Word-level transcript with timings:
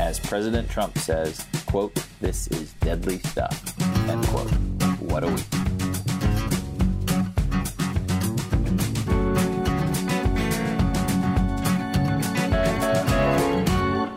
as 0.00 0.18
President 0.18 0.68
Trump 0.70 0.96
says, 0.96 1.46
quote, 1.66 1.94
this 2.20 2.48
is 2.48 2.72
deadly 2.80 3.18
stuff, 3.18 3.78
end 4.08 4.26
quote. 4.28 4.50
What 4.98 5.24
a 5.24 5.28
week. 5.28 5.46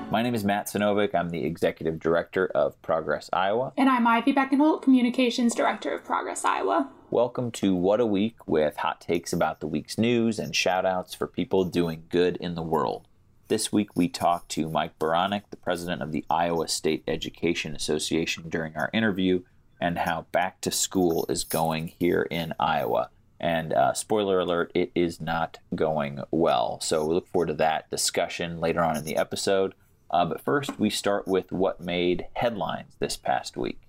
My 0.09 0.21
name 0.21 0.35
is 0.35 0.45
Matt 0.45 0.67
Sinovic. 0.67 1.13
I'm 1.13 1.31
the 1.31 1.43
Executive 1.43 1.99
Director 1.99 2.45
of 2.55 2.81
Progress 2.81 3.29
Iowa. 3.33 3.73
And 3.75 3.89
I'm 3.89 4.07
Ivy 4.07 4.31
Beckenholt, 4.31 4.83
Communications 4.83 5.53
Director 5.53 5.93
of 5.93 6.05
Progress 6.05 6.45
Iowa. 6.45 6.89
Welcome 7.11 7.51
to 7.51 7.75
What 7.75 7.99
a 7.99 8.05
Week 8.05 8.37
with 8.47 8.77
hot 8.77 9.01
takes 9.01 9.33
about 9.33 9.59
the 9.59 9.67
week's 9.67 9.97
news 9.97 10.39
and 10.39 10.55
shout 10.55 10.85
outs 10.85 11.13
for 11.13 11.27
people 11.27 11.65
doing 11.65 12.03
good 12.09 12.37
in 12.37 12.55
the 12.55 12.63
world. 12.63 13.09
This 13.53 13.71
week 13.71 13.95
we 13.95 14.07
talked 14.09 14.49
to 14.53 14.67
Mike 14.67 14.97
Beranek, 14.97 15.43
the 15.51 15.57
president 15.57 16.01
of 16.01 16.11
the 16.11 16.25
Iowa 16.27 16.67
State 16.67 17.03
Education 17.07 17.75
Association, 17.75 18.49
during 18.49 18.75
our 18.75 18.89
interview 18.93 19.43
and 19.79 19.99
how 19.99 20.25
back 20.31 20.59
to 20.61 20.71
school 20.71 21.27
is 21.29 21.43
going 21.43 21.93
here 21.99 22.23
in 22.31 22.55
Iowa. 22.59 23.11
And 23.39 23.71
uh, 23.71 23.93
spoiler 23.93 24.39
alert, 24.39 24.71
it 24.73 24.91
is 24.95 25.21
not 25.21 25.59
going 25.75 26.19
well. 26.31 26.79
So 26.81 27.05
we 27.05 27.13
look 27.13 27.27
forward 27.27 27.49
to 27.49 27.53
that 27.53 27.91
discussion 27.91 28.59
later 28.59 28.83
on 28.83 28.97
in 28.97 29.05
the 29.05 29.17
episode. 29.17 29.75
Uh, 30.09 30.25
but 30.25 30.41
first, 30.41 30.79
we 30.79 30.89
start 30.89 31.27
with 31.27 31.51
what 31.51 31.79
made 31.79 32.25
headlines 32.33 32.95
this 32.97 33.17
past 33.17 33.55
week. 33.55 33.81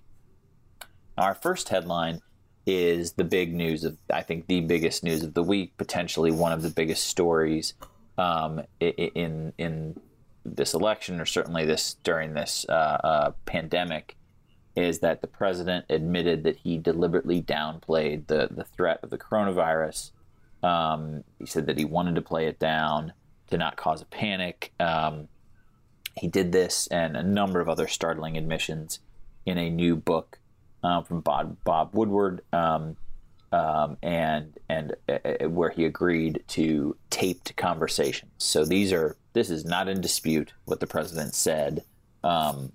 Our 1.17 1.33
first 1.33 1.69
headline 1.69 2.21
is 2.67 3.13
the 3.13 3.23
big 3.23 3.51
news 3.51 3.83
of, 3.83 3.97
I 4.13 4.21
think, 4.21 4.45
the 4.45 4.61
biggest 4.61 5.03
news 5.03 5.23
of 5.23 5.33
the 5.33 5.41
week, 5.41 5.75
potentially 5.75 6.29
one 6.29 6.51
of 6.51 6.61
the 6.61 6.69
biggest 6.69 7.05
stories 7.05 7.73
um, 8.17 8.61
in 8.79 9.53
in 9.57 9.99
this 10.43 10.73
election, 10.73 11.19
or 11.19 11.25
certainly 11.25 11.65
this 11.65 11.95
during 12.03 12.33
this 12.33 12.65
uh, 12.69 12.71
uh, 13.03 13.31
pandemic, 13.45 14.15
is 14.75 14.99
that 14.99 15.21
the 15.21 15.27
president 15.27 15.85
admitted 15.89 16.43
that 16.43 16.57
he 16.57 16.77
deliberately 16.77 17.41
downplayed 17.41 18.27
the 18.27 18.47
the 18.51 18.63
threat 18.63 18.99
of 19.03 19.09
the 19.09 19.17
coronavirus. 19.17 20.11
Um, 20.63 21.23
he 21.37 21.45
said 21.45 21.67
that 21.67 21.77
he 21.77 21.85
wanted 21.85 22.15
to 22.15 22.21
play 22.21 22.47
it 22.47 22.59
down 22.59 23.13
to 23.49 23.57
not 23.57 23.75
cause 23.77 24.01
a 24.01 24.05
panic. 24.05 24.73
Um, 24.79 25.27
he 26.17 26.27
did 26.27 26.51
this 26.51 26.87
and 26.87 27.17
a 27.17 27.23
number 27.23 27.59
of 27.59 27.69
other 27.69 27.87
startling 27.87 28.37
admissions 28.37 28.99
in 29.45 29.57
a 29.57 29.69
new 29.69 29.95
book 29.95 30.39
uh, 30.83 31.01
from 31.01 31.21
Bob, 31.21 31.57
Bob 31.63 31.93
Woodward, 31.93 32.41
um, 32.53 32.95
um, 33.51 33.97
and 34.01 34.57
and 34.69 34.95
uh, 35.07 35.17
uh, 35.23 35.49
where 35.49 35.69
he 35.69 35.85
agreed 35.85 36.43
to 36.49 36.95
taped 37.09 37.55
conversations. 37.55 38.31
So 38.37 38.65
these 38.65 38.91
are 38.91 39.15
this 39.33 39.49
is 39.49 39.65
not 39.65 39.87
in 39.87 40.01
dispute 40.01 40.53
what 40.65 40.79
the 40.79 40.87
president 40.87 41.35
said. 41.35 41.83
Um, 42.23 42.71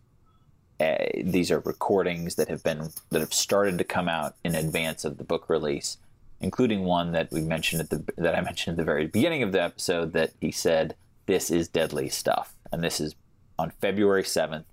uh, 0.78 0.96
these 1.22 1.50
are 1.50 1.60
recordings 1.60 2.36
that 2.36 2.48
have 2.48 2.62
been 2.62 2.90
that 3.10 3.20
have 3.20 3.34
started 3.34 3.78
to 3.78 3.84
come 3.84 4.08
out 4.08 4.36
in 4.44 4.54
advance 4.54 5.04
of 5.04 5.18
the 5.18 5.24
book 5.24 5.48
release, 5.48 5.98
including 6.40 6.84
one 6.84 7.12
that 7.12 7.30
we 7.30 7.42
mentioned 7.42 7.82
at 7.82 7.90
the 7.90 8.04
that 8.16 8.34
I 8.34 8.40
mentioned 8.40 8.74
at 8.74 8.78
the 8.78 8.84
very 8.84 9.06
beginning 9.06 9.42
of 9.42 9.52
the 9.52 9.62
episode 9.62 10.12
that 10.14 10.32
he 10.40 10.50
said 10.50 10.94
this 11.26 11.50
is 11.50 11.68
deadly 11.68 12.08
stuff, 12.08 12.54
and 12.72 12.82
this 12.82 13.00
is 13.00 13.14
on 13.58 13.70
February 13.80 14.22
7th, 14.22 14.64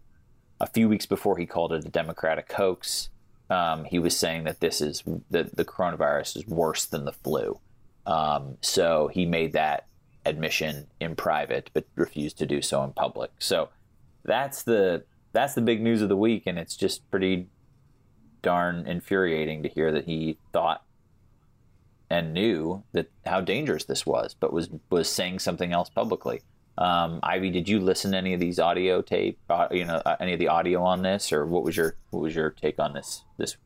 a 0.62 0.68
few 0.68 0.88
weeks 0.88 1.06
before 1.06 1.38
he 1.38 1.46
called 1.46 1.74
it 1.74 1.86
a 1.86 1.90
Democratic 1.90 2.52
hoax. 2.54 3.10
Um, 3.50 3.86
he 3.86 4.00
was 4.00 4.16
saying 4.18 4.44
that 4.44 4.60
this 4.60 4.82
is 4.82 5.04
that 5.32 5.56
the 5.56 5.66
coronavirus 5.66 6.38
is 6.38 6.48
worse 6.48 6.86
than 6.86 7.06
the 7.06 7.14
flu. 7.14 7.60
Um, 8.06 8.58
so 8.62 9.08
he 9.08 9.26
made 9.26 9.54
that 9.54 9.88
admission 10.26 10.88
in 11.00 11.16
private, 11.16 11.70
but 11.74 11.86
refused 11.96 12.38
to 12.40 12.46
do 12.46 12.62
so 12.62 12.84
in 12.84 12.92
public. 12.92 13.32
So 13.40 13.70
that's 14.24 14.64
the 14.64 15.04
that's 15.32 15.54
the 15.54 15.62
big 15.62 15.82
news 15.82 16.02
of 16.02 16.10
the 16.10 16.18
week, 16.18 16.44
and 16.46 16.58
it's 16.60 16.76
just 16.76 17.10
pretty 17.10 17.48
darn 18.42 18.86
infuriating 18.88 19.64
to 19.64 19.70
hear 19.70 19.92
that 19.92 20.06
he 20.06 20.38
thought 20.54 20.84
and 22.10 22.34
knew 22.34 22.84
that 22.94 23.12
how 23.26 23.42
dangerous 23.42 23.86
this 23.86 24.06
was, 24.06 24.34
but 24.34 24.54
was 24.54 24.70
was 24.90 25.10
saying 25.10 25.40
something 25.40 25.74
else 25.74 25.90
publicly. 25.90 26.42
Um, 26.78 27.20
Ivy, 27.24 27.50
did 27.50 27.68
you 27.68 27.80
listen 27.80 28.12
to 28.12 28.18
any 28.18 28.34
of 28.34 28.40
these 28.40 28.60
audio 28.60 29.02
tape? 29.02 29.40
Uh, 29.50 29.68
you 29.72 29.86
know, 29.86 30.02
uh, 30.06 30.16
any 30.20 30.34
of 30.34 30.40
the 30.40 30.48
audio 30.48 30.84
on 30.84 31.02
this, 31.02 31.32
or 31.32 31.46
what 31.46 31.64
was 31.64 31.76
your 31.76 31.96
what 32.12 32.22
was 32.22 32.36
your 32.36 32.52
take 32.52 32.80
on 32.80 32.94
this 32.94 33.24
this 33.38 33.58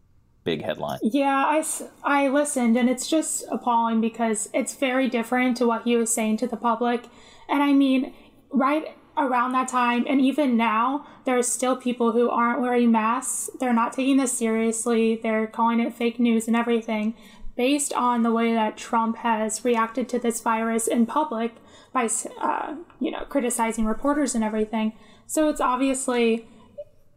big 0.44 0.64
headline? 0.64 1.00
Yeah, 1.02 1.44
I 1.46 1.64
I 2.04 2.28
listened, 2.30 2.78
and 2.78 2.90
it's 2.90 3.08
just 3.08 3.44
appalling 3.52 4.02
because 4.02 4.50
it's 4.54 4.76
very 4.76 5.10
different 5.10 5.58
to 5.58 5.68
what 5.68 5.84
he 5.84 5.96
was 5.96 6.14
saying 6.14 6.38
to 6.38 6.48
the 6.48 6.58
public, 6.58 7.06
and 7.50 7.62
I 7.62 7.74
mean, 7.74 8.14
right 8.50 8.96
around 9.18 9.52
that 9.52 9.68
time, 9.68 10.06
and 10.08 10.22
even 10.22 10.56
now, 10.56 11.06
there 11.26 11.38
are 11.38 11.44
still 11.44 11.76
people 11.76 12.14
who 12.14 12.30
aren't 12.30 12.62
wearing 12.62 12.92
masks. 12.92 13.50
They're 13.60 13.74
not 13.74 13.94
taking 13.94 14.18
this 14.18 14.38
seriously. 14.38 15.20
They're 15.22 15.48
calling 15.48 15.82
it 15.82 15.94
fake 15.94 16.18
news 16.18 16.48
and 16.48 16.56
everything, 16.56 17.14
based 17.56 17.94
on 17.94 18.24
the 18.24 18.32
way 18.32 18.54
that 18.54 18.78
Trump 18.78 19.18
has 19.18 19.64
reacted 19.66 20.08
to 20.10 20.20
this 20.20 20.42
virus 20.42 20.88
in 20.88 21.06
public 21.06 21.56
by 21.94 22.10
uh, 22.40 22.76
you 23.00 23.12
know 23.12 23.26
criticizing 23.26 23.86
reporters 23.86 24.36
and 24.36 24.44
everything. 24.44 24.94
So 25.28 25.50
it's 25.50 25.62
obviously, 25.62 26.48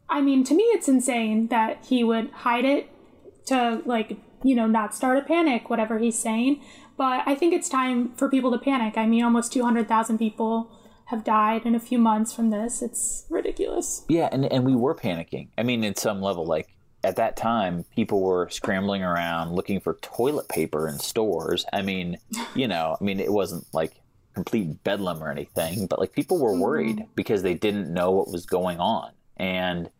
I 0.08 0.20
mean, 0.20 0.44
to 0.44 0.54
me, 0.54 0.62
it's 0.64 0.88
insane 0.88 1.48
that 1.48 1.84
he 1.86 2.04
would 2.04 2.30
hide 2.30 2.64
it 2.64 2.90
to 3.46 3.82
like 3.84 4.16
you 4.42 4.54
know 4.54 4.66
not 4.66 4.94
start 4.94 5.18
a 5.18 5.22
panic, 5.22 5.70
whatever 5.70 5.98
he's 5.98 6.18
saying. 6.18 6.62
But 6.96 7.22
I 7.26 7.34
think 7.34 7.52
it's 7.52 7.68
time 7.68 8.12
for 8.14 8.28
people 8.28 8.52
to 8.52 8.58
panic. 8.58 8.96
I 8.96 9.06
mean, 9.06 9.24
almost 9.24 9.52
two 9.52 9.64
hundred 9.64 9.88
thousand 9.88 10.18
people 10.18 10.70
have 11.06 11.22
died 11.22 11.66
in 11.66 11.74
a 11.74 11.80
few 11.80 11.98
months 11.98 12.32
from 12.32 12.50
this. 12.50 12.82
It's 12.82 13.26
ridiculous. 13.28 14.04
Yeah, 14.08 14.28
and 14.32 14.50
and 14.52 14.64
we 14.64 14.74
were 14.74 14.94
panicking. 14.94 15.48
I 15.58 15.62
mean, 15.62 15.84
in 15.84 15.94
some 15.96 16.20
level, 16.20 16.44
like 16.46 16.73
at 17.04 17.16
that 17.16 17.36
time, 17.36 17.84
people 17.94 18.20
were 18.20 18.48
scrambling 18.50 19.02
around 19.02 19.52
looking 19.52 19.78
for 19.78 19.94
toilet 19.94 20.48
paper 20.48 20.88
in 20.88 20.98
stores. 20.98 21.66
I 21.72 21.82
mean, 21.82 22.18
you 22.54 22.66
know, 22.66 22.96
I 22.98 23.04
mean, 23.04 23.20
it 23.20 23.32
wasn't 23.32 23.66
like 23.72 23.92
complete 24.34 24.82
bedlam 24.82 25.22
or 25.22 25.30
anything, 25.30 25.86
but 25.86 25.98
like 25.98 26.12
people 26.12 26.38
were 26.38 26.58
worried 26.58 26.96
mm-hmm. 26.96 27.10
because 27.14 27.42
they 27.42 27.54
didn't 27.54 27.92
know 27.92 28.10
what 28.10 28.32
was 28.32 28.46
going 28.46 28.80
on. 28.80 29.12
And 29.36 29.90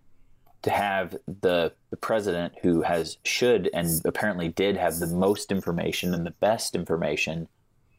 to 0.63 0.71
have 0.71 1.15
the 1.43 1.73
the 1.91 1.97
president 1.97 2.55
who 2.63 2.81
has 2.81 3.19
should 3.23 3.69
and 3.75 4.01
apparently 4.07 4.49
did 4.49 4.77
have 4.77 4.99
the 4.99 5.07
most 5.07 5.53
information 5.53 6.15
and 6.15 6.25
the 6.25 6.31
best 6.31 6.75
information 6.75 7.49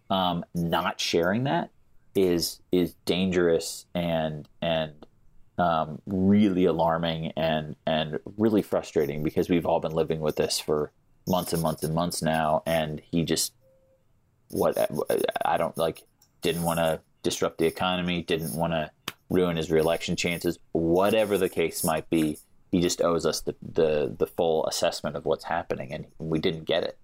um, 0.09 0.43
not 0.55 0.99
sharing 0.99 1.43
that 1.43 1.69
is 2.15 2.59
is 2.71 2.95
dangerous 3.05 3.85
and 3.93 4.47
and 4.61 5.04
um, 5.57 6.01
really 6.05 6.65
alarming 6.65 7.31
and 7.37 7.75
and 7.85 8.19
really 8.37 8.61
frustrating 8.61 9.23
because 9.23 9.49
we've 9.49 9.65
all 9.65 9.79
been 9.79 9.93
living 9.93 10.19
with 10.19 10.35
this 10.35 10.59
for 10.59 10.91
months 11.27 11.53
and 11.53 11.61
months 11.61 11.83
and 11.83 11.95
months 11.95 12.21
now 12.21 12.61
and 12.65 13.01
he 13.11 13.23
just 13.23 13.53
what 14.49 14.77
I 15.45 15.57
don't 15.57 15.77
like 15.77 16.03
didn't 16.41 16.63
want 16.63 16.79
to 16.79 17.01
disrupt 17.23 17.57
the 17.57 17.65
economy, 17.65 18.21
didn't 18.21 18.53
want 18.53 18.73
to 18.73 18.91
ruin 19.29 19.57
his 19.57 19.71
reelection 19.71 20.15
chances, 20.15 20.59
whatever 20.71 21.37
the 21.37 21.49
case 21.49 21.83
might 21.83 22.09
be. 22.09 22.37
He 22.71 22.81
just 22.81 23.01
owes 23.01 23.25
us 23.25 23.41
the, 23.41 23.55
the, 23.61 24.15
the 24.17 24.27
full 24.27 24.65
assessment 24.67 25.15
of 25.15 25.25
what's 25.25 25.45
happening, 25.45 25.91
and 25.91 26.05
we 26.19 26.39
didn't 26.39 26.65
get 26.65 26.83
it. 26.83 26.97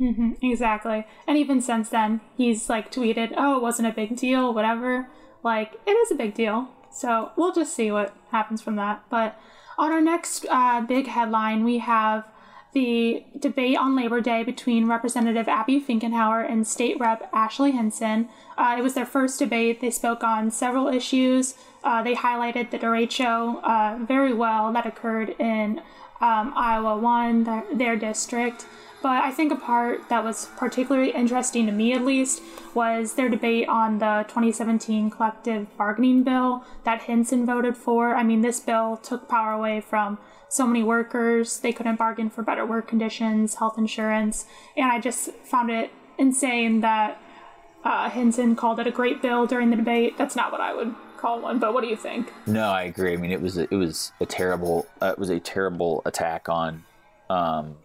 Mm-hmm, 0.00 0.32
exactly. 0.42 1.06
And 1.26 1.38
even 1.38 1.60
since 1.60 1.88
then, 1.88 2.20
he's 2.36 2.68
like 2.68 2.90
tweeted, 2.90 3.32
oh, 3.36 3.56
it 3.56 3.62
wasn't 3.62 3.88
a 3.88 3.92
big 3.92 4.16
deal, 4.16 4.52
whatever. 4.52 5.08
Like, 5.42 5.74
it 5.86 5.92
is 5.92 6.10
a 6.10 6.16
big 6.16 6.34
deal. 6.34 6.68
So 6.96 7.32
we'll 7.36 7.52
just 7.52 7.74
see 7.74 7.92
what 7.92 8.16
happens 8.30 8.62
from 8.62 8.76
that. 8.76 9.02
But 9.10 9.38
on 9.76 9.92
our 9.92 10.00
next 10.00 10.46
uh, 10.48 10.80
big 10.80 11.08
headline, 11.08 11.62
we 11.62 11.78
have 11.78 12.26
the 12.72 13.22
debate 13.38 13.76
on 13.76 13.94
Labor 13.94 14.22
Day 14.22 14.42
between 14.42 14.88
Representative 14.88 15.46
Abby 15.46 15.78
Finkenauer 15.78 16.50
and 16.50 16.66
State 16.66 16.98
Rep 16.98 17.28
Ashley 17.34 17.72
Hinson. 17.72 18.30
Uh, 18.56 18.76
it 18.78 18.82
was 18.82 18.94
their 18.94 19.04
first 19.04 19.38
debate. 19.38 19.82
They 19.82 19.90
spoke 19.90 20.24
on 20.24 20.50
several 20.50 20.88
issues. 20.88 21.54
Uh, 21.84 22.02
they 22.02 22.14
highlighted 22.14 22.70
the 22.70 22.78
derecho 22.78 23.62
uh, 23.62 24.02
very 24.02 24.32
well 24.32 24.72
that 24.72 24.86
occurred 24.86 25.36
in 25.38 25.82
um, 26.22 26.54
Iowa 26.56 26.96
1, 26.96 27.44
their, 27.44 27.64
their 27.74 27.96
district. 27.96 28.64
But 29.06 29.22
I 29.22 29.30
think 29.30 29.52
a 29.52 29.56
part 29.56 30.08
that 30.08 30.24
was 30.24 30.48
particularly 30.56 31.12
interesting 31.12 31.66
to 31.66 31.72
me, 31.72 31.92
at 31.92 32.04
least, 32.04 32.42
was 32.74 33.14
their 33.14 33.28
debate 33.28 33.68
on 33.68 34.00
the 34.00 34.24
2017 34.26 35.10
collective 35.10 35.68
bargaining 35.76 36.24
bill 36.24 36.64
that 36.82 37.02
Hinson 37.02 37.46
voted 37.46 37.76
for. 37.76 38.16
I 38.16 38.24
mean, 38.24 38.40
this 38.40 38.58
bill 38.58 38.96
took 38.96 39.28
power 39.28 39.52
away 39.52 39.80
from 39.80 40.18
so 40.48 40.66
many 40.66 40.82
workers. 40.82 41.60
They 41.60 41.72
couldn't 41.72 41.94
bargain 41.94 42.30
for 42.30 42.42
better 42.42 42.66
work 42.66 42.88
conditions, 42.88 43.54
health 43.54 43.78
insurance. 43.78 44.46
And 44.76 44.90
I 44.90 44.98
just 44.98 45.30
found 45.44 45.70
it 45.70 45.92
insane 46.18 46.80
that 46.80 47.22
uh, 47.84 48.10
Hinson 48.10 48.56
called 48.56 48.80
it 48.80 48.88
a 48.88 48.90
great 48.90 49.22
bill 49.22 49.46
during 49.46 49.70
the 49.70 49.76
debate. 49.76 50.18
That's 50.18 50.34
not 50.34 50.50
what 50.50 50.60
I 50.60 50.74
would 50.74 50.92
call 51.16 51.40
one, 51.40 51.60
but 51.60 51.72
what 51.74 51.82
do 51.82 51.86
you 51.86 51.96
think? 51.96 52.32
No, 52.44 52.70
I 52.70 52.82
agree. 52.82 53.12
I 53.12 53.16
mean, 53.18 53.30
it 53.30 53.40
was 53.40 53.56
a, 53.56 53.72
it 53.72 53.76
was 53.76 54.10
a 54.20 54.26
terrible 54.26 54.88
uh, 55.00 55.12
it 55.12 55.18
was 55.20 55.30
a 55.30 55.38
terrible 55.38 56.02
attack 56.04 56.48
on 56.48 56.82
um, 57.30 57.76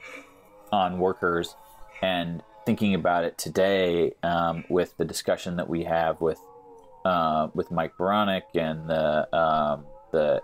on 0.72 1.00
workers, 1.00 1.56
and 2.02 2.44
thinking 2.66 2.94
about 2.94 3.24
it 3.24 3.38
today 3.38 4.14
um, 4.24 4.64
with 4.70 4.96
the 4.98 5.06
discussion 5.06 5.58
that 5.58 5.68
we 5.68 5.84
have 5.84 6.22
with 6.22 6.40
uh, 7.06 7.48
with 7.54 7.72
Mike 7.72 7.96
Beranek 7.98 8.44
and 8.56 8.90
the 8.90 9.36
um, 9.36 9.86
the 10.12 10.42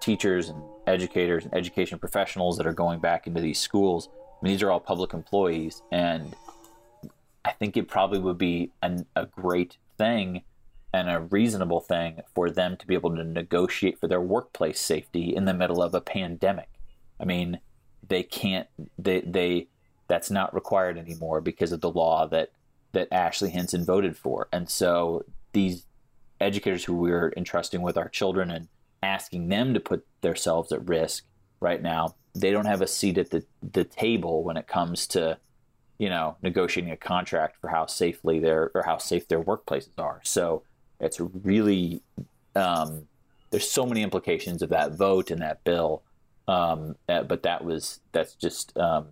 teachers 0.00 0.48
and 0.48 0.62
educators 0.86 1.44
and 1.44 1.54
education 1.54 1.98
professionals 1.98 2.56
that 2.56 2.66
are 2.66 2.72
going 2.72 3.00
back 3.00 3.26
into 3.26 3.40
these 3.40 3.58
schools. 3.58 4.08
I 4.12 4.44
mean, 4.44 4.52
these 4.52 4.62
are 4.62 4.70
all 4.70 4.80
public 4.80 5.12
employees, 5.12 5.82
and 5.90 6.34
I 7.44 7.52
think 7.52 7.76
it 7.76 7.88
probably 7.88 8.20
would 8.20 8.38
be 8.38 8.72
an, 8.82 9.06
a 9.16 9.26
great 9.26 9.78
thing 9.96 10.42
and 10.92 11.10
a 11.10 11.20
reasonable 11.20 11.80
thing 11.80 12.20
for 12.34 12.50
them 12.50 12.76
to 12.76 12.86
be 12.86 12.94
able 12.94 13.14
to 13.14 13.24
negotiate 13.24 13.98
for 13.98 14.08
their 14.08 14.20
workplace 14.20 14.80
safety 14.80 15.34
in 15.34 15.44
the 15.44 15.52
middle 15.52 15.82
of 15.82 15.94
a 15.94 16.00
pandemic. 16.00 16.68
I 17.20 17.24
mean, 17.24 17.60
they 18.08 18.22
can't 18.22 18.66
they 18.98 19.20
they 19.20 19.68
that's 20.08 20.30
not 20.30 20.54
required 20.54 20.98
anymore 20.98 21.40
because 21.40 21.72
of 21.72 21.80
the 21.80 21.90
law 21.90 22.26
that 22.26 22.50
that 22.92 23.08
Ashley 23.12 23.50
Hinson 23.50 23.84
voted 23.84 24.16
for. 24.16 24.48
And 24.52 24.68
so 24.68 25.24
these 25.52 25.84
educators 26.40 26.84
who 26.84 26.94
we're 26.96 27.32
entrusting 27.36 27.82
with 27.82 27.96
our 27.96 28.08
children 28.08 28.50
and 28.50 28.68
asking 29.02 29.48
them 29.48 29.74
to 29.74 29.80
put 29.80 30.06
themselves 30.22 30.72
at 30.72 30.88
risk 30.88 31.24
right 31.60 31.82
now, 31.82 32.14
they 32.34 32.50
don't 32.50 32.66
have 32.66 32.80
a 32.80 32.86
seat 32.86 33.18
at 33.18 33.30
the, 33.30 33.44
the 33.72 33.84
table 33.84 34.42
when 34.42 34.56
it 34.56 34.66
comes 34.66 35.06
to, 35.08 35.38
you 35.98 36.08
know, 36.08 36.36
negotiating 36.42 36.92
a 36.92 36.96
contract 36.96 37.56
for 37.60 37.68
how 37.68 37.86
safely 37.86 38.38
their 38.38 38.70
or 38.74 38.82
how 38.84 38.96
safe 38.96 39.28
their 39.28 39.42
workplaces 39.42 39.98
are. 39.98 40.20
So 40.24 40.62
it's 41.00 41.20
really 41.20 42.00
um, 42.54 43.06
there's 43.50 43.70
so 43.70 43.86
many 43.86 44.02
implications 44.02 44.62
of 44.62 44.70
that 44.70 44.92
vote 44.92 45.30
and 45.30 45.40
that 45.42 45.62
bill. 45.64 46.02
Um, 46.48 46.96
uh, 47.08 47.22
but 47.22 47.42
that 47.44 47.64
was 47.64 48.00
that's 48.12 48.34
just 48.34 48.76
um, 48.76 49.08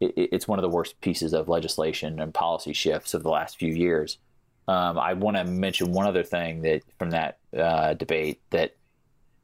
it, 0.00 0.12
it's 0.16 0.48
one 0.48 0.58
of 0.58 0.62
the 0.62 0.68
worst 0.68 1.00
pieces 1.00 1.32
of 1.32 1.48
legislation 1.48 2.18
and 2.18 2.32
policy 2.32 2.72
shifts 2.72 3.14
of 3.14 3.22
the 3.22 3.30
last 3.30 3.58
few 3.58 3.72
years. 3.72 4.18
Um, 4.66 4.98
I 4.98 5.12
want 5.12 5.36
to 5.36 5.44
mention 5.44 5.92
one 5.92 6.06
other 6.06 6.22
thing 6.22 6.62
that 6.62 6.82
from 6.98 7.10
that 7.10 7.38
uh, 7.56 7.94
debate 7.94 8.40
that 8.50 8.76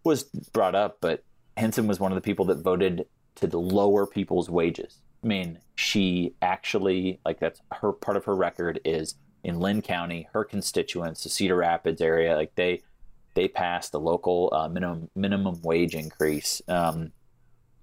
was 0.05 0.25
brought 0.52 0.75
up, 0.75 0.99
but 1.00 1.23
Hinson 1.56 1.87
was 1.87 2.00
one 2.00 2.12
of 2.12 2.17
the 2.17 2.23
people 2.23 2.46
that 2.46 2.58
voted 2.58 3.06
to 3.37 3.58
lower 3.58 4.06
people's 4.06 4.50
wages. 4.50 4.99
I 5.23 5.26
mean, 5.26 5.58
she 5.75 6.35
actually 6.43 7.20
like 7.25 7.40
that's 7.40 7.61
her 7.73 7.93
part 7.93 8.17
of 8.17 8.25
her 8.25 8.35
record 8.35 8.81
is 8.85 9.14
in 9.43 9.61
Linn 9.61 9.82
County, 9.82 10.29
her 10.32 10.44
constituents, 10.44 11.23
the 11.23 11.29
Cedar 11.29 11.56
Rapids 11.56 12.00
area, 12.00 12.35
like 12.35 12.55
they 12.55 12.82
they 13.35 13.49
passed 13.49 13.93
a 13.94 13.99
local 13.99 14.50
uh, 14.52 14.69
minimum 14.69 15.11
minimum 15.14 15.61
wage 15.62 15.94
increase, 15.94 16.62
um, 16.69 17.12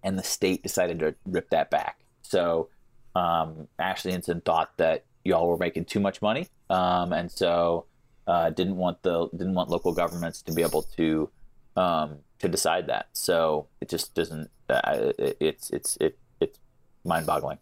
and 0.04 0.18
the 0.18 0.24
state 0.24 0.64
decided 0.64 1.00
to 1.00 1.16
rip 1.26 1.50
that 1.50 1.70
back. 1.70 2.00
So 2.22 2.70
um, 3.16 3.68
Ashley 3.80 4.12
Hinson 4.12 4.42
thought 4.42 4.78
that 4.78 5.06
y'all 5.24 5.48
were 5.48 5.58
making 5.58 5.86
too 5.86 6.00
much 6.00 6.22
money, 6.22 6.48
um, 6.70 7.14
and 7.14 7.32
so 7.32 7.86
uh, 8.28 8.50
didn't 8.50 8.78
want 8.78 9.04
the 9.04 9.28
didn't 9.32 9.54
want 9.54 9.70
local 9.70 9.94
governments 9.94 10.42
to 10.44 10.54
be 10.54 10.62
able 10.62 10.84
to 10.84 11.30
um, 11.76 12.20
to 12.40 12.48
decide 12.48 12.88
that. 12.88 13.08
So 13.14 13.68
it 13.80 13.90
just 13.90 14.14
doesn't. 14.16 14.50
Uh, 14.70 15.12
it, 15.18 15.38
it's 15.40 15.70
it's 15.72 15.98
it, 16.00 16.18
it's 16.40 16.60
mind 17.04 17.26
boggling. 17.26 17.58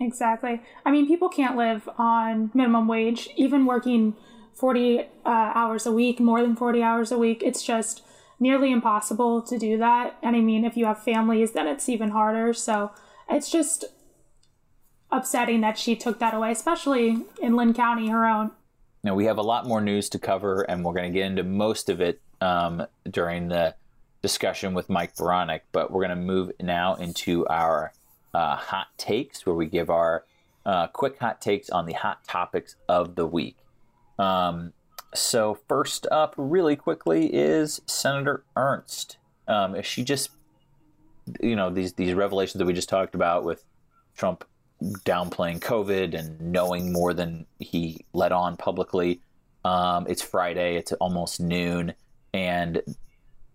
Exactly. 0.00 0.60
I 0.84 0.90
mean, 0.90 1.06
people 1.06 1.28
can't 1.28 1.56
live 1.56 1.88
on 1.96 2.50
minimum 2.54 2.88
wage, 2.88 3.28
even 3.36 3.66
working 3.66 4.16
40 4.54 5.00
uh, 5.00 5.04
hours 5.24 5.86
a 5.86 5.92
week, 5.92 6.18
more 6.18 6.42
than 6.42 6.56
40 6.56 6.82
hours 6.82 7.12
a 7.12 7.18
week. 7.18 7.42
It's 7.44 7.62
just 7.62 8.02
nearly 8.42 8.72
impossible 8.72 9.40
to 9.40 9.58
do 9.58 9.78
that. 9.78 10.16
And 10.22 10.34
I 10.34 10.40
mean, 10.40 10.64
if 10.64 10.76
you 10.76 10.84
have 10.86 11.02
families, 11.02 11.52
then 11.52 11.68
it's 11.68 11.88
even 11.88 12.10
harder. 12.10 12.52
So 12.52 12.90
it's 13.30 13.50
just 13.50 13.84
upsetting 15.10 15.60
that 15.60 15.78
she 15.78 15.94
took 15.94 16.18
that 16.18 16.34
away, 16.34 16.50
especially 16.50 17.24
in 17.40 17.54
Linn 17.54 17.72
County, 17.72 18.08
her 18.08 18.26
own. 18.26 18.50
Now, 19.04 19.14
we 19.14 19.26
have 19.26 19.38
a 19.38 19.42
lot 19.42 19.66
more 19.66 19.80
news 19.80 20.08
to 20.10 20.18
cover, 20.18 20.62
and 20.62 20.84
we're 20.84 20.92
going 20.92 21.12
to 21.12 21.18
get 21.18 21.26
into 21.26 21.44
most 21.44 21.88
of 21.88 22.00
it 22.00 22.20
um, 22.40 22.86
during 23.08 23.48
the 23.48 23.74
discussion 24.22 24.74
with 24.74 24.88
Mike 24.88 25.14
Beranek, 25.16 25.60
but 25.72 25.90
we're 25.90 26.06
going 26.06 26.16
to 26.16 26.24
move 26.24 26.52
now 26.60 26.94
into 26.94 27.46
our 27.46 27.92
uh, 28.34 28.56
hot 28.56 28.88
takes, 28.96 29.44
where 29.44 29.54
we 29.54 29.66
give 29.66 29.90
our 29.90 30.24
uh, 30.64 30.86
quick 30.88 31.18
hot 31.18 31.40
takes 31.40 31.68
on 31.70 31.86
the 31.86 31.92
hot 31.92 32.24
topics 32.24 32.76
of 32.88 33.14
the 33.16 33.26
week. 33.26 33.56
Um, 34.18 34.72
so, 35.14 35.58
first 35.68 36.06
up, 36.10 36.34
really 36.36 36.76
quickly, 36.76 37.26
is 37.26 37.80
Senator 37.86 38.44
Ernst. 38.56 39.18
Um, 39.46 39.80
she 39.82 40.04
just, 40.04 40.30
you 41.40 41.56
know, 41.56 41.70
these 41.70 41.92
these 41.94 42.14
revelations 42.14 42.58
that 42.58 42.66
we 42.66 42.72
just 42.72 42.88
talked 42.88 43.14
about 43.14 43.44
with 43.44 43.64
Trump 44.16 44.44
downplaying 44.82 45.60
COVID 45.60 46.18
and 46.18 46.40
knowing 46.40 46.92
more 46.92 47.14
than 47.14 47.46
he 47.58 48.04
let 48.12 48.32
on 48.32 48.56
publicly. 48.56 49.20
Um, 49.64 50.06
it's 50.08 50.22
Friday. 50.22 50.76
It's 50.76 50.92
almost 50.92 51.40
noon, 51.40 51.94
and 52.32 52.82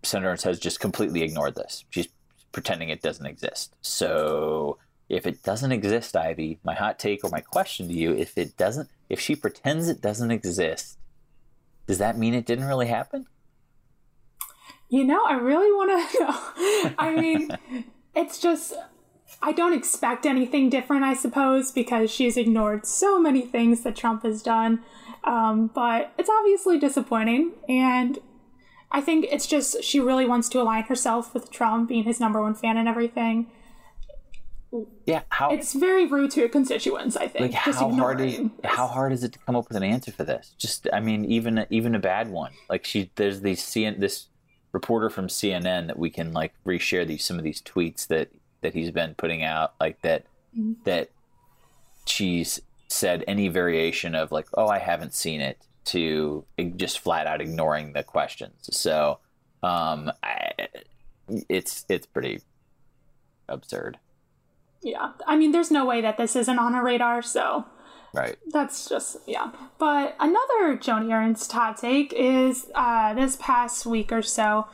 Senator 0.03 0.31
Ernst 0.31 0.43
has 0.45 0.59
just 0.59 0.79
completely 0.79 1.23
ignored 1.23 1.55
this. 1.55 1.85
She's 1.89 2.07
pretending 2.51 2.89
it 2.89 3.01
doesn't 3.01 3.25
exist. 3.25 3.75
So 3.81 4.77
if 5.09 5.25
it 5.25 5.43
doesn't 5.43 5.71
exist, 5.71 6.15
Ivy, 6.15 6.59
my 6.63 6.73
hot 6.73 6.99
take 6.99 7.23
or 7.23 7.29
my 7.29 7.39
question 7.39 7.87
to 7.87 7.93
you, 7.93 8.13
if 8.13 8.37
it 8.37 8.57
doesn't, 8.57 8.89
if 9.09 9.19
she 9.19 9.35
pretends 9.35 9.87
it 9.87 10.01
doesn't 10.01 10.31
exist, 10.31 10.96
does 11.87 11.97
that 11.97 12.17
mean 12.17 12.33
it 12.33 12.45
didn't 12.45 12.65
really 12.65 12.87
happen? 12.87 13.25
You 14.89 15.03
know, 15.03 15.23
I 15.25 15.33
really 15.33 15.71
want 15.71 16.11
to 16.11 16.19
know. 16.19 16.93
I 16.99 17.15
mean, 17.15 17.49
it's 18.15 18.39
just, 18.39 18.73
I 19.41 19.51
don't 19.51 19.73
expect 19.73 20.25
anything 20.25 20.69
different, 20.69 21.03
I 21.03 21.13
suppose, 21.13 21.71
because 21.71 22.11
she's 22.11 22.37
ignored 22.37 22.85
so 22.85 23.19
many 23.19 23.41
things 23.41 23.81
that 23.83 23.95
Trump 23.95 24.23
has 24.23 24.41
done. 24.41 24.83
Um, 25.23 25.71
but 25.73 26.13
it's 26.17 26.29
obviously 26.29 26.77
disappointing. 26.77 27.53
And 27.67 28.19
I 28.91 29.01
think 29.01 29.25
it's 29.29 29.47
just 29.47 29.83
she 29.83 29.99
really 29.99 30.25
wants 30.25 30.47
to 30.49 30.61
align 30.61 30.83
herself 30.83 31.33
with 31.33 31.51
Trump, 31.51 31.89
being 31.89 32.03
his 32.03 32.19
number 32.19 32.41
one 32.41 32.55
fan 32.55 32.77
and 32.77 32.87
everything. 32.87 33.47
Yeah, 35.05 35.21
how 35.29 35.51
it's 35.51 35.73
very 35.73 36.05
rude 36.05 36.31
to 36.31 36.39
your 36.39 36.49
constituents. 36.49 37.15
I 37.15 37.27
think. 37.27 37.53
Like 37.53 37.53
how 37.53 37.89
hard 37.89 38.21
is 38.21 38.41
how 38.63 38.87
hard 38.87 39.13
is 39.13 39.23
it 39.23 39.33
to 39.33 39.39
come 39.39 39.55
up 39.55 39.67
with 39.67 39.77
an 39.77 39.83
answer 39.83 40.11
for 40.11 40.23
this? 40.23 40.53
Just, 40.57 40.87
I 40.91 40.99
mean, 40.99 41.25
even 41.25 41.65
even 41.69 41.95
a 41.95 41.99
bad 41.99 42.29
one. 42.29 42.51
Like 42.69 42.85
she, 42.85 43.11
there's 43.15 43.41
these 43.41 43.61
CN, 43.61 43.99
this 43.99 44.27
reporter 44.71 45.09
from 45.09 45.27
CNN 45.27 45.87
that 45.87 45.97
we 45.97 46.09
can 46.09 46.33
like 46.33 46.53
reshare 46.65 47.07
these 47.07 47.23
some 47.23 47.37
of 47.37 47.43
these 47.43 47.61
tweets 47.61 48.07
that 48.07 48.29
that 48.61 48.73
he's 48.73 48.91
been 48.91 49.15
putting 49.15 49.43
out, 49.43 49.73
like 49.79 50.01
that 50.01 50.25
mm-hmm. 50.57 50.73
that 50.83 51.09
she's 52.05 52.61
said 52.87 53.23
any 53.27 53.47
variation 53.47 54.15
of 54.15 54.31
like, 54.31 54.47
oh, 54.55 54.67
I 54.67 54.79
haven't 54.79 55.13
seen 55.13 55.41
it, 55.41 55.57
to 55.85 56.45
just 56.75 56.99
flat 56.99 57.27
out 57.27 57.41
ignoring 57.41 57.93
the 57.93 58.03
questions. 58.03 58.69
So 58.71 59.19
um, 59.63 60.11
I, 60.21 60.51
it's 61.49 61.85
it's 61.89 62.05
pretty 62.05 62.41
absurd. 63.47 63.97
Yeah, 64.81 65.13
I 65.25 65.35
mean, 65.35 65.51
there's 65.51 65.71
no 65.71 65.85
way 65.85 66.01
that 66.01 66.17
this 66.17 66.35
isn't 66.35 66.59
on 66.59 66.75
a 66.75 66.83
radar. 66.83 67.21
So 67.21 67.65
right, 68.13 68.37
that's 68.47 68.87
just 68.87 69.17
yeah. 69.25 69.51
But 69.77 70.15
another 70.19 70.77
Joni 70.77 71.11
Ernst 71.11 71.51
hot 71.51 71.77
take 71.77 72.13
is 72.13 72.67
uh, 72.75 73.13
this 73.13 73.37
past 73.39 73.85
week 73.85 74.11
or 74.11 74.21
so, 74.21 74.67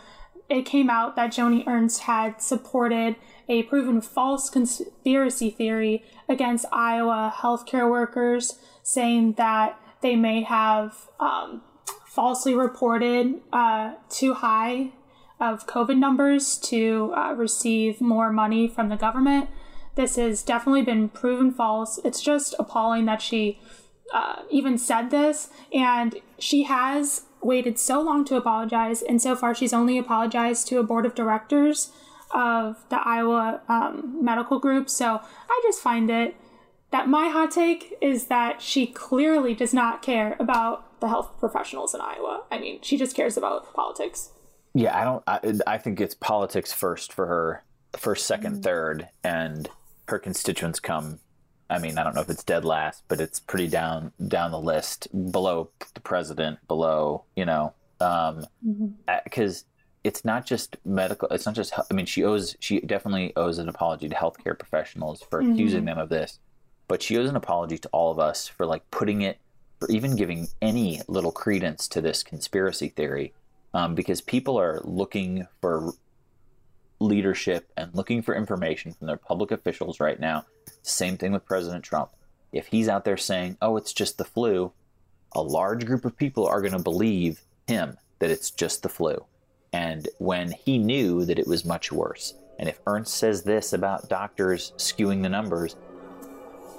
it 0.49 0.65
came 0.65 0.89
out 0.89 1.15
that 1.15 1.31
Joni 1.31 1.65
Ernst 1.67 2.01
had 2.01 2.41
supported 2.41 3.15
a 3.49 3.63
proven 3.63 4.01
false 4.01 4.49
conspiracy 4.49 5.49
theory 5.49 6.03
against 6.29 6.65
Iowa 6.71 7.33
healthcare 7.37 7.89
workers, 7.89 8.57
saying 8.83 9.33
that 9.33 9.79
they 10.01 10.15
may 10.15 10.43
have 10.43 11.09
um, 11.19 11.61
falsely 12.05 12.53
reported 12.53 13.41
uh, 13.51 13.93
too 14.09 14.35
high 14.35 14.91
of 15.39 15.65
COVID 15.65 15.97
numbers 15.97 16.57
to 16.57 17.13
uh, 17.15 17.33
receive 17.33 17.99
more 17.99 18.31
money 18.31 18.67
from 18.67 18.89
the 18.89 18.95
government. 18.95 19.49
This 19.95 20.15
has 20.15 20.43
definitely 20.43 20.81
been 20.81 21.09
proven 21.09 21.51
false. 21.51 21.99
It's 22.03 22.21
just 22.21 22.55
appalling 22.57 23.05
that 23.05 23.21
she 23.21 23.59
uh, 24.13 24.43
even 24.49 24.77
said 24.77 25.09
this, 25.09 25.49
and 25.73 26.15
she 26.39 26.63
has 26.63 27.23
waited 27.41 27.77
so 27.77 28.01
long 28.01 28.25
to 28.25 28.35
apologize, 28.35 29.01
and 29.01 29.21
so 29.21 29.35
far 29.35 29.53
she's 29.53 29.73
only 29.73 29.97
apologized 29.97 30.67
to 30.67 30.79
a 30.79 30.83
board 30.83 31.05
of 31.05 31.15
directors 31.15 31.91
of 32.31 32.83
the 32.89 32.99
Iowa 33.07 33.61
um, 33.67 34.17
medical 34.23 34.59
group. 34.59 34.89
So 34.89 35.19
I 35.49 35.61
just 35.63 35.81
find 35.81 36.09
it 36.09 36.35
that 36.91 37.07
my 37.07 37.29
hot 37.29 37.51
take 37.51 37.97
is 38.01 38.27
that 38.27 38.61
she 38.61 38.85
clearly 38.85 39.53
does 39.53 39.73
not 39.73 40.01
care 40.01 40.35
about 40.39 40.99
the 40.99 41.09
health 41.09 41.31
professionals 41.39 41.93
in 41.93 42.01
Iowa. 42.01 42.43
I 42.51 42.59
mean, 42.59 42.79
she 42.81 42.97
just 42.97 43.15
cares 43.15 43.35
about 43.35 43.73
politics. 43.73 44.29
Yeah, 44.73 44.97
I 44.99 45.03
don't. 45.03 45.23
I, 45.27 45.73
I 45.75 45.77
think 45.77 45.99
it's 45.99 46.15
politics 46.15 46.71
first 46.71 47.11
for 47.13 47.27
her, 47.27 47.63
first, 47.97 48.25
second, 48.25 48.53
mm-hmm. 48.53 48.61
third, 48.61 49.09
and 49.23 49.69
her 50.07 50.19
constituents 50.19 50.79
come. 50.79 51.19
I 51.69 51.79
mean, 51.79 51.97
I 51.97 52.03
don't 52.03 52.13
know 52.13 52.21
if 52.21 52.29
it's 52.29 52.43
dead 52.43 52.65
last, 52.65 53.03
but 53.07 53.19
it's 53.19 53.39
pretty 53.39 53.67
down 53.67 54.11
down 54.27 54.51
the 54.51 54.59
list, 54.59 55.07
below 55.31 55.69
the 55.93 56.01
president, 56.01 56.59
below 56.67 57.23
you 57.35 57.45
know, 57.45 57.73
because 57.97 58.33
um, 58.33 58.45
mm-hmm. 58.67 59.51
it's 60.03 60.25
not 60.25 60.45
just 60.45 60.77
medical. 60.85 61.27
It's 61.29 61.45
not 61.45 61.55
just. 61.55 61.73
I 61.77 61.93
mean, 61.93 62.05
she 62.05 62.23
owes. 62.23 62.55
She 62.59 62.79
definitely 62.81 63.33
owes 63.35 63.57
an 63.57 63.69
apology 63.69 64.09
to 64.09 64.15
healthcare 64.15 64.57
professionals 64.57 65.23
for 65.29 65.41
mm-hmm. 65.41 65.53
accusing 65.53 65.85
them 65.85 65.97
of 65.97 66.09
this 66.09 66.39
but 66.87 67.01
she 67.01 67.17
owes 67.17 67.29
an 67.29 67.35
apology 67.35 67.77
to 67.77 67.89
all 67.89 68.11
of 68.11 68.19
us 68.19 68.47
for 68.47 68.65
like 68.65 68.89
putting 68.91 69.21
it 69.21 69.39
for 69.79 69.89
even 69.89 70.15
giving 70.15 70.47
any 70.61 71.01
little 71.07 71.31
credence 71.31 71.87
to 71.87 72.01
this 72.01 72.23
conspiracy 72.23 72.89
theory 72.89 73.33
um, 73.73 73.95
because 73.95 74.21
people 74.21 74.59
are 74.59 74.79
looking 74.83 75.47
for 75.61 75.93
leadership 76.99 77.71
and 77.77 77.93
looking 77.93 78.21
for 78.21 78.35
information 78.35 78.93
from 78.93 79.07
their 79.07 79.17
public 79.17 79.51
officials 79.51 79.99
right 79.99 80.19
now. 80.19 80.45
Same 80.81 81.17
thing 81.17 81.31
with 81.31 81.45
President 81.45 81.83
Trump. 81.83 82.11
If 82.51 82.67
he's 82.67 82.87
out 82.87 83.05
there 83.05 83.17
saying, 83.17 83.57
oh, 83.61 83.77
it's 83.77 83.93
just 83.93 84.17
the 84.17 84.25
flu, 84.25 84.71
a 85.33 85.41
large 85.41 85.85
group 85.85 86.05
of 86.05 86.17
people 86.17 86.45
are 86.45 86.61
going 86.61 86.73
to 86.73 86.79
believe 86.79 87.41
him 87.67 87.97
that 88.19 88.29
it's 88.29 88.51
just 88.51 88.83
the 88.83 88.89
flu. 88.89 89.25
And 89.71 90.07
when 90.19 90.51
he 90.51 90.77
knew 90.77 91.25
that 91.25 91.39
it 91.39 91.47
was 91.47 91.65
much 91.65 91.91
worse. 91.91 92.35
And 92.59 92.69
if 92.69 92.79
Ernst 92.85 93.15
says 93.15 93.43
this 93.43 93.73
about 93.73 94.07
doctors 94.07 94.73
skewing 94.77 95.23
the 95.23 95.29
numbers, 95.29 95.75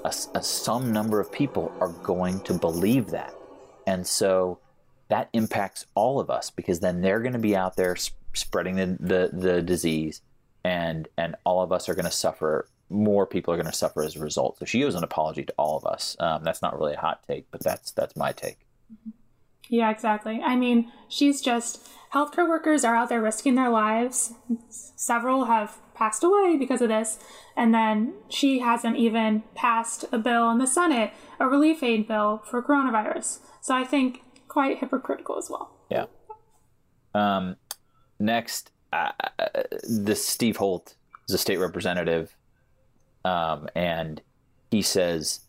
a, 0.04 0.14
a, 0.34 0.42
some 0.42 0.92
number 0.92 1.18
of 1.20 1.32
people 1.32 1.72
are 1.80 1.88
going 1.88 2.40
to 2.40 2.54
believe 2.54 3.08
that. 3.08 3.34
And 3.86 4.06
so 4.06 4.60
that 5.08 5.28
impacts 5.32 5.86
all 5.94 6.20
of 6.20 6.30
us 6.30 6.50
because 6.50 6.80
then 6.80 7.00
they're 7.00 7.20
going 7.20 7.32
to 7.32 7.38
be 7.38 7.56
out 7.56 7.76
there 7.76 7.96
spreading 8.34 8.76
the, 8.76 8.96
the, 9.00 9.30
the 9.32 9.62
disease 9.62 10.20
and 10.64 11.08
and 11.16 11.36
all 11.44 11.62
of 11.62 11.72
us 11.72 11.88
are 11.88 11.94
going 11.94 12.04
to 12.04 12.10
suffer 12.10 12.68
more 12.90 13.26
people 13.26 13.52
are 13.52 13.56
going 13.56 13.70
to 13.70 13.72
suffer 13.72 14.02
as 14.02 14.14
a 14.16 14.20
result. 14.20 14.58
So 14.58 14.64
she 14.64 14.84
owes 14.84 14.94
an 14.94 15.04
apology 15.04 15.44
to 15.44 15.54
all 15.58 15.76
of 15.76 15.86
us. 15.86 16.16
Um, 16.20 16.44
that's 16.44 16.62
not 16.62 16.78
really 16.78 16.94
a 16.94 17.00
hot 17.00 17.22
take 17.26 17.50
but 17.50 17.62
that's 17.62 17.90
that's 17.92 18.16
my 18.16 18.32
take. 18.32 18.58
Yeah 19.68 19.90
exactly. 19.90 20.40
I 20.42 20.56
mean 20.56 20.90
she's 21.08 21.40
just 21.40 21.86
healthcare 22.12 22.48
workers 22.48 22.84
are 22.84 22.96
out 22.96 23.08
there 23.08 23.22
risking 23.22 23.54
their 23.54 23.70
lives. 23.70 24.34
Several 24.68 25.46
have 25.46 25.78
passed 25.94 26.24
away 26.24 26.56
because 26.58 26.80
of 26.80 26.88
this 26.88 27.18
and 27.56 27.72
then 27.72 28.14
she 28.28 28.58
hasn't 28.58 28.96
even 28.96 29.44
passed 29.54 30.04
a 30.10 30.18
bill 30.18 30.50
in 30.50 30.58
the 30.58 30.66
senate 30.66 31.12
a 31.38 31.46
relief 31.46 31.82
aid 31.82 32.08
bill 32.08 32.42
for 32.44 32.62
coronavirus. 32.62 33.38
So 33.60 33.74
i 33.74 33.84
think 33.84 34.22
quite 34.54 34.78
hypocritical 34.78 35.36
as 35.36 35.50
well. 35.50 35.72
Yeah. 35.90 36.06
Um, 37.12 37.56
next, 38.18 38.70
uh, 38.92 39.12
this 39.82 40.24
Steve 40.24 40.56
Holt 40.56 40.94
is 41.28 41.34
a 41.34 41.38
state 41.38 41.58
representative, 41.58 42.36
um, 43.24 43.68
and 43.74 44.20
he 44.70 44.82
says 44.82 45.40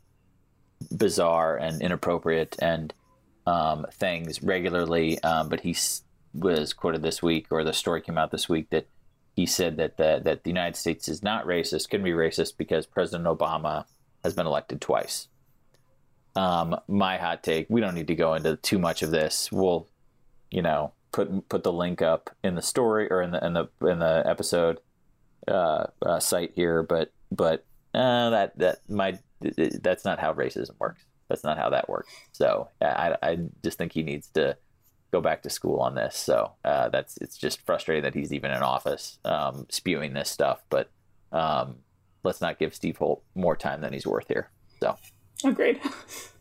bizarre 0.92 1.58
and 1.58 1.82
inappropriate 1.82 2.56
and 2.60 2.94
um, 3.46 3.86
things 3.94 4.42
regularly. 4.44 5.22
Um, 5.24 5.50
but 5.50 5.62
he 5.62 5.76
was 6.34 6.74
quoted 6.74 7.02
this 7.02 7.22
week, 7.22 7.48
or 7.52 7.64
the 7.64 7.74
story 7.74 8.02
came 8.02 8.18
out 8.18 8.32
this 8.32 8.50
week 8.50 8.70
that 8.72 8.88
he 9.36 9.46
said 9.46 9.78
that 9.78 9.98
the, 9.98 10.22
that 10.24 10.44
the 10.44 10.50
United 10.50 10.78
States 10.78 11.08
is 11.08 11.22
not 11.22 11.46
racist, 11.46 11.90
can 11.90 12.04
be 12.04 12.12
racist 12.12 12.58
because 12.58 12.86
President 12.86 13.28
Obama 13.28 13.86
has 14.24 14.34
been 14.34 14.48
elected 14.48 14.82
twice. 14.82 15.28
Um, 16.36 16.76
my 16.88 17.18
hot 17.18 17.44
take. 17.44 17.68
We 17.70 17.82
don't 17.82 17.96
need 17.96 18.08
to 18.08 18.16
go 18.16 18.34
into 18.34 18.56
too 18.58 18.80
much 18.80 19.02
of 19.02 19.12
this. 19.12 19.52
We'll, 19.52 19.88
you 20.52 20.62
know, 20.62 20.94
put 21.16 21.48
put 21.48 21.64
the 21.64 21.72
link 21.72 22.02
up 22.02 22.30
in 22.44 22.56
the 22.56 22.62
story 22.62 23.10
or 23.10 23.22
in 23.22 23.32
the 23.32 23.44
in 23.44 23.54
the 23.54 23.68
in 23.88 24.00
the 24.00 24.22
episode 24.26 24.82
uh, 25.48 25.86
uh, 26.06 26.20
site 26.20 26.52
here. 26.54 26.84
But 26.84 27.14
but 27.32 27.66
uh, 27.94 28.30
that 28.32 28.58
that 28.60 28.80
my 28.90 29.18
that's 29.42 30.04
not 30.04 30.20
how 30.20 30.34
racism 30.34 30.78
works. 30.78 31.06
That's 31.30 31.44
not 31.44 31.58
how 31.58 31.70
that 31.70 31.88
works. 31.88 32.14
So 32.34 32.68
I 32.82 33.16
I 33.24 33.38
just 33.64 33.78
think 33.78 33.94
he 33.94 34.04
needs 34.04 34.28
to 34.34 34.58
go 35.14 35.22
back 35.22 35.42
to 35.44 35.50
school 35.50 35.80
on 35.80 35.96
this. 35.96 36.18
So 36.18 36.52
uh, 36.66 36.90
that's 36.90 37.18
it's 37.22 37.38
just 37.38 37.66
frustrating 37.66 38.04
that 38.04 38.14
he's 38.14 38.34
even 38.34 38.52
in 38.52 38.62
office 38.62 39.18
um, 39.24 39.68
spewing 39.70 40.14
this 40.14 40.30
stuff. 40.30 40.64
But 40.70 40.92
um, 41.32 41.78
let's 42.24 42.42
not 42.42 42.60
give 42.60 42.76
Steve 42.76 42.98
Holt 42.98 43.24
more 43.36 43.56
time 43.56 43.80
than 43.80 43.94
he's 43.94 44.06
worth 44.06 44.28
here. 44.28 44.50
So. 44.82 44.98
Agreed. 45.46 45.80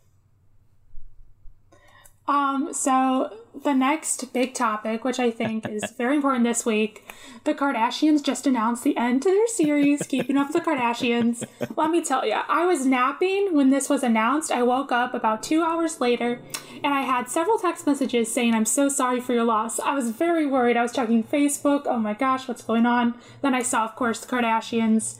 um, 2.27 2.73
so 2.73 3.31
the 3.63 3.73
next 3.73 4.33
big 4.33 4.53
topic, 4.53 5.03
which 5.03 5.19
I 5.19 5.31
think 5.31 5.67
is 5.67 5.91
very 5.97 6.15
important 6.15 6.43
this 6.43 6.65
week, 6.65 7.07
the 7.43 7.53
Kardashians 7.53 8.23
just 8.23 8.47
announced 8.47 8.83
the 8.83 8.97
end 8.97 9.21
to 9.23 9.29
their 9.29 9.47
series, 9.47 10.01
Keeping 10.03 10.37
Up 10.37 10.47
with 10.47 10.63
the 10.63 10.71
Kardashians. 10.71 11.43
Let 11.75 11.91
me 11.91 12.03
tell 12.03 12.25
you, 12.25 12.33
I 12.33 12.65
was 12.65 12.85
napping 12.85 13.53
when 13.53 13.69
this 13.69 13.89
was 13.89 14.03
announced. 14.03 14.51
I 14.51 14.63
woke 14.63 14.91
up 14.91 15.13
about 15.13 15.43
two 15.43 15.63
hours 15.63 16.01
later 16.01 16.41
and 16.83 16.93
I 16.93 17.01
had 17.01 17.29
several 17.29 17.59
text 17.59 17.85
messages 17.85 18.33
saying, 18.33 18.53
I'm 18.53 18.65
so 18.65 18.89
sorry 18.89 19.21
for 19.21 19.33
your 19.33 19.43
loss. 19.43 19.79
I 19.79 19.93
was 19.93 20.09
very 20.09 20.45
worried. 20.45 20.77
I 20.77 20.81
was 20.81 20.91
checking 20.91 21.23
Facebook. 21.23 21.83
Oh 21.85 21.99
my 21.99 22.13
gosh, 22.13 22.47
what's 22.47 22.63
going 22.63 22.85
on? 22.85 23.15
Then 23.41 23.53
I 23.53 23.61
saw, 23.61 23.85
of 23.85 23.95
course, 23.95 24.19
the 24.19 24.27
Kardashians 24.27 25.17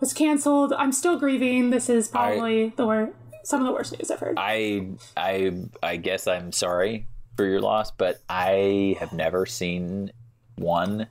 was 0.00 0.12
canceled. 0.12 0.72
I'm 0.72 0.92
still 0.92 1.18
grieving. 1.18 1.70
This 1.70 1.88
is 1.88 2.08
probably 2.08 2.64
I, 2.64 2.72
the 2.76 2.86
worst, 2.86 3.12
some 3.46 3.60
of 3.60 3.66
the 3.66 3.72
worst 3.72 3.96
news 3.96 4.10
I've 4.10 4.18
heard. 4.18 4.34
I 4.36 4.88
I 5.16 5.52
I 5.80 5.96
guess 5.96 6.26
I'm 6.26 6.50
sorry 6.50 7.06
for 7.36 7.44
your 7.44 7.60
loss, 7.60 7.92
but 7.92 8.20
I 8.28 8.96
have 8.98 9.12
never 9.12 9.46
seen 9.46 10.10
one, 10.56 11.06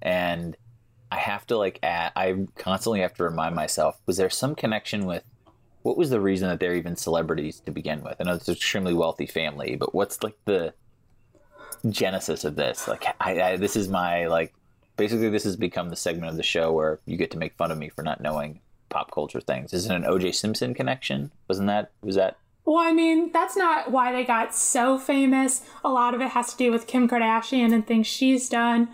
and 0.00 0.56
I 1.10 1.16
have 1.16 1.44
to 1.48 1.56
like 1.58 1.80
add, 1.82 2.12
I 2.14 2.46
constantly 2.56 3.00
have 3.00 3.14
to 3.14 3.24
remind 3.24 3.56
myself: 3.56 4.00
was 4.06 4.16
there 4.16 4.30
some 4.30 4.54
connection 4.54 5.06
with? 5.06 5.24
What 5.82 5.96
was 5.96 6.10
the 6.10 6.20
reason 6.20 6.48
that 6.48 6.60
they're 6.60 6.76
even 6.76 6.94
celebrities 6.94 7.58
to 7.66 7.72
begin 7.72 8.02
with? 8.02 8.14
I 8.20 8.24
know 8.24 8.34
it's 8.34 8.46
an 8.46 8.54
extremely 8.54 8.94
wealthy 8.94 9.26
family, 9.26 9.74
but 9.74 9.92
what's 9.92 10.22
like 10.22 10.36
the 10.44 10.74
genesis 11.90 12.44
of 12.44 12.54
this? 12.54 12.86
Like, 12.86 13.04
I, 13.20 13.42
I 13.42 13.56
this 13.56 13.74
is 13.74 13.88
my 13.88 14.28
like 14.28 14.54
basically 14.96 15.30
this 15.30 15.42
has 15.42 15.56
become 15.56 15.88
the 15.88 15.96
segment 15.96 16.30
of 16.30 16.36
the 16.36 16.44
show 16.44 16.70
where 16.70 17.00
you 17.06 17.16
get 17.16 17.32
to 17.32 17.38
make 17.38 17.56
fun 17.56 17.72
of 17.72 17.78
me 17.78 17.88
for 17.88 18.02
not 18.02 18.20
knowing 18.20 18.60
pop 18.92 19.10
culture 19.10 19.40
things. 19.40 19.72
Is 19.72 19.86
it 19.86 19.94
an 19.94 20.04
OJ 20.04 20.34
Simpson 20.34 20.74
connection? 20.74 21.32
Wasn't 21.48 21.66
that 21.68 21.90
was 22.02 22.16
that 22.16 22.36
well, 22.64 22.78
I 22.78 22.92
mean, 22.92 23.32
that's 23.32 23.56
not 23.56 23.90
why 23.90 24.12
they 24.12 24.24
got 24.24 24.54
so 24.54 24.98
famous. 24.98 25.62
A 25.84 25.88
lot 25.88 26.14
of 26.14 26.20
it 26.20 26.28
has 26.28 26.52
to 26.52 26.56
do 26.56 26.70
with 26.70 26.86
Kim 26.86 27.08
Kardashian 27.08 27.74
and 27.74 27.84
things 27.84 28.06
she's 28.06 28.48
done. 28.48 28.88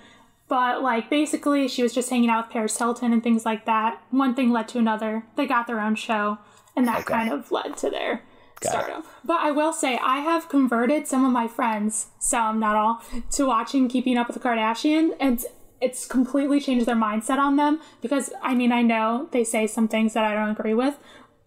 But, 0.49 0.83
like, 0.83 1.11
basically, 1.11 1.69
she 1.69 1.83
was 1.83 1.93
just 1.93 2.09
hanging 2.09 2.31
out 2.31 2.47
with 2.47 2.53
Paris 2.53 2.79
Hilton 2.79 3.13
and 3.13 3.23
things 3.23 3.45
like 3.45 3.67
that. 3.67 4.01
One 4.11 4.35
thing 4.35 4.51
led 4.51 4.69
to 4.69 4.79
another. 4.79 5.25
They 5.37 5.47
got 5.47 5.67
their 5.67 5.81
own 5.81 5.95
show, 5.95 6.39
and 6.75 6.89
that 6.89 7.01
okay. 7.01 7.13
kind 7.13 7.31
of 7.31 7.53
led 7.53 7.77
to 7.79 7.91
their 7.91 8.23
got 8.61 8.71
stardom. 8.71 9.01
It. 9.01 9.07
But 9.23 9.41
I 9.41 9.51
will 9.51 9.75
say, 9.75 9.99
I 10.03 10.21
have 10.21 10.49
converted 10.49 11.07
some 11.07 11.27
of 11.27 11.33
my 11.33 11.47
friends, 11.49 12.07
some, 12.19 12.59
not 12.59 12.77
all, 12.77 13.03
to 13.33 13.45
watching 13.45 13.89
Keeping 13.89 14.17
Up 14.17 14.29
with 14.29 14.43
the 14.43 14.49
Kardashian. 14.49 15.11
And 15.21 15.45
it's 15.81 16.07
completely 16.07 16.61
changed 16.61 16.87
their 16.87 16.97
mindset 16.97 17.39
on 17.39 17.57
them 17.57 17.81
because 18.01 18.33
I 18.43 18.55
mean 18.55 18.73
I 18.73 18.83
know 18.83 19.29
they 19.33 19.45
say 19.45 19.67
some 19.67 19.89
things 19.89 20.15
that 20.15 20.25
I 20.25 20.35
don't 20.35 20.51
agree 20.51 20.75
with, 20.75 20.99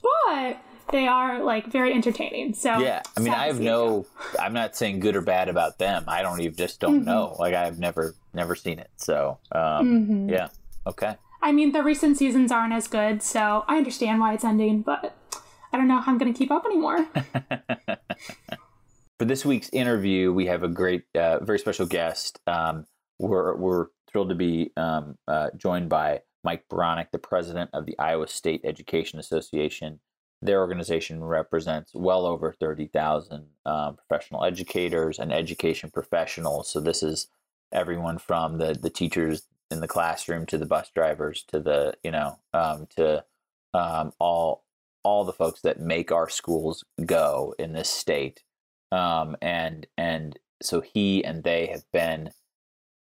but 0.02 0.58
they 0.92 1.08
are 1.08 1.44
like 1.44 1.68
very 1.68 1.94
entertaining. 1.94 2.54
So 2.54 2.80
yeah, 2.80 3.02
I 3.16 3.20
mean 3.20 3.34
I 3.34 3.48
have 3.48 3.60
no, 3.60 4.06
I'm 4.40 4.54
not 4.54 4.76
saying 4.76 5.00
good 5.00 5.16
or 5.16 5.22
bad 5.22 5.50
about 5.50 5.78
them. 5.80 6.06
I 6.08 6.22
don't 6.22 6.40
even 6.42 6.56
just 6.56 6.80
don't 6.80 6.98
mm-hmm. 6.98 7.06
know. 7.06 7.36
Like 7.40 7.54
I've 7.54 7.80
never 7.80 8.16
never 8.34 8.56
seen 8.56 8.80
it. 8.80 8.90
So 8.98 9.40
um, 9.52 9.62
mm-hmm. 9.62 10.30
yeah, 10.30 10.50
okay. 10.88 11.16
I 11.42 11.52
mean 11.52 11.72
the 11.72 11.84
recent 11.84 12.18
seasons 12.18 12.52
aren't 12.52 12.74
as 12.74 12.88
good, 12.88 13.22
so 13.22 13.66
I 13.68 13.78
understand 13.78 14.20
why 14.20 14.34
it's 14.34 14.44
ending, 14.44 14.82
but 14.82 15.16
I 15.74 15.78
don't 15.78 15.88
know 15.88 16.00
how 16.00 16.12
I'm 16.12 16.18
going 16.18 16.34
to 16.34 16.38
keep 16.38 16.52
up 16.52 16.66
anymore. 16.66 17.08
For 19.20 19.26
this 19.26 19.46
week's 19.46 19.70
interview, 19.70 20.34
we 20.34 20.48
have 20.48 20.64
a 20.64 20.68
great, 20.68 21.04
uh, 21.16 21.44
very 21.44 21.60
special 21.60 21.86
guest. 21.86 22.40
Um, 22.48 22.86
we're 23.20 23.56
we're 23.56 23.88
thrilled 24.12 24.30
to 24.30 24.36
be 24.36 24.72
um, 24.78 25.18
uh, 25.28 25.50
joined 25.58 25.90
by 25.90 26.22
Mike 26.44 26.66
Beranek, 26.70 27.08
the 27.12 27.20
president 27.20 27.70
of 27.74 27.86
the 27.86 27.98
Iowa 28.00 28.28
State 28.28 28.62
Education 28.64 29.20
Association. 29.20 30.00
Their 30.42 30.60
organization 30.60 31.24
represents 31.24 31.92
well 31.94 32.26
over 32.26 32.52
30,000 32.52 33.46
um, 33.66 33.96
professional 33.96 34.44
educators 34.44 35.20
and 35.20 35.32
education 35.32 35.92
professionals. 35.92 36.68
So 36.70 36.80
this 36.80 37.04
is 37.04 37.28
everyone 37.72 38.18
from 38.18 38.58
the, 38.58 38.74
the 38.74 38.90
teachers 38.90 39.44
in 39.70 39.82
the 39.82 39.88
classroom 39.88 40.46
to 40.48 40.58
the 40.58 40.66
bus 40.66 40.90
drivers 40.94 41.44
to 41.50 41.60
the, 41.60 41.94
you 42.04 42.12
know, 42.12 42.40
um, 42.54 42.88
to 42.98 43.24
um, 43.74 44.12
all 44.20 44.64
all 45.04 45.24
the 45.26 45.34
folks 45.34 45.62
that 45.62 45.80
make 45.80 46.12
our 46.12 46.30
schools 46.30 46.84
go 47.06 47.56
in 47.58 47.74
this 47.74 47.90
state. 47.90 48.44
Um, 48.92 49.36
and 49.42 49.88
and 49.98 50.38
so 50.62 50.82
he 50.82 51.24
and 51.24 51.44
they 51.44 51.68
have 51.68 51.84
been 51.92 52.32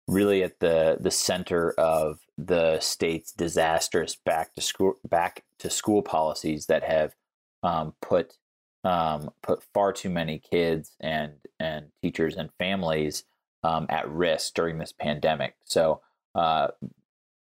really 0.08 0.42
at 0.42 0.60
the 0.60 0.96
the 1.00 1.10
center 1.10 1.72
of 1.72 2.20
the 2.36 2.80
state's 2.80 3.32
disastrous 3.32 4.16
back 4.16 4.54
to 4.54 4.60
school 4.60 4.94
back 5.08 5.44
to 5.58 5.70
school 5.70 6.02
policies 6.02 6.66
that 6.66 6.82
have 6.82 7.14
um, 7.62 7.94
put 8.00 8.36
um, 8.84 9.30
put 9.42 9.62
far 9.72 9.92
too 9.92 10.10
many 10.10 10.38
kids 10.38 10.96
and 11.00 11.34
and 11.60 11.86
teachers 12.02 12.36
and 12.36 12.50
families 12.58 13.24
um, 13.62 13.86
at 13.88 14.08
risk 14.08 14.54
during 14.54 14.78
this 14.78 14.92
pandemic. 14.92 15.54
So 15.64 16.00
uh, 16.34 16.68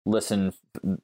listen, 0.05 0.53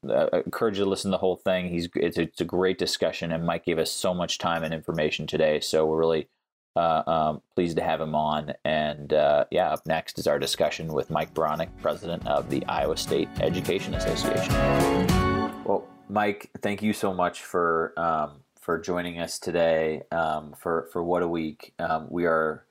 uh, 0.08 0.26
encourage 0.44 0.78
you 0.78 0.84
to 0.84 0.90
listen 0.90 1.10
to 1.10 1.14
the 1.14 1.18
whole 1.18 1.36
thing. 1.36 1.68
He's 1.68 1.88
it's 1.94 2.18
it's 2.18 2.40
a 2.40 2.44
great 2.44 2.78
discussion, 2.78 3.32
and 3.32 3.46
Mike 3.46 3.64
gave 3.64 3.78
us 3.78 3.90
so 3.90 4.12
much 4.12 4.38
time 4.38 4.62
and 4.62 4.74
information 4.74 5.26
today. 5.26 5.60
So 5.60 5.86
we're 5.86 5.98
really 5.98 6.28
uh, 6.76 7.02
um, 7.06 7.42
pleased 7.54 7.76
to 7.76 7.82
have 7.82 8.00
him 8.00 8.14
on. 8.14 8.52
And 8.64 9.12
uh, 9.12 9.44
yeah, 9.50 9.70
up 9.70 9.86
next 9.86 10.18
is 10.18 10.26
our 10.26 10.38
discussion 10.38 10.92
with 10.92 11.10
Mike 11.10 11.34
Beranek, 11.34 11.68
president 11.82 12.26
of 12.26 12.50
the 12.50 12.64
Iowa 12.66 12.96
State 12.96 13.28
Education 13.40 13.94
Association. 13.94 14.54
Well, 15.64 15.86
Mike, 16.08 16.50
thank 16.60 16.82
you 16.82 16.92
so 16.92 17.12
much 17.12 17.42
for 17.42 17.92
um, 17.98 18.42
for 18.60 18.78
joining 18.78 19.18
us 19.18 19.38
today 19.38 20.02
um, 20.12 20.54
for 20.58 20.88
for 20.92 21.02
what 21.02 21.22
a 21.22 21.28
week. 21.28 21.72
Um, 21.78 22.06
we 22.10 22.26
are 22.26 22.64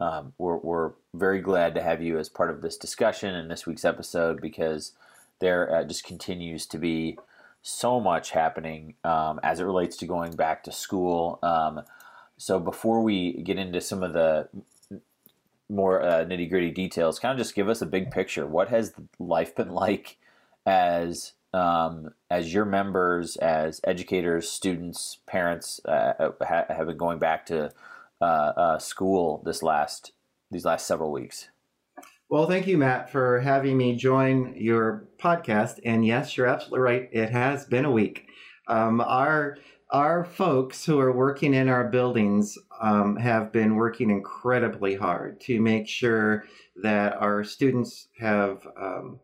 um, 0.00 0.32
we're 0.38 0.58
we're 0.58 0.92
very 1.14 1.40
glad 1.40 1.74
to 1.74 1.82
have 1.82 2.02
you 2.02 2.18
as 2.18 2.28
part 2.28 2.50
of 2.50 2.62
this 2.62 2.76
discussion 2.76 3.34
in 3.34 3.48
this 3.48 3.66
week's 3.66 3.84
episode 3.84 4.40
because 4.40 4.92
there 5.40 5.74
uh, 5.74 5.84
just 5.84 6.04
continues 6.04 6.66
to 6.66 6.78
be 6.78 7.18
so 7.62 7.98
much 7.98 8.30
happening 8.30 8.94
um, 9.04 9.40
as 9.42 9.58
it 9.60 9.64
relates 9.64 9.96
to 9.96 10.06
going 10.06 10.34
back 10.36 10.62
to 10.64 10.72
school. 10.72 11.38
So 12.36 12.58
before 12.58 13.02
we 13.02 13.32
get 13.42 13.58
into 13.58 13.80
some 13.80 14.02
of 14.02 14.12
the 14.12 14.48
more 15.68 16.02
uh, 16.02 16.24
nitty 16.24 16.50
gritty 16.50 16.70
details, 16.70 17.18
kind 17.18 17.32
of 17.32 17.38
just 17.38 17.54
give 17.54 17.68
us 17.68 17.80
a 17.82 17.86
big 17.86 18.10
picture. 18.10 18.46
What 18.46 18.68
has 18.68 18.92
life 19.18 19.54
been 19.54 19.70
like 19.74 20.18
as 20.66 21.32
um, 21.52 22.10
as 22.30 22.52
your 22.52 22.64
members, 22.64 23.36
as 23.36 23.80
educators, 23.84 24.50
students, 24.50 25.18
parents 25.26 25.80
uh, 25.84 26.30
ha- 26.42 26.66
have 26.68 26.88
been 26.88 26.96
going 26.96 27.20
back 27.20 27.46
to 27.46 27.70
uh, 28.20 28.24
uh, 28.24 28.78
school 28.78 29.40
this 29.44 29.62
last 29.62 30.12
these 30.50 30.64
last 30.64 30.86
several 30.86 31.12
weeks? 31.12 31.48
Well, 32.28 32.46
thank 32.46 32.66
you, 32.66 32.78
Matt, 32.78 33.10
for 33.10 33.40
having 33.40 33.76
me 33.76 33.94
join 33.94 34.54
your 34.56 35.04
podcast. 35.18 35.78
And 35.84 36.04
yes, 36.04 36.36
you're 36.36 36.46
absolutely 36.46 36.80
right. 36.80 37.08
It 37.12 37.30
has 37.30 37.66
been 37.66 37.84
a 37.84 37.90
week. 37.90 38.26
Um, 38.66 39.00
our 39.00 39.58
our 39.90 40.24
folks 40.24 40.84
who 40.84 40.98
are 40.98 41.12
working 41.12 41.54
in 41.54 41.68
our 41.68 41.84
buildings 41.88 42.58
um, 42.80 43.16
have 43.16 43.52
been 43.52 43.76
working 43.76 44.10
incredibly 44.10 44.94
hard 44.94 45.40
to 45.42 45.60
make 45.60 45.86
sure 45.86 46.44
that 46.82 47.14
our 47.14 47.44
students 47.44 48.08
have 48.18 48.66
um, 48.80 49.20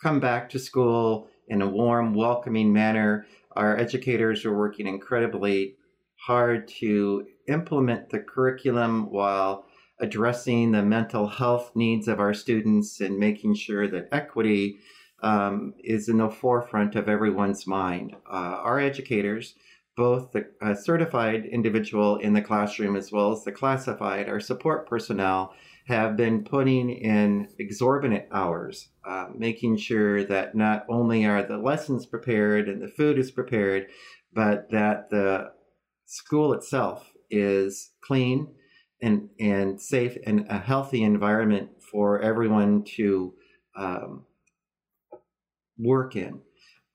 come 0.00 0.20
back 0.20 0.48
to 0.50 0.58
school 0.58 1.28
in 1.48 1.62
a 1.62 1.68
warm, 1.68 2.14
welcoming 2.14 2.72
manner. 2.72 3.26
Our 3.52 3.76
educators 3.76 4.44
are 4.44 4.56
working 4.56 4.86
incredibly 4.86 5.76
hard 6.16 6.68
to 6.68 7.26
implement 7.48 8.10
the 8.10 8.20
curriculum 8.20 9.10
while 9.10 9.66
addressing 10.00 10.72
the 10.72 10.82
mental 10.82 11.26
health 11.26 11.72
needs 11.74 12.06
of 12.08 12.20
our 12.20 12.34
students 12.34 13.00
and 13.00 13.18
making 13.18 13.54
sure 13.54 13.88
that 13.88 14.08
equity 14.12 14.78
um, 15.22 15.74
is 15.82 16.08
in 16.08 16.18
the 16.18 16.30
forefront 16.30 16.94
of 16.94 17.08
everyone's 17.08 17.66
mind. 17.66 18.14
Uh, 18.30 18.60
our 18.62 18.78
educators, 18.78 19.54
both 19.98 20.30
the 20.30 20.48
uh, 20.62 20.76
certified 20.76 21.44
individual 21.44 22.18
in 22.18 22.32
the 22.32 22.40
classroom 22.40 22.94
as 22.94 23.10
well 23.10 23.32
as 23.32 23.42
the 23.42 23.50
classified, 23.50 24.28
our 24.28 24.38
support 24.38 24.88
personnel, 24.88 25.52
have 25.88 26.16
been 26.16 26.44
putting 26.44 26.88
in 26.88 27.48
exorbitant 27.58 28.24
hours, 28.30 28.90
uh, 29.04 29.26
making 29.36 29.76
sure 29.76 30.22
that 30.22 30.54
not 30.54 30.86
only 30.88 31.26
are 31.26 31.42
the 31.42 31.58
lessons 31.58 32.06
prepared 32.06 32.68
and 32.68 32.80
the 32.80 32.86
food 32.86 33.18
is 33.18 33.32
prepared, 33.32 33.88
but 34.32 34.70
that 34.70 35.10
the 35.10 35.50
school 36.06 36.52
itself 36.52 37.10
is 37.28 37.90
clean 38.00 38.46
and, 39.02 39.28
and 39.40 39.80
safe 39.80 40.16
and 40.24 40.46
a 40.48 40.58
healthy 40.58 41.02
environment 41.02 41.70
for 41.90 42.20
everyone 42.20 42.84
to 42.84 43.34
um, 43.76 44.24
work 45.76 46.14
in. 46.14 46.40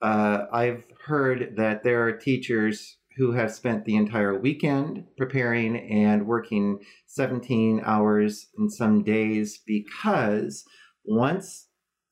Uh, 0.03 0.47
I've 0.51 0.83
heard 1.05 1.53
that 1.55 1.83
there 1.83 2.05
are 2.05 2.11
teachers 2.11 2.97
who 3.15 3.31
have 3.31 3.53
spent 3.53 3.85
the 3.85 3.95
entire 3.95 4.37
weekend 4.37 5.05
preparing 5.15 5.77
and 5.77 6.27
working 6.27 6.79
17 7.07 7.81
hours 7.85 8.47
in 8.59 8.69
some 8.69 9.03
days 9.03 9.61
because 9.65 10.65
once 11.05 11.67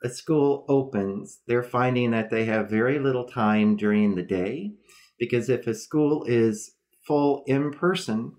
a 0.05 0.10
school 0.10 0.65
opens, 0.69 1.39
they're 1.48 1.63
finding 1.63 2.12
that 2.12 2.29
they 2.29 2.45
have 2.45 2.69
very 2.69 2.98
little 2.98 3.25
time 3.25 3.75
during 3.75 4.15
the 4.15 4.24
day. 4.24 4.71
Because 5.19 5.50
if 5.50 5.67
a 5.67 5.74
school 5.75 6.24
is 6.24 6.71
full 7.05 7.43
in 7.45 7.71
person, 7.71 8.31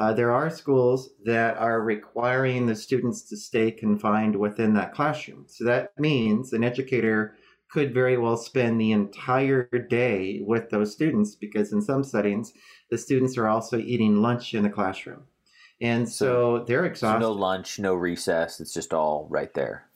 uh, 0.00 0.12
there 0.12 0.32
are 0.32 0.50
schools 0.50 1.10
that 1.24 1.56
are 1.58 1.80
requiring 1.80 2.66
the 2.66 2.74
students 2.74 3.22
to 3.28 3.36
stay 3.36 3.70
confined 3.70 4.34
within 4.34 4.74
that 4.74 4.92
classroom. 4.92 5.44
So 5.46 5.64
that 5.64 5.92
means 5.96 6.52
an 6.52 6.64
educator 6.64 7.36
could 7.70 7.92
very 7.92 8.16
well 8.16 8.36
spend 8.36 8.80
the 8.80 8.92
entire 8.92 9.64
day 9.90 10.40
with 10.46 10.70
those 10.70 10.92
students 10.92 11.34
because 11.34 11.72
in 11.72 11.82
some 11.82 12.04
settings, 12.04 12.52
the 12.90 12.98
students 12.98 13.36
are 13.36 13.48
also 13.48 13.78
eating 13.78 14.22
lunch 14.22 14.54
in 14.54 14.62
the 14.62 14.70
classroom. 14.70 15.24
And 15.80 16.08
so, 16.08 16.58
so 16.58 16.64
they're 16.64 16.86
exhausted. 16.86 17.22
So 17.22 17.28
no 17.28 17.32
lunch, 17.32 17.78
no 17.78 17.94
recess. 17.94 18.60
It's 18.60 18.72
just 18.72 18.94
all 18.94 19.26
right 19.30 19.52
there. 19.54 19.86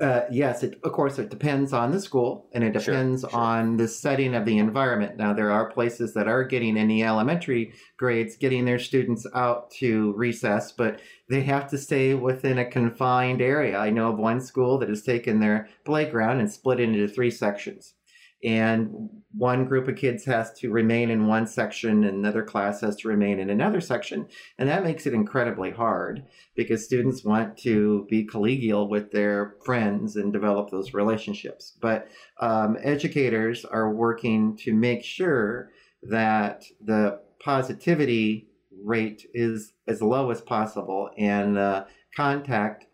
Uh, 0.00 0.24
yes, 0.30 0.62
it, 0.62 0.80
of 0.82 0.92
course, 0.92 1.18
it 1.18 1.28
depends 1.28 1.74
on 1.74 1.90
the 1.92 2.00
school 2.00 2.48
and 2.54 2.64
it 2.64 2.72
depends 2.72 3.20
sure, 3.20 3.30
sure. 3.30 3.38
on 3.38 3.76
the 3.76 3.86
setting 3.86 4.34
of 4.34 4.46
the 4.46 4.56
environment. 4.56 5.18
Now, 5.18 5.34
there 5.34 5.50
are 5.50 5.70
places 5.70 6.14
that 6.14 6.26
are 6.26 6.42
getting 6.42 6.78
in 6.78 6.88
the 6.88 7.02
elementary 7.02 7.74
grades, 7.98 8.38
getting 8.38 8.64
their 8.64 8.78
students 8.78 9.26
out 9.34 9.70
to 9.72 10.14
recess, 10.14 10.72
but 10.72 11.00
they 11.28 11.42
have 11.42 11.68
to 11.70 11.76
stay 11.78 12.14
within 12.14 12.58
a 12.58 12.70
confined 12.70 13.42
area. 13.42 13.76
I 13.76 13.90
know 13.90 14.10
of 14.10 14.18
one 14.18 14.40
school 14.40 14.78
that 14.78 14.88
has 14.88 15.02
taken 15.02 15.38
their 15.38 15.68
playground 15.84 16.40
and 16.40 16.50
split 16.50 16.80
it 16.80 16.84
into 16.84 17.06
three 17.06 17.30
sections 17.30 17.94
and 18.42 19.10
one 19.32 19.66
group 19.66 19.86
of 19.86 19.96
kids 19.96 20.24
has 20.24 20.52
to 20.52 20.70
remain 20.70 21.10
in 21.10 21.26
one 21.26 21.46
section 21.46 22.04
and 22.04 22.16
another 22.16 22.42
class 22.42 22.80
has 22.80 22.96
to 22.96 23.08
remain 23.08 23.38
in 23.38 23.50
another 23.50 23.80
section. 23.80 24.26
And 24.58 24.68
that 24.68 24.82
makes 24.82 25.06
it 25.06 25.14
incredibly 25.14 25.70
hard 25.70 26.24
because 26.56 26.84
students 26.84 27.24
want 27.24 27.56
to 27.58 28.06
be 28.10 28.26
collegial 28.26 28.88
with 28.88 29.12
their 29.12 29.54
friends 29.64 30.16
and 30.16 30.32
develop 30.32 30.70
those 30.70 30.94
relationships. 30.94 31.76
But 31.80 32.08
um, 32.40 32.76
educators 32.82 33.64
are 33.64 33.92
working 33.92 34.56
to 34.58 34.74
make 34.74 35.04
sure 35.04 35.70
that 36.02 36.64
the 36.84 37.20
positivity 37.38 38.48
rate 38.82 39.26
is 39.34 39.74
as 39.86 40.02
low 40.02 40.30
as 40.30 40.40
possible 40.40 41.10
and 41.16 41.56
uh, 41.56 41.84
contact 42.16 42.86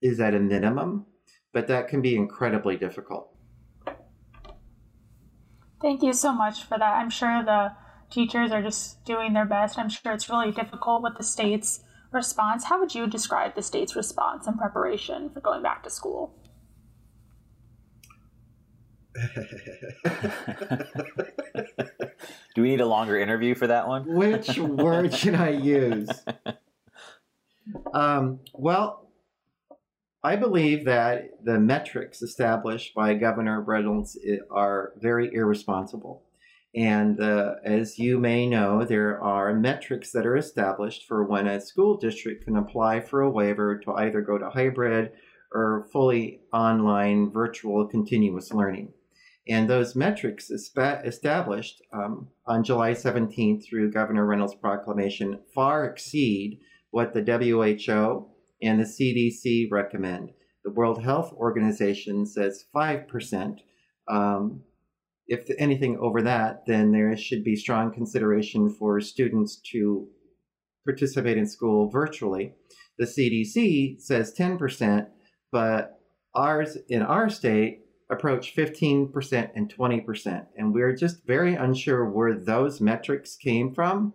is 0.00 0.20
at 0.20 0.34
a 0.34 0.40
minimum. 0.40 1.06
But 1.52 1.66
that 1.68 1.88
can 1.88 2.00
be 2.00 2.16
incredibly 2.16 2.76
difficult 2.76 3.33
Thank 5.84 6.02
you 6.02 6.14
so 6.14 6.32
much 6.32 6.64
for 6.64 6.78
that. 6.78 6.94
I'm 6.96 7.10
sure 7.10 7.44
the 7.44 7.72
teachers 8.08 8.50
are 8.52 8.62
just 8.62 9.04
doing 9.04 9.34
their 9.34 9.44
best. 9.44 9.78
I'm 9.78 9.90
sure 9.90 10.14
it's 10.14 10.30
really 10.30 10.50
difficult 10.50 11.02
with 11.02 11.18
the 11.18 11.22
state's 11.22 11.80
response. 12.10 12.64
How 12.64 12.80
would 12.80 12.94
you 12.94 13.06
describe 13.06 13.54
the 13.54 13.60
state's 13.60 13.94
response 13.94 14.46
and 14.46 14.56
preparation 14.56 15.28
for 15.28 15.42
going 15.42 15.62
back 15.62 15.82
to 15.82 15.90
school? 15.90 16.32
Do 22.54 22.62
we 22.62 22.70
need 22.70 22.80
a 22.80 22.86
longer 22.86 23.18
interview 23.18 23.54
for 23.54 23.66
that 23.66 23.86
one? 23.86 24.06
Which 24.06 24.56
word 24.58 25.12
should 25.12 25.34
I 25.34 25.50
use? 25.50 26.08
Um, 27.94 28.40
well, 28.52 29.03
I 30.24 30.36
believe 30.36 30.86
that 30.86 31.44
the 31.44 31.60
metrics 31.60 32.22
established 32.22 32.94
by 32.94 33.12
Governor 33.12 33.60
Reynolds 33.60 34.18
are 34.50 34.94
very 34.96 35.30
irresponsible. 35.30 36.22
And 36.74 37.20
uh, 37.20 37.56
as 37.62 37.98
you 37.98 38.18
may 38.18 38.48
know, 38.48 38.86
there 38.86 39.22
are 39.22 39.52
metrics 39.52 40.12
that 40.12 40.24
are 40.24 40.38
established 40.38 41.06
for 41.06 41.24
when 41.24 41.46
a 41.46 41.60
school 41.60 41.98
district 41.98 42.46
can 42.46 42.56
apply 42.56 43.00
for 43.00 43.20
a 43.20 43.30
waiver 43.30 43.78
to 43.80 43.92
either 43.92 44.22
go 44.22 44.38
to 44.38 44.48
hybrid 44.48 45.12
or 45.52 45.86
fully 45.92 46.40
online 46.54 47.30
virtual 47.30 47.86
continuous 47.86 48.50
learning. 48.50 48.94
And 49.46 49.68
those 49.68 49.94
metrics 49.94 50.50
established 50.50 51.82
um, 51.92 52.28
on 52.46 52.64
July 52.64 52.92
17th 52.92 53.62
through 53.68 53.92
Governor 53.92 54.24
Reynolds' 54.24 54.54
proclamation 54.54 55.40
far 55.54 55.84
exceed 55.84 56.60
what 56.90 57.12
the 57.12 57.20
WHO 57.20 58.33
and 58.64 58.80
the 58.80 58.84
CDC 58.84 59.70
recommend. 59.70 60.30
The 60.64 60.70
World 60.70 61.02
Health 61.02 61.32
Organization 61.34 62.26
says 62.26 62.64
5%. 62.74 63.58
Um, 64.08 64.62
if 65.26 65.48
anything 65.58 65.98
over 65.98 66.22
that, 66.22 66.64
then 66.66 66.92
there 66.92 67.16
should 67.16 67.44
be 67.44 67.56
strong 67.56 67.92
consideration 67.92 68.74
for 68.74 69.00
students 69.00 69.60
to 69.72 70.08
participate 70.84 71.38
in 71.38 71.46
school 71.46 71.90
virtually. 71.90 72.54
The 72.98 73.06
CDC 73.06 74.00
says 74.00 74.34
10%, 74.38 75.08
but 75.50 76.00
ours 76.34 76.76
in 76.88 77.02
our 77.02 77.28
state 77.28 77.80
approach 78.10 78.54
15% 78.54 79.50
and 79.54 79.74
20%. 79.74 80.46
And 80.56 80.74
we're 80.74 80.94
just 80.94 81.26
very 81.26 81.54
unsure 81.54 82.04
where 82.08 82.34
those 82.34 82.80
metrics 82.80 83.36
came 83.36 83.72
from 83.72 84.12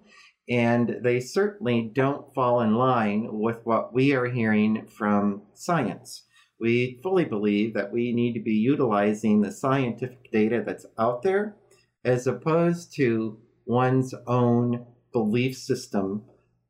and 0.49 0.97
they 1.01 1.19
certainly 1.19 1.91
don't 1.93 2.33
fall 2.33 2.61
in 2.61 2.75
line 2.75 3.27
with 3.31 3.59
what 3.65 3.93
we 3.93 4.13
are 4.13 4.25
hearing 4.25 4.85
from 4.87 5.43
science. 5.53 6.23
We 6.59 6.99
fully 7.03 7.25
believe 7.25 7.73
that 7.75 7.91
we 7.91 8.11
need 8.11 8.33
to 8.33 8.39
be 8.41 8.53
utilizing 8.53 9.41
the 9.41 9.51
scientific 9.51 10.31
data 10.31 10.63
that's 10.65 10.85
out 10.97 11.21
there 11.21 11.55
as 12.03 12.27
opposed 12.27 12.93
to 12.95 13.37
one's 13.65 14.13
own 14.25 14.85
belief 15.13 15.55
system 15.55 16.23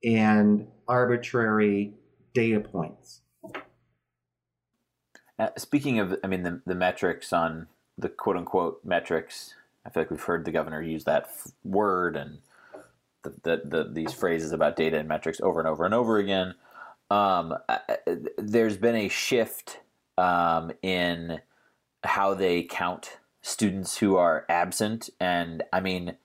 and 0.04 0.68
arbitrary 0.88 1.94
data 2.34 2.60
points. 2.60 3.22
Uh, 5.38 5.50
speaking 5.58 6.00
of, 6.00 6.18
I 6.24 6.28
mean, 6.28 6.44
the, 6.44 6.62
the 6.66 6.76
metrics 6.76 7.32
on 7.32 7.68
the 7.98 8.10
quote 8.10 8.36
unquote 8.36 8.82
metrics 8.84 9.56
I 9.86 9.90
feel 9.90 10.04
like 10.04 10.12
we've 10.12 10.22
heard 10.22 10.46
the 10.46 10.52
governor 10.52 10.82
use 10.82 11.06
that 11.06 11.24
f- 11.24 11.52
word 11.64 12.16
and 12.16 12.40
the, 13.24 13.34
the, 13.44 13.62
the, 13.66 13.90
these 13.92 14.14
phrases 14.14 14.52
about 14.52 14.76
data 14.76 14.98
and 14.98 15.08
metrics 15.08 15.42
over 15.42 15.60
and 15.60 15.68
over 15.68 15.86
and 15.86 15.94
over 15.94 16.18
again. 16.18 16.56
Um, 17.10 17.56
there's 18.38 18.78
been 18.78 18.96
a 18.96 19.10
shift 19.10 19.80
um, 20.18 20.72
in 20.82 21.40
how 22.04 22.34
they 22.34 22.64
count 22.64 23.18
students 23.42 23.98
who 23.98 24.16
are 24.16 24.46
absent, 24.48 25.10
and 25.20 25.64
I 25.74 25.80
mean, 25.80 26.16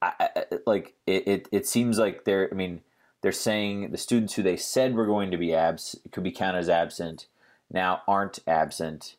I, 0.00 0.12
I, 0.18 0.44
like 0.66 0.94
it, 1.06 1.28
it, 1.28 1.48
it 1.52 1.66
seems 1.66 1.98
like 1.98 2.24
they're. 2.24 2.48
I 2.50 2.54
mean, 2.54 2.80
they're 3.22 3.32
saying 3.32 3.92
the 3.92 3.98
students 3.98 4.34
who 4.34 4.42
they 4.42 4.56
said 4.56 4.94
were 4.94 5.06
going 5.06 5.30
to 5.30 5.36
be 5.36 5.54
abs 5.54 5.96
could 6.10 6.24
be 6.24 6.32
counted 6.32 6.58
as 6.58 6.68
absent 6.68 7.26
now 7.70 8.02
aren't 8.08 8.40
absent 8.46 9.16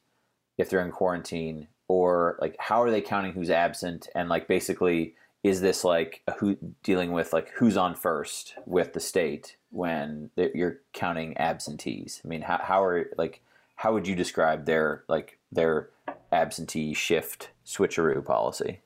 if 0.58 0.70
they're 0.70 0.86
in 0.86 0.92
quarantine, 0.92 1.68
or 1.88 2.38
like 2.42 2.56
how 2.60 2.82
are 2.82 2.92
they 2.92 3.02
counting 3.02 3.34
who's 3.34 3.50
absent, 3.50 4.10
and 4.14 4.28
like 4.28 4.48
basically 4.48 5.16
is 5.44 5.60
this 5.60 5.84
like 5.84 6.22
who 6.40 6.58
dealing 6.84 7.12
with 7.12 7.34
like 7.34 7.50
who's 7.50 7.76
on 7.76 7.96
first 7.96 8.56
with 8.66 8.94
the 8.94 9.00
state 9.00 9.58
when 9.70 10.30
you're 10.36 10.80
counting 10.94 11.38
absentees? 11.38 12.22
I 12.24 12.28
mean, 12.28 12.42
how 12.42 12.60
how 12.64 12.84
are 12.84 13.10
like 13.18 13.42
how 13.76 13.94
would 13.94 14.08
you 14.08 14.16
describe 14.16 14.66
their 14.66 15.04
like 15.10 15.38
their 15.52 15.90
absentee 16.32 16.94
shift 16.94 17.50
switcheroo 17.66 18.24
policy? 18.24 18.80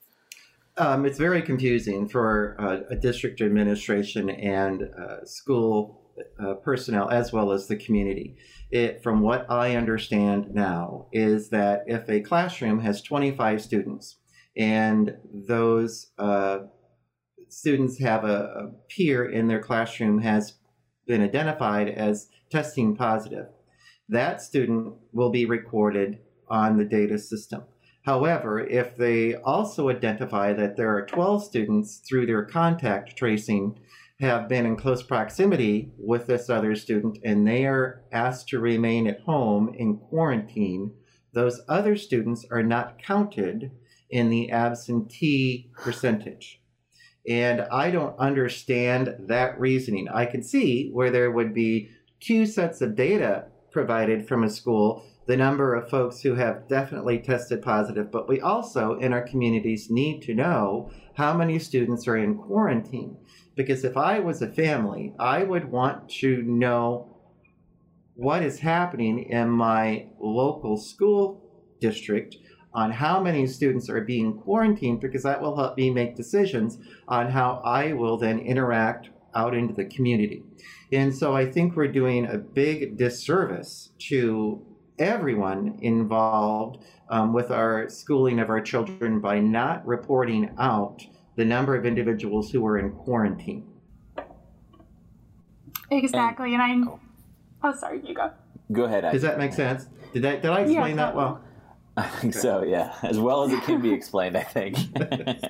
Um, 0.77 1.05
it's 1.05 1.17
very 1.17 1.41
confusing 1.41 2.07
for 2.07 2.55
uh, 2.59 2.79
a 2.91 2.95
district 2.95 3.41
administration 3.41 4.29
and 4.29 4.83
uh, 4.83 5.25
school 5.25 6.01
uh, 6.39 6.53
personnel 6.55 7.09
as 7.09 7.31
well 7.31 7.51
as 7.51 7.67
the 7.67 7.75
community. 7.75 8.35
It, 8.69 9.01
from 9.01 9.21
what 9.21 9.49
I 9.49 9.75
understand 9.75 10.53
now, 10.53 11.07
is 11.11 11.49
that 11.49 11.83
if 11.87 12.07
a 12.09 12.19
classroom 12.19 12.79
has 12.81 13.01
25 13.01 13.61
students 13.61 14.17
and 14.57 15.15
those 15.31 16.07
uh, 16.17 16.59
students 17.47 17.99
have 17.99 18.23
a, 18.23 18.27
a 18.27 18.71
peer 18.89 19.29
in 19.29 19.47
their 19.47 19.61
classroom 19.61 20.19
has 20.19 20.55
been 21.05 21.21
identified 21.21 21.87
as 21.89 22.27
testing 22.49 22.95
positive, 22.95 23.45
that 24.09 24.41
student 24.41 24.95
will 25.13 25.29
be 25.29 25.45
recorded 25.45 26.19
on 26.49 26.77
the 26.77 26.85
data 26.85 27.17
system. 27.17 27.63
However, 28.03 28.59
if 28.59 28.95
they 28.95 29.35
also 29.35 29.89
identify 29.89 30.53
that 30.53 30.77
there 30.77 30.95
are 30.95 31.05
12 31.05 31.43
students 31.43 32.01
through 32.07 32.25
their 32.25 32.45
contact 32.45 33.17
tracing 33.17 33.77
have 34.19 34.49
been 34.49 34.65
in 34.65 34.75
close 34.75 35.03
proximity 35.03 35.91
with 35.97 36.25
this 36.25 36.49
other 36.49 36.73
student 36.73 37.19
and 37.23 37.45
they 37.45 37.65
are 37.65 38.01
asked 38.11 38.47
to 38.49 38.59
remain 38.59 39.07
at 39.07 39.19
home 39.21 39.73
in 39.77 39.97
quarantine, 39.97 40.93
those 41.33 41.61
other 41.67 41.95
students 41.95 42.45
are 42.49 42.63
not 42.63 42.97
counted 43.01 43.71
in 44.09 44.29
the 44.29 44.51
absentee 44.51 45.69
percentage. 45.75 46.61
And 47.27 47.61
I 47.61 47.91
don't 47.91 48.17
understand 48.17 49.15
that 49.27 49.59
reasoning. 49.59 50.07
I 50.07 50.25
can 50.25 50.41
see 50.41 50.89
where 50.91 51.11
there 51.11 51.31
would 51.31 51.53
be 51.53 51.89
two 52.19 52.45
sets 52.45 52.81
of 52.81 52.95
data 52.95 53.47
provided 53.71 54.27
from 54.27 54.43
a 54.43 54.49
school, 54.49 55.03
the 55.27 55.35
number 55.35 55.75
of 55.75 55.89
folks 55.89 56.21
who 56.21 56.35
have 56.35 56.69
definitely 56.69 57.19
tested 57.19 57.61
positive, 57.61 58.11
but 58.11 58.29
we 58.29 58.39
also 58.39 58.97
in 58.97 59.11
our 59.11 59.21
communities 59.21 59.89
need 59.89 60.21
to 60.21 60.33
know 60.33 60.89
how 61.15 61.33
many 61.33 61.59
students 61.59 62.07
are 62.07 62.17
in 62.17 62.37
quarantine. 62.37 63.17
Because 63.55 63.83
if 63.83 63.97
I 63.97 64.19
was 64.19 64.41
a 64.41 64.51
family, 64.51 65.13
I 65.19 65.43
would 65.43 65.69
want 65.69 66.09
to 66.21 66.41
know 66.43 67.17
what 68.13 68.41
is 68.41 68.59
happening 68.59 69.19
in 69.29 69.49
my 69.49 70.07
local 70.19 70.77
school 70.77 71.43
district 71.81 72.37
on 72.77 72.91
how 72.91 73.19
many 73.19 73.47
students 73.47 73.89
are 73.89 74.01
being 74.01 74.37
quarantined 74.37 75.01
because 75.01 75.23
that 75.23 75.41
will 75.41 75.55
help 75.55 75.75
me 75.75 75.89
make 75.89 76.15
decisions 76.15 76.77
on 77.07 77.27
how 77.27 77.59
I 77.65 77.93
will 77.93 78.17
then 78.17 78.37
interact 78.37 79.09
out 79.33 79.55
into 79.55 79.73
the 79.73 79.85
community. 79.85 80.43
And 80.91 81.13
so 81.13 81.35
I 81.35 81.49
think 81.49 81.75
we're 81.75 81.87
doing 81.87 82.27
a 82.27 82.37
big 82.37 82.95
disservice 82.95 83.89
to 84.09 84.63
everyone 84.99 85.79
involved 85.81 86.83
um, 87.09 87.33
with 87.33 87.49
our 87.49 87.89
schooling 87.89 88.39
of 88.39 88.51
our 88.51 88.61
children 88.61 89.21
by 89.21 89.39
not 89.39 89.85
reporting 89.87 90.51
out 90.59 91.01
the 91.35 91.45
number 91.45 91.75
of 91.75 91.83
individuals 91.83 92.51
who 92.51 92.63
are 92.67 92.77
in 92.77 92.91
quarantine. 92.91 93.65
Exactly. 95.89 96.53
And, 96.53 96.61
and 96.61 96.87
I'm. 96.87 96.99
Oh, 97.63 97.73
sorry, 97.73 98.01
you 98.05 98.13
go. 98.13 98.31
Go 98.71 98.83
ahead. 98.83 99.03
Does 99.11 99.23
that 99.23 99.39
make 99.39 99.53
sense? 99.53 99.87
Did 100.13 100.25
I, 100.25 100.35
did 100.35 100.51
I 100.51 100.61
explain 100.61 100.89
yeah, 100.95 101.05
that 101.07 101.15
well? 101.15 101.41
I 102.01 102.07
think 102.07 102.35
okay. 102.35 102.41
so, 102.41 102.63
yeah. 102.63 102.93
As 103.01 103.17
well 103.17 103.43
as 103.43 103.51
it 103.51 103.63
can 103.63 103.81
be 103.81 103.91
explained, 103.91 104.37
I 104.37 104.43
think. 104.43 104.77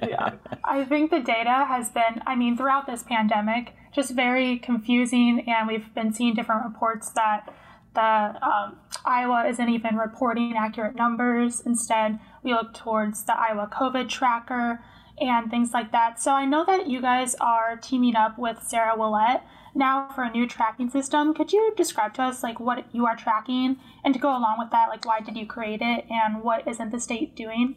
yeah. 0.08 0.36
I 0.64 0.86
think 0.86 1.12
the 1.12 1.20
data 1.20 1.66
has 1.68 1.90
been, 1.90 2.22
I 2.26 2.36
mean, 2.36 2.56
throughout 2.56 2.88
this 2.88 3.04
pandemic, 3.04 3.76
just 3.94 4.12
very 4.12 4.58
confusing. 4.58 5.44
And 5.46 5.68
we've 5.68 5.94
been 5.94 6.14
seeing 6.14 6.34
different 6.36 6.64
reports 6.64 7.10
that 7.10 7.54
the 7.96 8.02
um, 8.02 8.78
Iowa 9.04 9.46
isn't 9.50 9.68
even 9.68 9.98
reporting 9.98 10.56
accurate 10.58 10.96
numbers. 10.96 11.60
Instead, 11.66 12.18
we 12.44 12.54
look 12.54 12.74
towards 12.74 13.26
the 13.26 13.38
Iowa 13.38 13.70
COVID 13.70 14.08
tracker 14.08 14.82
and 15.20 15.52
things 15.52 15.74
like 15.74 15.92
that. 15.92 16.22
So 16.22 16.32
I 16.32 16.46
know 16.46 16.64
that 16.64 16.88
you 16.88 17.02
guys 17.02 17.36
are 17.42 17.76
teaming 17.76 18.16
up 18.16 18.40
with 18.40 18.64
Sarah 18.64 18.98
Willett 18.98 19.42
now 19.78 20.10
for 20.13 20.24
a 20.24 20.32
new 20.32 20.48
tracking 20.48 20.90
system. 20.90 21.34
Could 21.34 21.54
you 21.54 21.74
describe 21.78 22.13
to 22.16 22.24
us 22.24 22.44
like 22.44 22.60
what 22.60 22.86
you 22.94 23.06
are 23.06 23.16
tracking 23.16 23.78
and 24.04 24.13
to 24.13 24.20
go 24.20 24.30
along 24.30 24.58
with 24.60 24.72
that, 24.72 24.90
like 24.90 25.06
why 25.06 25.22
did 25.22 25.38
you 25.38 25.46
create 25.46 25.82
it 25.82 26.06
and 26.10 26.44
what 26.44 26.68
isn't 26.68 26.92
the 26.92 27.00
state 27.00 27.36
doing? 27.36 27.76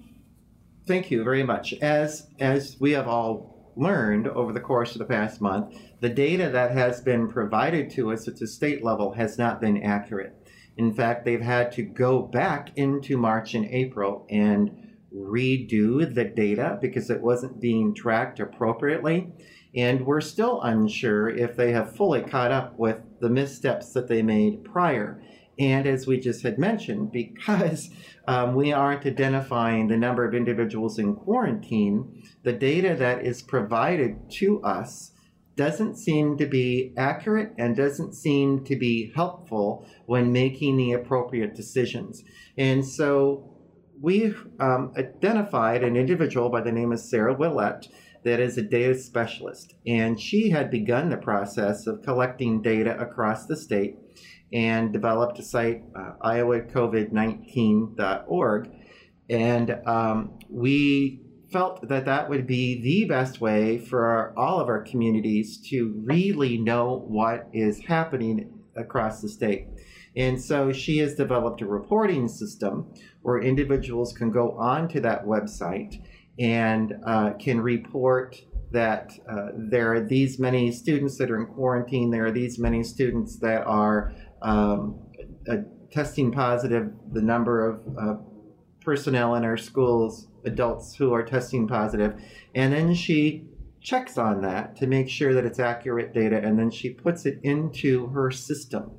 Thank 0.87 1.11
you 1.11 1.23
very 1.23 1.43
much. 1.43 1.75
As 1.75 2.27
as 2.41 2.77
we 2.81 2.93
have 2.93 3.07
all 3.07 3.73
learned 3.77 4.27
over 4.29 4.53
the 4.53 4.61
course 4.61 4.93
of 4.93 4.99
the 4.99 5.05
past 5.05 5.41
month, 5.41 5.77
the 6.01 6.09
data 6.09 6.51
that 6.51 6.73
has 6.73 7.01
been 7.01 7.29
provided 7.29 7.91
to 7.91 8.13
us 8.13 8.27
at 8.27 8.39
the 8.39 8.47
state 8.47 8.83
level 8.83 9.13
has 9.13 9.39
not 9.39 9.61
been 9.61 9.83
accurate. 9.83 10.35
In 10.77 10.93
fact, 10.93 11.25
they've 11.25 11.41
had 11.41 11.73
to 11.73 11.83
go 11.83 12.23
back 12.23 12.71
into 12.77 13.17
March 13.17 13.55
and 13.55 13.67
April 13.67 14.27
and 14.31 14.97
redo 15.15 16.13
the 16.13 16.25
data 16.25 16.79
because 16.81 17.11
it 17.11 17.21
wasn't 17.21 17.61
being 17.61 17.95
tracked 17.95 18.41
appropriately. 18.41 19.33
And 19.75 20.05
we're 20.05 20.21
still 20.21 20.61
unsure 20.63 21.29
if 21.29 21.57
they 21.57 21.73
have 21.73 21.95
fully 21.95 22.23
caught 22.23 22.51
up 22.51 22.79
with 22.79 22.99
the 23.21 23.31
missteps 23.31 23.93
that 23.93 24.09
they 24.09 24.23
made 24.23 24.65
prior. 24.65 25.23
And 25.59 25.87
as 25.87 26.07
we 26.07 26.19
just 26.19 26.43
had 26.43 26.59
mentioned, 26.59 27.13
because 27.13 27.91
um, 28.27 28.55
we 28.55 28.73
aren't 28.73 29.07
identifying 29.07 29.89
the 29.89 29.97
number 29.97 30.25
of 30.25 30.35
individuals 30.35 30.99
in 30.99 31.15
quarantine, 31.15 32.25
the 32.43 32.53
data 32.53 32.97
that 32.97 33.25
is 33.25 33.43
provided 33.43 34.31
to 34.33 34.63
us 34.63 35.13
doesn't 35.57 35.97
seem 35.97 36.39
to 36.39 36.47
be 36.47 36.95
accurate 36.97 37.53
and 37.59 37.77
doesn't 37.77 38.15
seem 38.15 38.65
to 38.65 38.77
be 38.77 39.13
helpful 39.15 39.87
when 40.07 40.33
making 40.33 40.79
the 40.79 40.93
appropriate 40.93 41.55
decisions. 41.55 42.25
And 42.57 42.87
so 42.87 43.51
we 44.01 44.35
um, 44.59 44.93
identified 44.97 45.85
an 45.85 45.97
individual 45.97 46.49
by 46.49 46.63
the 46.63 46.73
name 46.73 46.93
of 46.93 47.01
Sarah 47.01 47.35
Willett 47.35 47.89
that 48.25 48.41
is 48.41 48.59
a 48.59 48.63
data 48.63 48.99
specialist. 48.99 49.75
And 49.87 50.21
she 50.21 50.51
had 50.51 50.71
begun 50.71 51.09
the 51.11 51.17
process 51.17 51.87
of 51.87 52.03
collecting 52.03 52.61
data 52.63 52.99
across 52.99 53.47
the 53.47 53.57
state 53.57 53.97
and 54.53 54.93
developed 54.93 55.39
a 55.39 55.43
site, 55.43 55.85
uh, 55.95 56.13
iowacovid19.org. 56.23 58.71
And 59.29 59.79
um, 59.87 60.39
we 60.49 61.23
felt 61.53 61.87
that 61.89 62.05
that 62.05 62.29
would 62.29 62.47
be 62.47 62.81
the 62.81 63.07
best 63.07 63.41
way 63.41 63.79
for 63.79 64.05
our, 64.05 64.33
all 64.37 64.61
of 64.61 64.69
our 64.69 64.83
communities 64.83 65.59
to 65.69 66.01
really 66.05 66.59
know 66.59 67.05
what 67.09 67.49
is 67.53 67.81
happening 67.87 68.53
across 68.77 69.21
the 69.21 69.29
state. 69.29 69.67
And 70.17 70.43
so 70.43 70.73
she 70.73 70.99
has 70.99 71.15
developed 71.15 71.63
a 71.63 71.67
reporting 71.67 72.29
system 72.29 72.93
where 73.23 73.41
individuals 73.41 74.13
can 74.13 74.31
go 74.31 74.57
onto 74.59 75.01
that 75.01 75.25
website 75.25 76.03
and 76.41 76.95
uh, 77.07 77.33
can 77.39 77.61
report 77.61 78.37
that 78.73 79.13
uh, 79.29 79.49
there 79.55 79.93
are 79.93 80.01
these 80.01 80.39
many 80.39 80.73
students 80.73 81.19
that 81.19 81.31
are 81.31 81.39
in 81.39 81.47
quarantine, 81.47 82.11
there 82.11 82.27
are 82.27 82.31
these 82.33 82.59
many 82.59 82.83
students 82.83 83.39
that 83.41 83.63
are 83.67 84.15
um, 84.43 84.99
uh, 85.49 85.57
testing 85.91 86.33
positive, 86.33 86.91
the 87.13 87.21
number 87.21 87.69
of 87.69 87.99
uh, 88.01 88.15
personnel 88.81 89.35
in 89.35 89.45
our 89.45 89.57
schools, 89.57 90.29
adults 90.45 90.95
who 90.95 91.13
are 91.13 91.23
testing 91.23 91.69
positive, 91.69 92.15
and 92.55 92.73
then 92.73 92.95
she 92.95 93.45
checks 93.83 94.19
on 94.19 94.43
that 94.43 94.77
to 94.77 94.87
make 94.87 95.09
sure 95.09 95.35
that 95.35 95.45
it's 95.45 95.59
accurate 95.59 96.15
data, 96.15 96.39
and 96.39 96.59
then 96.59 96.71
she 96.71 96.91
puts 96.91 97.27
it 97.27 97.39
into 97.43 98.07
her 98.09 98.31
system. 98.31 98.91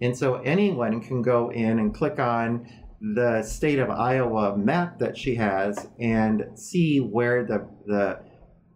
And 0.00 0.16
so 0.16 0.36
anyone 0.36 1.00
can 1.00 1.22
go 1.22 1.50
in 1.50 1.78
and 1.78 1.94
click 1.94 2.18
on 2.18 2.66
the 3.00 3.42
state 3.42 3.78
of 3.78 3.90
Iowa 3.90 4.56
map 4.56 4.98
that 4.98 5.16
she 5.16 5.34
has 5.36 5.88
and 6.00 6.58
see 6.58 6.98
where 6.98 7.44
the, 7.44 7.68
the 7.86 8.20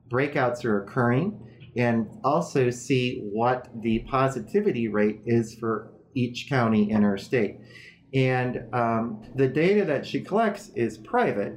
breakouts 0.09 0.65
are 0.65 0.83
occurring 0.83 1.49
and 1.77 2.09
also 2.23 2.71
see 2.71 3.29
what 3.33 3.69
the 3.83 4.01
positivity 4.01 4.89
rate 4.89 5.21
is 5.27 5.55
for 5.55 5.93
each 6.15 6.49
county 6.49 6.91
in 6.91 7.03
her 7.03 7.19
state. 7.19 7.59
And 8.15 8.65
um, 8.75 9.23
the 9.35 9.49
data 9.49 9.85
that 9.87 10.07
she 10.07 10.21
collects 10.21 10.71
is 10.77 10.99
private, 10.99 11.55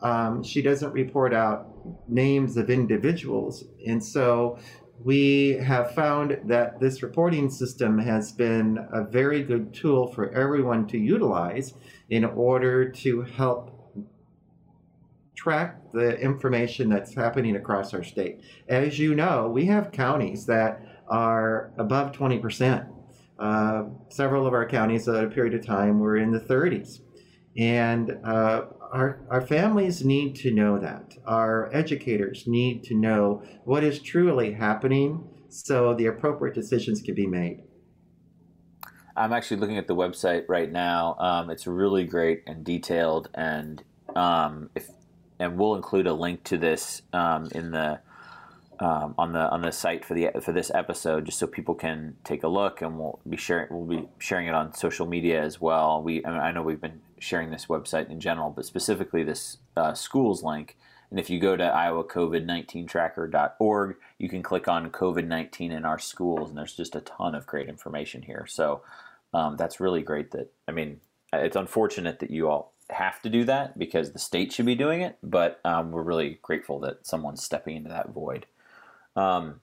um, 0.00 0.42
she 0.42 0.62
doesn't 0.62 0.92
report 0.92 1.34
out 1.34 1.66
names 2.08 2.56
of 2.56 2.70
individuals. 2.70 3.64
And 3.86 4.02
so 4.02 4.58
we 5.04 5.52
have 5.62 5.94
found 5.94 6.40
that 6.46 6.80
this 6.80 7.02
reporting 7.02 7.50
system 7.50 7.98
has 7.98 8.32
been 8.32 8.78
a 8.92 9.04
very 9.04 9.42
good 9.42 9.74
tool 9.74 10.12
for 10.12 10.30
everyone 10.30 10.86
to 10.88 10.98
utilize 10.98 11.74
in 12.10 12.24
order 12.24 12.88
to 12.90 13.22
help 13.22 13.74
track 15.34 15.76
the 15.92 16.18
information 16.18 16.88
that's 16.88 17.14
happening 17.14 17.54
across 17.54 17.94
our 17.94 18.02
state. 18.02 18.40
As 18.68 18.98
you 18.98 19.14
know, 19.14 19.48
we 19.48 19.66
have 19.66 19.92
counties 19.92 20.46
that 20.46 20.82
are 21.08 21.70
above 21.78 22.12
20%. 22.12 22.88
Uh, 23.38 23.84
several 24.08 24.48
of 24.48 24.52
our 24.52 24.66
counties 24.66 25.08
at 25.08 25.22
a 25.22 25.28
period 25.28 25.54
of 25.54 25.64
time 25.64 26.00
were 26.00 26.16
in 26.16 26.32
the 26.32 26.40
30s. 26.40 27.00
And 27.56 28.18
uh, 28.24 28.66
our, 28.92 29.20
our 29.30 29.40
families 29.40 30.04
need 30.04 30.34
to 30.36 30.52
know 30.52 30.78
that. 30.78 31.14
Our 31.24 31.70
educators 31.72 32.44
need 32.46 32.82
to 32.84 32.94
know 32.94 33.42
what 33.64 33.84
is 33.84 34.00
truly 34.00 34.54
happening 34.54 35.28
so 35.48 35.94
the 35.94 36.06
appropriate 36.06 36.54
decisions 36.54 37.00
can 37.00 37.14
be 37.14 37.26
made. 37.26 37.62
I'm 39.18 39.32
actually 39.32 39.58
looking 39.58 39.78
at 39.78 39.86
the 39.86 39.96
website 39.96 40.44
right 40.48 40.70
now. 40.70 41.16
Um, 41.18 41.50
it's 41.50 41.66
really 41.66 42.04
great 42.04 42.42
and 42.46 42.64
detailed, 42.64 43.28
and 43.34 43.82
um, 44.14 44.70
if 44.74 44.90
and 45.38 45.58
we'll 45.58 45.74
include 45.74 46.06
a 46.06 46.14
link 46.14 46.44
to 46.44 46.56
this 46.56 47.02
um, 47.12 47.50
in 47.54 47.70
the 47.70 48.00
um, 48.80 49.14
on 49.18 49.32
the 49.32 49.50
on 49.50 49.60
the 49.62 49.72
site 49.72 50.04
for 50.04 50.14
the 50.14 50.30
for 50.40 50.52
this 50.52 50.70
episode, 50.72 51.26
just 51.26 51.38
so 51.38 51.46
people 51.46 51.74
can 51.74 52.16
take 52.24 52.44
a 52.44 52.48
look, 52.48 52.80
and 52.80 52.98
we'll 52.98 53.20
be 53.28 53.36
sharing 53.36 53.66
we'll 53.70 54.00
be 54.00 54.08
sharing 54.18 54.46
it 54.46 54.54
on 54.54 54.72
social 54.74 55.06
media 55.06 55.42
as 55.42 55.60
well. 55.60 56.02
We 56.02 56.24
I, 56.24 56.30
mean, 56.30 56.40
I 56.40 56.52
know 56.52 56.62
we've 56.62 56.80
been 56.80 57.02
sharing 57.18 57.50
this 57.50 57.66
website 57.66 58.08
in 58.10 58.20
general, 58.20 58.50
but 58.50 58.64
specifically 58.64 59.24
this 59.24 59.58
uh, 59.76 59.94
schools 59.94 60.44
link. 60.44 60.76
And 61.10 61.18
if 61.18 61.30
you 61.30 61.40
go 61.40 61.56
to 61.56 61.64
iowacovid19tracker.org, 61.64 63.96
you 64.18 64.28
can 64.28 64.42
click 64.42 64.68
on 64.68 64.90
COVID 64.90 65.26
19 65.26 65.72
in 65.72 65.86
our 65.86 65.98
schools, 65.98 66.50
and 66.50 66.58
there's 66.58 66.76
just 66.76 66.94
a 66.94 67.00
ton 67.00 67.34
of 67.34 67.46
great 67.46 67.66
information 67.68 68.22
here. 68.22 68.44
So 68.46 68.82
um, 69.34 69.56
that's 69.56 69.80
really 69.80 70.02
great 70.02 70.30
that, 70.32 70.52
I 70.66 70.72
mean, 70.72 71.00
it's 71.32 71.56
unfortunate 71.56 72.20
that 72.20 72.30
you 72.30 72.48
all 72.48 72.72
have 72.90 73.20
to 73.22 73.28
do 73.28 73.44
that 73.44 73.78
because 73.78 74.12
the 74.12 74.18
state 74.18 74.52
should 74.52 74.66
be 74.66 74.74
doing 74.74 75.02
it, 75.02 75.18
but 75.22 75.60
um, 75.64 75.90
we're 75.90 76.02
really 76.02 76.38
grateful 76.42 76.80
that 76.80 77.06
someone's 77.06 77.42
stepping 77.42 77.76
into 77.76 77.90
that 77.90 78.10
void. 78.10 78.46
Um, 79.16 79.60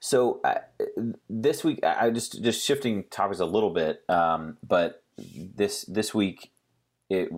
so 0.00 0.40
uh, 0.44 0.60
this 1.28 1.62
week, 1.62 1.80
I 1.84 2.10
just 2.10 2.42
just 2.42 2.64
shifting 2.64 3.04
topics 3.10 3.40
a 3.40 3.44
little 3.44 3.70
bit, 3.70 4.02
um, 4.08 4.56
but 4.66 5.02
this 5.18 5.82
this 5.82 6.14
week 6.14 6.50
it 7.10 7.28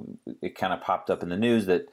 it 0.41 0.57
kind 0.57 0.73
of 0.73 0.81
popped 0.81 1.11
up 1.11 1.25
in 1.25 1.29
the 1.29 1.37
news 1.37 1.67
that 1.67 1.89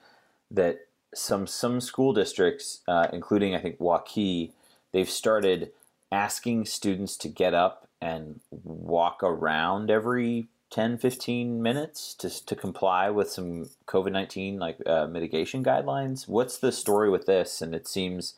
that 0.51 0.87
some 1.15 1.47
some 1.47 1.81
school 1.81 2.13
districts, 2.13 2.81
uh, 2.87 3.07
including 3.11 3.55
I 3.55 3.59
think 3.59 3.79
Waukee, 3.79 4.51
they've 4.91 5.09
started 5.09 5.71
asking 6.11 6.65
students 6.65 7.17
to 7.17 7.29
get 7.29 7.55
up 7.55 7.87
and 8.01 8.39
walk 8.51 9.23
around 9.23 9.91
every 9.91 10.47
10 10.69 10.99
15 10.99 11.61
minutes 11.61 12.13
to, 12.13 12.45
to 12.45 12.55
comply 12.55 13.09
with 13.09 13.29
some 13.29 13.69
covid-19 13.87 14.59
like 14.59 14.77
uh, 14.85 15.07
mitigation 15.07 15.63
guidelines? 15.63 16.27
What's 16.27 16.57
the 16.57 16.71
story 16.71 17.09
with 17.09 17.25
this? 17.25 17.61
And 17.61 17.73
it 17.73 17.87
seems 17.87 18.35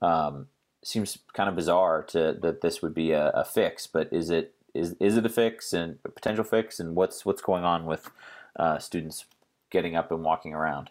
um, 0.00 0.48
seems 0.82 1.18
kind 1.32 1.48
of 1.48 1.56
bizarre 1.56 2.02
to 2.02 2.36
that 2.40 2.60
this 2.60 2.82
would 2.82 2.94
be 2.94 3.12
a, 3.12 3.30
a, 3.30 3.44
fix 3.44 3.86
but 3.86 4.12
is 4.12 4.30
it 4.30 4.54
is 4.74 4.94
is 5.00 5.16
it 5.16 5.26
a 5.26 5.28
fix 5.28 5.72
and 5.72 5.98
a 6.04 6.08
potential 6.08 6.44
fix? 6.44 6.78
And 6.78 6.94
what's 6.94 7.24
what's 7.24 7.42
going 7.42 7.64
on 7.64 7.86
with 7.86 8.10
uh, 8.56 8.78
students 8.78 9.24
getting 9.70 9.96
up 9.96 10.10
and 10.12 10.22
walking 10.22 10.54
around? 10.54 10.90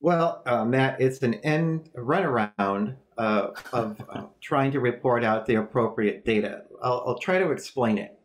Well, 0.00 0.42
uh, 0.46 0.64
Matt, 0.64 1.00
it's 1.00 1.22
an 1.22 1.34
end 1.34 1.90
runaround 1.96 2.96
uh, 3.18 3.48
of 3.72 4.00
uh, 4.08 4.24
trying 4.40 4.72
to 4.72 4.80
report 4.80 5.24
out 5.24 5.46
the 5.46 5.56
appropriate 5.56 6.24
data. 6.24 6.62
I'll, 6.82 7.04
I'll 7.06 7.18
try 7.18 7.38
to 7.38 7.50
explain 7.50 7.98
it. 7.98 8.18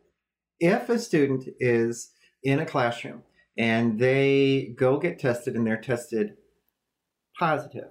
If 0.59 0.89
a 0.89 0.99
student 0.99 1.45
is 1.59 2.11
in 2.43 2.59
a 2.59 2.65
classroom 2.65 3.23
and 3.57 3.99
they 3.99 4.73
go 4.77 4.97
get 4.97 5.19
tested 5.19 5.55
and 5.55 5.65
they're 5.65 5.79
tested 5.81 6.35
positive, 7.37 7.89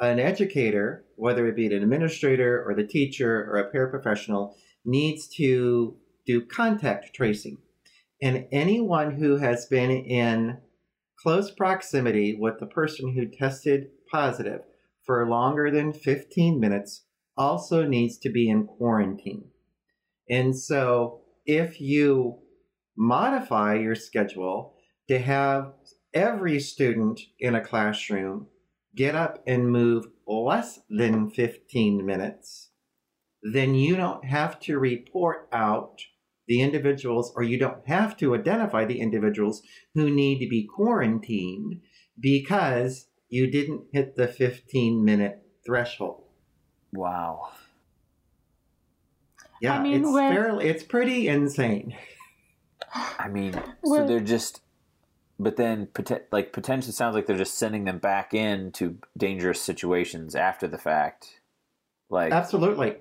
an 0.00 0.20
educator, 0.20 1.04
whether 1.16 1.46
it 1.46 1.56
be 1.56 1.66
an 1.66 1.82
administrator 1.82 2.64
or 2.64 2.74
the 2.74 2.86
teacher 2.86 3.50
or 3.50 3.58
a 3.58 3.72
paraprofessional, 3.72 4.54
needs 4.84 5.28
to 5.36 5.96
do 6.26 6.40
contact 6.42 7.14
tracing. 7.14 7.58
And 8.22 8.46
anyone 8.52 9.12
who 9.12 9.36
has 9.36 9.66
been 9.66 9.90
in 9.90 10.58
close 11.20 11.50
proximity 11.50 12.36
with 12.38 12.58
the 12.60 12.66
person 12.66 13.12
who 13.12 13.26
tested 13.26 13.88
positive 14.10 14.60
for 15.08 15.26
longer 15.26 15.70
than 15.70 15.90
15 15.90 16.60
minutes 16.60 17.06
also 17.34 17.86
needs 17.86 18.18
to 18.18 18.28
be 18.28 18.50
in 18.50 18.66
quarantine. 18.66 19.46
And 20.28 20.54
so 20.54 21.22
if 21.46 21.80
you 21.80 22.40
modify 22.94 23.76
your 23.76 23.94
schedule 23.94 24.74
to 25.08 25.18
have 25.18 25.72
every 26.12 26.60
student 26.60 27.22
in 27.40 27.54
a 27.54 27.64
classroom 27.64 28.48
get 28.94 29.14
up 29.14 29.42
and 29.46 29.72
move 29.72 30.04
less 30.26 30.80
than 30.90 31.30
15 31.30 32.04
minutes, 32.04 32.68
then 33.42 33.74
you 33.74 33.96
don't 33.96 34.26
have 34.26 34.60
to 34.60 34.78
report 34.78 35.48
out 35.54 36.02
the 36.46 36.60
individuals, 36.60 37.32
or 37.34 37.42
you 37.42 37.58
don't 37.58 37.88
have 37.88 38.14
to 38.18 38.34
identify 38.34 38.84
the 38.84 39.00
individuals 39.00 39.62
who 39.94 40.10
need 40.10 40.38
to 40.40 40.48
be 40.48 40.66
quarantined 40.66 41.80
because 42.20 43.06
you 43.28 43.50
didn't 43.50 43.84
hit 43.92 44.16
the 44.16 44.28
15 44.28 45.04
minute 45.04 45.42
threshold. 45.64 46.24
Wow. 46.92 47.50
Yeah, 49.60 49.78
I 49.78 49.82
mean, 49.82 50.00
it's 50.00 50.12
with... 50.12 50.32
fairly, 50.32 50.68
it's 50.68 50.82
pretty 50.82 51.28
insane. 51.28 51.96
I 53.18 53.28
mean, 53.28 53.60
with... 53.82 54.00
so 54.00 54.06
they're 54.06 54.20
just, 54.20 54.62
but 55.38 55.56
then 55.56 55.88
like 56.30 56.52
potentially 56.52 56.92
sounds 56.92 57.14
like 57.14 57.26
they're 57.26 57.36
just 57.36 57.58
sending 57.58 57.84
them 57.84 57.98
back 57.98 58.32
into 58.32 58.98
dangerous 59.16 59.60
situations 59.60 60.34
after 60.34 60.66
the 60.66 60.78
fact. 60.78 61.40
Like 62.08 62.32
absolutely, 62.32 62.90
um, 62.90 62.96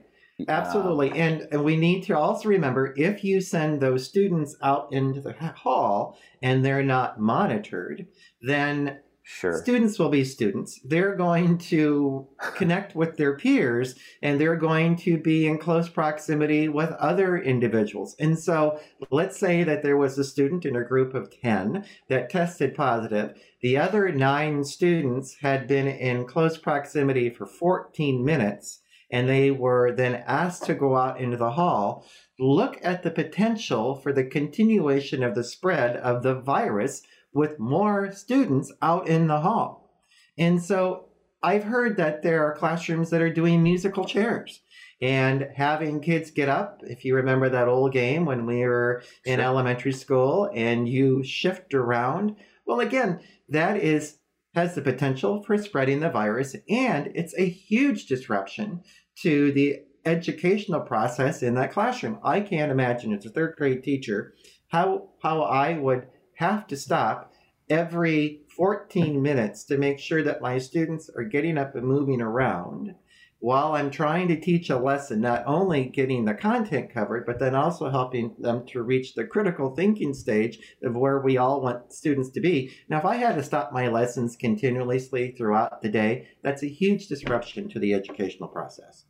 Absolutely. 0.47 1.11
And, 1.19 1.47
and 1.51 1.63
we 1.63 1.77
need 1.77 2.03
to 2.03 2.17
also 2.17 2.47
remember 2.47 2.93
if 2.95 3.23
you 3.23 3.41
send 3.41 3.81
those 3.81 4.05
students 4.05 4.55
out 4.61 4.89
into 4.91 5.19
the 5.19 5.33
hall 5.33 6.19
and 6.43 6.63
they're 6.63 6.83
not 6.83 7.19
monitored, 7.19 8.05
then 8.41 8.99
Sure. 9.29 9.61
Students 9.61 9.99
will 9.99 10.07
be 10.07 10.23
students. 10.23 10.79
They're 10.85 11.13
going 11.13 11.57
to 11.57 12.29
connect 12.55 12.95
with 12.95 13.17
their 13.17 13.35
peers 13.35 13.93
and 14.21 14.39
they're 14.39 14.55
going 14.55 14.95
to 14.97 15.17
be 15.17 15.45
in 15.45 15.57
close 15.57 15.89
proximity 15.89 16.69
with 16.69 16.91
other 16.93 17.37
individuals. 17.37 18.15
And 18.19 18.39
so 18.39 18.79
let's 19.11 19.37
say 19.37 19.65
that 19.65 19.83
there 19.83 19.97
was 19.97 20.17
a 20.17 20.23
student 20.23 20.63
in 20.65 20.77
a 20.77 20.83
group 20.83 21.13
of 21.13 21.29
10 21.41 21.83
that 22.07 22.29
tested 22.29 22.73
positive. 22.73 23.37
The 23.61 23.77
other 23.77 24.13
nine 24.13 24.63
students 24.63 25.35
had 25.41 25.67
been 25.67 25.87
in 25.87 26.25
close 26.25 26.57
proximity 26.57 27.29
for 27.29 27.45
14 27.45 28.23
minutes 28.23 28.79
and 29.11 29.27
they 29.27 29.51
were 29.51 29.91
then 29.91 30.23
asked 30.25 30.63
to 30.65 30.73
go 30.73 30.95
out 30.95 31.19
into 31.19 31.37
the 31.37 31.51
hall, 31.51 32.05
look 32.39 32.79
at 32.81 33.03
the 33.03 33.11
potential 33.11 33.93
for 33.95 34.13
the 34.13 34.23
continuation 34.23 35.21
of 35.21 35.35
the 35.35 35.43
spread 35.43 35.97
of 35.97 36.23
the 36.23 36.35
virus 36.35 37.01
with 37.33 37.59
more 37.59 38.11
students 38.11 38.71
out 38.81 39.07
in 39.07 39.27
the 39.27 39.41
hall. 39.41 40.03
And 40.37 40.61
so 40.61 41.05
I've 41.43 41.63
heard 41.63 41.97
that 41.97 42.23
there 42.23 42.45
are 42.45 42.55
classrooms 42.55 43.09
that 43.09 43.21
are 43.21 43.33
doing 43.33 43.61
musical 43.61 44.05
chairs 44.05 44.61
and 45.01 45.47
having 45.55 46.01
kids 46.01 46.31
get 46.31 46.49
up. 46.49 46.81
If 46.83 47.05
you 47.05 47.15
remember 47.15 47.49
that 47.49 47.67
old 47.67 47.93
game 47.93 48.25
when 48.25 48.45
we 48.45 48.61
were 48.61 49.03
in 49.25 49.37
sure. 49.37 49.45
elementary 49.45 49.93
school 49.93 50.49
and 50.53 50.89
you 50.89 51.23
shift 51.23 51.73
around, 51.73 52.35
well, 52.65 52.79
again, 52.79 53.19
that 53.49 53.77
is 53.77 54.17
has 54.55 54.73
the 54.73 54.81
potential 54.81 55.43
for 55.43 55.55
spreading 55.55 55.99
the 55.99 56.09
virus, 56.09 56.55
and 56.67 57.11
it's 57.13 57.37
a 57.37 57.47
huge 57.47 58.07
disruption 58.07 58.81
to 59.21 59.51
the 59.51 59.75
educational 60.03 60.81
process 60.81 61.43
in 61.43 61.53
that 61.53 61.71
classroom. 61.71 62.17
I 62.23 62.39
can't 62.41 62.71
imagine 62.71 63.13
as 63.13 63.25
a 63.25 63.29
third 63.29 63.55
grade 63.55 63.83
teacher 63.83 64.33
how 64.69 65.09
how 65.21 65.43
I 65.43 65.77
would 65.77 66.07
have 66.37 66.67
to 66.67 66.77
stop 66.77 67.33
every 67.69 68.41
14 68.55 69.21
minutes 69.21 69.63
to 69.65 69.77
make 69.77 69.99
sure 69.99 70.23
that 70.23 70.41
my 70.41 70.57
students 70.57 71.09
are 71.15 71.23
getting 71.23 71.57
up 71.57 71.75
and 71.75 71.85
moving 71.85 72.21
around 72.21 72.95
while 73.39 73.73
I'm 73.73 73.91
trying 73.91 74.27
to 74.29 74.39
teach 74.39 74.69
a 74.69 74.77
lesson, 74.77 75.21
not 75.21 75.43
only 75.45 75.85
getting 75.85 76.25
the 76.25 76.33
content 76.33 76.91
covered, 76.91 77.25
but 77.25 77.39
then 77.39 77.53
also 77.53 77.89
helping 77.89 78.35
them 78.39 78.65
to 78.67 78.81
reach 78.81 79.13
the 79.13 79.25
critical 79.25 79.75
thinking 79.75 80.13
stage 80.13 80.59
of 80.83 80.95
where 80.95 81.19
we 81.19 81.37
all 81.37 81.61
want 81.61 81.93
students 81.93 82.31
to 82.31 82.41
be. 82.41 82.71
Now, 82.89 82.97
if 82.97 83.05
I 83.05 83.17
had 83.17 83.35
to 83.35 83.43
stop 83.43 83.71
my 83.71 83.89
lessons 83.89 84.35
continuously 84.35 85.35
throughout 85.37 85.81
the 85.81 85.89
day, 85.89 86.29
that's 86.43 86.63
a 86.63 86.67
huge 86.67 87.07
disruption 87.07 87.69
to 87.69 87.79
the 87.79 87.93
educational 87.93 88.49
process. 88.49 89.05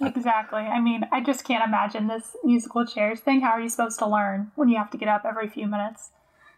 Exactly. 0.00 0.60
I 0.60 0.80
mean, 0.80 1.04
I 1.12 1.20
just 1.20 1.44
can't 1.44 1.64
imagine 1.64 2.06
this 2.06 2.36
musical 2.44 2.84
chairs 2.84 3.20
thing. 3.20 3.40
How 3.40 3.50
are 3.52 3.60
you 3.60 3.68
supposed 3.68 3.98
to 4.00 4.06
learn 4.06 4.52
when 4.54 4.68
you 4.68 4.76
have 4.76 4.90
to 4.90 4.98
get 4.98 5.08
up 5.08 5.24
every 5.24 5.48
few 5.48 5.66
minutes? 5.66 6.10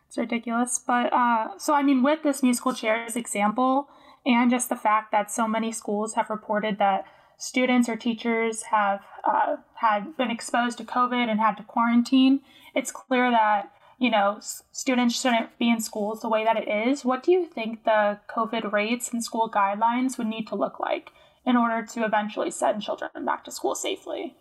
It's 0.09 0.18
ridiculous. 0.18 0.81
But 0.85 1.12
uh, 1.12 1.59
so, 1.59 1.74
I 1.74 1.83
mean, 1.83 2.03
with 2.03 2.22
this 2.22 2.42
musical 2.42 2.72
chairs 2.74 3.16
example, 3.16 3.88
and 4.27 4.50
just 4.50 4.68
the 4.68 4.77
fact 4.77 5.12
that 5.12 5.31
so 5.31 5.46
many 5.46 5.72
schools 5.72 6.14
have 6.14 6.31
reported 6.31 6.79
that 6.79 7.05
students 7.37 7.88
or 7.88 7.96
teachers 7.96 8.62
have 8.64 9.00
uh, 9.24 9.57
had 9.74 10.16
been 10.16 10.31
exposed 10.31 10.79
to 10.79 10.85
COVID 10.85 11.29
and 11.29 11.40
had 11.40 11.57
to 11.57 11.62
quarantine, 11.62 12.40
it's 12.74 12.90
clear 12.90 13.31
that 13.31 13.70
you 13.98 14.11
know 14.11 14.38
students 14.72 15.20
shouldn't 15.20 15.59
be 15.59 15.70
in 15.70 15.81
schools 15.81 16.20
the 16.20 16.29
way 16.29 16.44
that 16.44 16.57
it 16.57 16.68
is. 16.68 17.05
What 17.05 17.22
do 17.22 17.33
you 17.33 17.46
think 17.46 17.85
the 17.85 18.18
COVID 18.29 18.72
rates 18.72 19.12
and 19.12 19.22
school 19.22 19.50
guidelines 19.50 20.16
would 20.16 20.27
need 20.27 20.46
to 20.48 20.55
look 20.55 20.81
like 20.81 21.11
in 21.46 21.57
order 21.57 21.87
to 21.87 22.04
eventually 22.04 22.50
send 22.50 22.83
children 22.83 23.11
back 23.24 23.44
to 23.44 23.50
school 23.50 23.74
safely? 23.74 24.37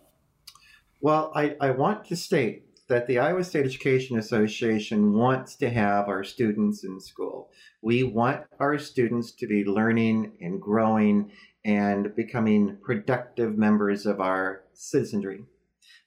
Well, 1.02 1.32
I, 1.36 1.56
I 1.60 1.72
want 1.72 2.06
to 2.06 2.16
state 2.16 2.64
that 2.88 3.08
the 3.08 3.20
Iowa 3.20 3.44
State 3.44 3.66
Education 3.66 4.18
Association 4.18 5.14
wants 5.14 5.56
to 5.58 5.70
have 5.70 6.08
our 6.08 6.24
students 6.24 6.84
in 6.84 7.00
school. 7.00 7.50
We 7.82 8.04
want 8.04 8.44
our 8.60 8.78
students 8.78 9.32
to 9.34 9.48
be 9.48 9.66
learning 9.66 10.34
and 10.42 10.62
growing 10.62 11.32
and 11.66 12.16
becoming 12.16 12.78
productive 12.82 13.58
members 13.58 14.06
of 14.06 14.20
our 14.20 14.64
citizenry. 14.74 15.46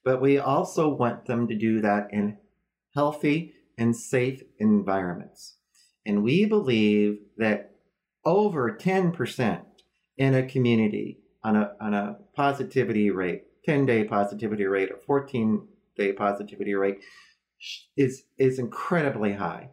But 0.05 0.21
we 0.21 0.39
also 0.39 0.89
want 0.89 1.27
them 1.27 1.49
to 1.49 1.55
do 1.55 1.81
that 1.81 2.09
in 2.11 2.39
healthy 2.95 3.55
and 3.77 3.95
safe 3.95 4.43
environments. 4.59 5.57
And 6.07 6.23
we 6.23 6.47
believe 6.47 7.19
that 7.37 7.73
over 8.25 8.71
10% 8.71 9.66
in 10.19 10.35
a 10.35 10.47
community 10.47 11.19
on 11.45 11.57
a, 11.57 11.73
on 11.81 11.95
a 11.95 12.19
positivity 12.35 13.11
rate, 13.11 13.45
10 13.65 13.87
day 13.87 14.05
positivity 14.05 14.65
rate, 14.65 14.91
or 14.91 14.99
14 15.07 15.67
day 15.97 16.13
positivity 16.13 16.75
rate 16.75 16.99
is, 17.97 18.25
is 18.39 18.59
incredibly 18.59 19.35
high. 19.35 19.71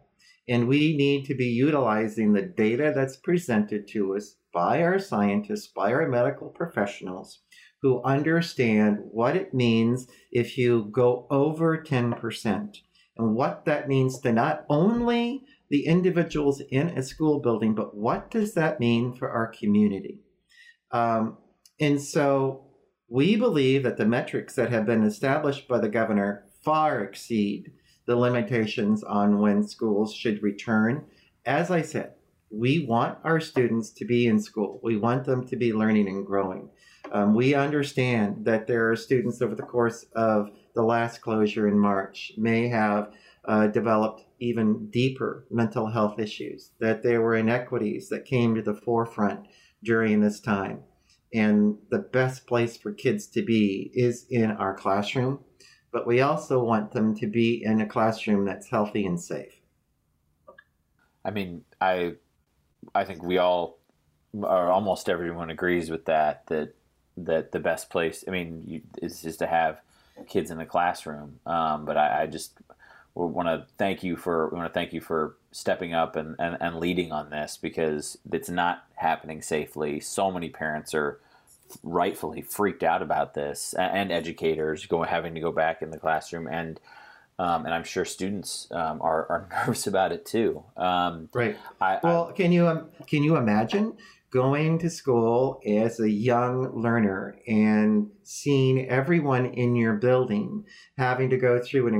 And 0.48 0.68
we 0.68 0.96
need 0.96 1.24
to 1.26 1.34
be 1.34 1.46
utilizing 1.46 2.32
the 2.32 2.42
data 2.42 2.92
that's 2.94 3.16
presented 3.16 3.88
to 3.88 4.14
us 4.14 4.36
by 4.52 4.82
our 4.82 4.98
scientists, 4.98 5.66
by 5.66 5.92
our 5.92 6.06
medical 6.08 6.48
professionals 6.48 7.40
who 7.82 8.02
understand 8.02 8.98
what 9.10 9.36
it 9.36 9.52
means 9.52 10.06
if 10.32 10.56
you 10.56 10.88
go 10.90 11.26
over 11.30 11.76
10% 11.76 12.76
and 13.16 13.34
what 13.34 13.64
that 13.64 13.88
means 13.88 14.18
to 14.20 14.32
not 14.32 14.64
only 14.70 15.42
the 15.70 15.86
individuals 15.86 16.62
in 16.70 16.88
a 16.90 17.02
school 17.02 17.40
building, 17.40 17.74
but 17.74 17.94
what 17.94 18.30
does 18.30 18.54
that 18.54 18.80
mean 18.80 19.12
for 19.12 19.30
our 19.30 19.48
community? 19.48 20.20
Um, 20.94 21.38
and 21.80 22.00
so 22.00 22.66
we 23.08 23.34
believe 23.34 23.82
that 23.82 23.96
the 23.96 24.06
metrics 24.06 24.54
that 24.54 24.70
have 24.70 24.86
been 24.86 25.02
established 25.02 25.66
by 25.66 25.80
the 25.80 25.88
governor 25.88 26.44
far 26.62 27.02
exceed 27.02 27.72
the 28.06 28.16
limitations 28.16 29.02
on 29.02 29.40
when 29.40 29.66
schools 29.66 30.14
should 30.14 30.42
return. 30.42 31.04
As 31.44 31.70
I 31.70 31.82
said, 31.82 32.14
we 32.48 32.86
want 32.86 33.18
our 33.24 33.40
students 33.40 33.90
to 33.90 34.04
be 34.04 34.28
in 34.28 34.38
school. 34.38 34.78
We 34.84 34.96
want 34.96 35.24
them 35.24 35.44
to 35.48 35.56
be 35.56 35.72
learning 35.72 36.06
and 36.06 36.24
growing. 36.24 36.70
Um, 37.10 37.34
we 37.34 37.54
understand 37.54 38.44
that 38.44 38.68
there 38.68 38.90
are 38.90 38.96
students 38.96 39.42
over 39.42 39.56
the 39.56 39.62
course 39.62 40.06
of 40.14 40.50
the 40.74 40.82
last 40.82 41.20
closure 41.20 41.66
in 41.66 41.78
March 41.78 42.32
may 42.36 42.68
have 42.68 43.12
uh, 43.46 43.66
developed 43.66 44.22
even 44.38 44.88
deeper 44.90 45.44
mental 45.50 45.88
health 45.88 46.20
issues, 46.20 46.70
that 46.78 47.02
there 47.02 47.20
were 47.20 47.34
inequities 47.34 48.08
that 48.10 48.24
came 48.24 48.54
to 48.54 48.62
the 48.62 48.74
forefront 48.74 49.46
during 49.84 50.20
this 50.20 50.40
time. 50.40 50.82
And 51.32 51.78
the 51.90 51.98
best 51.98 52.46
place 52.46 52.76
for 52.76 52.92
kids 52.92 53.26
to 53.28 53.42
be 53.42 53.90
is 53.94 54.26
in 54.30 54.52
our 54.52 54.74
classroom, 54.74 55.40
but 55.92 56.06
we 56.06 56.20
also 56.20 56.62
want 56.62 56.92
them 56.92 57.14
to 57.16 57.26
be 57.26 57.62
in 57.64 57.80
a 57.80 57.86
classroom 57.86 58.44
that's 58.44 58.68
healthy 58.68 59.04
and 59.04 59.20
safe. 59.20 59.60
I 61.24 61.30
mean, 61.30 61.64
I 61.80 62.14
I 62.94 63.04
think 63.04 63.22
we 63.22 63.38
all, 63.38 63.78
or 64.32 64.70
almost 64.70 65.08
everyone, 65.08 65.50
agrees 65.50 65.90
with 65.90 66.04
that. 66.04 66.46
That 66.46 66.74
that 67.16 67.52
the 67.52 67.60
best 67.60 67.90
place, 67.90 68.24
I 68.28 68.30
mean, 68.30 68.62
you, 68.66 68.82
is 69.02 69.22
just 69.22 69.38
to 69.38 69.46
have 69.46 69.80
kids 70.28 70.50
in 70.50 70.58
the 70.58 70.66
classroom. 70.66 71.40
Um, 71.46 71.84
but 71.84 71.96
I, 71.96 72.22
I 72.22 72.26
just 72.26 72.58
want 73.14 73.48
to 73.48 73.66
thank 73.78 74.02
you 74.02 74.16
for 74.16 74.48
we 74.50 74.58
want 74.58 74.72
to 74.72 74.74
thank 74.74 74.92
you 74.92 75.00
for 75.00 75.36
stepping 75.54 75.94
up 75.94 76.16
and, 76.16 76.34
and, 76.40 76.56
and 76.60 76.80
leading 76.80 77.12
on 77.12 77.30
this 77.30 77.56
because 77.56 78.18
it's 78.32 78.48
not 78.48 78.84
happening 78.96 79.40
safely. 79.40 80.00
So 80.00 80.32
many 80.32 80.48
parents 80.48 80.92
are 80.94 81.20
rightfully 81.84 82.42
freaked 82.42 82.82
out 82.82 83.02
about 83.02 83.34
this, 83.34 83.72
and 83.72 84.10
educators 84.10 84.84
going 84.86 85.08
having 85.08 85.32
to 85.34 85.40
go 85.40 85.52
back 85.52 85.80
in 85.80 85.90
the 85.90 85.98
classroom 85.98 86.48
and 86.48 86.80
um, 87.36 87.64
and 87.66 87.74
I'm 87.74 87.82
sure 87.82 88.04
students 88.04 88.68
um, 88.70 89.00
are, 89.02 89.26
are 89.26 89.48
nervous 89.66 89.86
about 89.86 90.12
it 90.12 90.26
too. 90.26 90.62
Um, 90.76 91.28
right. 91.32 91.56
I, 91.80 91.98
well, 92.02 92.30
I, 92.30 92.32
can 92.32 92.50
you 92.50 92.66
um, 92.66 92.90
can 93.06 93.22
you 93.22 93.36
imagine 93.36 93.96
going 94.32 94.78
to 94.80 94.90
school 94.90 95.60
as 95.64 96.00
a 96.00 96.10
young 96.10 96.82
learner 96.82 97.36
and 97.46 98.10
seeing 98.24 98.88
everyone 98.88 99.46
in 99.46 99.76
your 99.76 99.94
building 99.94 100.64
having 100.98 101.30
to 101.30 101.36
go 101.36 101.60
through 101.60 101.86
an 101.86 101.94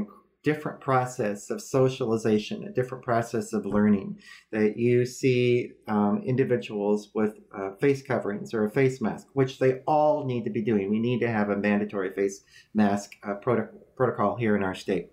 different 0.45 0.81
process 0.81 1.51
of 1.51 1.61
socialization, 1.61 2.65
a 2.65 2.71
different 2.71 3.03
process 3.03 3.53
of 3.53 3.67
learning. 3.67 4.19
That 4.53 4.77
you 4.77 5.05
see 5.07 5.73
um, 5.89 6.23
individuals 6.25 7.11
with 7.15 7.39
uh, 7.57 7.73
face 7.81 8.03
coverings 8.03 8.55
or 8.55 8.65
a 8.65 8.71
face 8.71 9.01
mask, 9.01 9.27
which 9.33 9.59
they 9.59 9.81
all 9.87 10.25
need 10.27 10.45
to 10.45 10.51
be 10.51 10.63
doing. 10.63 10.91
We 10.91 11.01
need 11.01 11.21
to 11.21 11.31
have 11.31 11.51
a 11.51 11.57
mandatory 11.57 12.13
face 12.13 12.43
mask 12.75 13.13
uh, 13.27 13.35
protocol 13.35 14.37
here 14.37 14.55
in 14.55 14.63
our 14.63 14.75
state. 14.75 15.11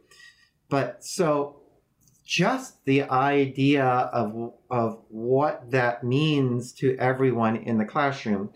But 0.70 1.04
so 1.04 1.62
just 2.26 2.86
the 2.86 3.04
idea 3.04 3.84
of, 3.84 4.54
of 4.70 5.00
what 5.10 5.72
that 5.72 6.04
means 6.04 6.72
to 6.74 6.96
everyone 6.98 7.58
in 7.58 7.78
the 7.78 7.86
classroom 7.86 8.52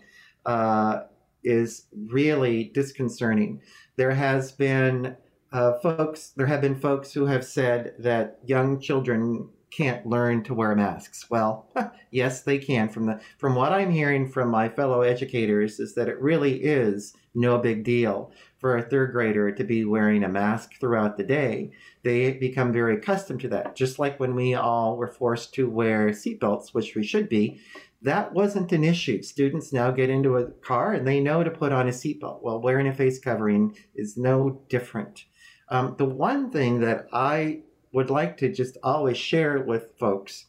uh, 0.46 1.00
is 1.44 1.86
really 2.10 2.70
disconcerting. 2.72 3.60
There 3.96 4.12
has 4.12 4.52
been 4.52 5.16
uh, 5.56 5.78
folks, 5.78 6.32
there 6.36 6.46
have 6.46 6.60
been 6.60 6.78
folks 6.78 7.14
who 7.14 7.24
have 7.24 7.42
said 7.42 7.94
that 7.98 8.38
young 8.44 8.78
children 8.78 9.48
can't 9.70 10.06
learn 10.06 10.44
to 10.44 10.52
wear 10.52 10.74
masks. 10.74 11.30
Well, 11.30 11.66
yes, 12.10 12.42
they 12.42 12.58
can. 12.58 12.90
From 12.90 13.06
the 13.06 13.20
from 13.38 13.54
what 13.54 13.72
I'm 13.72 13.90
hearing 13.90 14.28
from 14.28 14.50
my 14.50 14.68
fellow 14.68 15.00
educators 15.00 15.80
is 15.80 15.94
that 15.94 16.08
it 16.08 16.20
really 16.20 16.62
is 16.62 17.14
no 17.34 17.56
big 17.56 17.84
deal 17.84 18.32
for 18.58 18.76
a 18.76 18.82
third 18.82 19.12
grader 19.12 19.50
to 19.50 19.64
be 19.64 19.86
wearing 19.86 20.24
a 20.24 20.28
mask 20.28 20.78
throughout 20.78 21.16
the 21.16 21.24
day. 21.24 21.70
They 22.02 22.32
become 22.32 22.70
very 22.70 22.96
accustomed 22.96 23.40
to 23.40 23.48
that. 23.48 23.76
Just 23.76 23.98
like 23.98 24.20
when 24.20 24.34
we 24.34 24.52
all 24.52 24.98
were 24.98 25.08
forced 25.08 25.54
to 25.54 25.70
wear 25.70 26.08
seatbelts, 26.10 26.74
which 26.74 26.94
we 26.94 27.02
should 27.02 27.30
be, 27.30 27.60
that 28.02 28.34
wasn't 28.34 28.72
an 28.72 28.84
issue. 28.84 29.22
Students 29.22 29.72
now 29.72 29.90
get 29.90 30.10
into 30.10 30.36
a 30.36 30.50
car 30.50 30.92
and 30.92 31.06
they 31.06 31.18
know 31.18 31.42
to 31.42 31.50
put 31.50 31.72
on 31.72 31.88
a 31.88 31.92
seatbelt. 31.92 32.42
Well, 32.42 32.60
wearing 32.60 32.86
a 32.86 32.94
face 32.94 33.18
covering 33.18 33.74
is 33.94 34.18
no 34.18 34.60
different. 34.68 35.24
Um, 35.68 35.94
the 35.98 36.04
one 36.04 36.50
thing 36.50 36.80
that 36.80 37.06
I 37.12 37.60
would 37.92 38.10
like 38.10 38.36
to 38.38 38.52
just 38.52 38.76
always 38.82 39.16
share 39.16 39.60
with 39.60 39.98
folks 39.98 40.46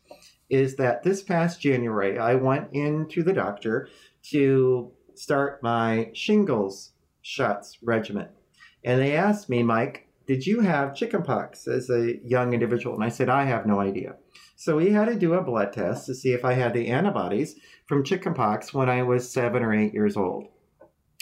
is 0.49 0.75
that 0.75 1.03
this 1.03 1.23
past 1.23 1.61
January, 1.61 2.17
I 2.17 2.35
went 2.35 2.69
into 2.73 3.23
the 3.23 3.33
doctor 3.33 3.89
to 4.31 4.91
start 5.15 5.63
my 5.63 6.11
shingles 6.13 6.91
shots 7.21 7.77
regimen. 7.81 8.29
And 8.83 9.01
they 9.01 9.15
asked 9.15 9.49
me, 9.49 9.63
Mike, 9.63 10.07
did 10.27 10.45
you 10.45 10.61
have 10.61 10.95
chickenpox 10.95 11.67
as 11.67 11.89
a 11.89 12.17
young 12.23 12.53
individual? 12.53 12.95
And 12.95 13.03
I 13.03 13.09
said, 13.09 13.29
I 13.29 13.45
have 13.45 13.65
no 13.65 13.79
idea. 13.79 14.15
So 14.55 14.77
we 14.77 14.91
had 14.91 15.05
to 15.05 15.15
do 15.15 15.33
a 15.33 15.43
blood 15.43 15.73
test 15.73 16.05
to 16.07 16.15
see 16.15 16.33
if 16.33 16.43
I 16.43 16.53
had 16.53 16.73
the 16.73 16.87
antibodies 16.87 17.55
from 17.85 18.03
chickenpox 18.03 18.73
when 18.73 18.89
I 18.89 19.03
was 19.03 19.29
seven 19.29 19.63
or 19.63 19.73
eight 19.73 19.93
years 19.93 20.17
old. 20.17 20.47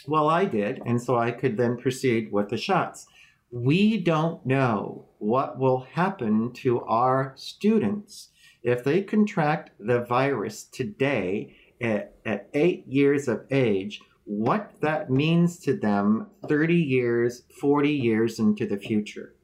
Well, 0.08 0.30
I 0.30 0.46
did, 0.46 0.82
and 0.86 1.02
so 1.02 1.18
I 1.18 1.32
could 1.32 1.58
then 1.58 1.78
proceed 1.78 2.32
with 2.32 2.50
the 2.50 2.58
shots. 2.58 3.08
We 3.56 4.00
don't 4.00 4.46
know 4.46 5.06
what 5.18 5.58
will 5.58 5.88
happen 5.94 6.52
to 6.56 6.82
our 6.82 7.32
students 7.38 8.32
if 8.63 8.84
they 8.84 9.02
contract 9.02 9.70
the 9.80 10.02
virus 10.02 10.65
today 10.65 11.56
at, 11.82 12.15
at 12.26 12.50
eight 12.54 12.86
years 12.86 13.30
of 13.30 13.45
age, 13.49 14.01
what 14.26 14.74
that 14.82 15.10
means 15.10 15.58
to 15.60 15.74
them 15.78 16.28
30 16.49 16.76
years, 16.76 17.43
40 17.62 17.91
years 17.91 18.39
into 18.39 18.68
the 18.68 18.78
future. 18.78 19.36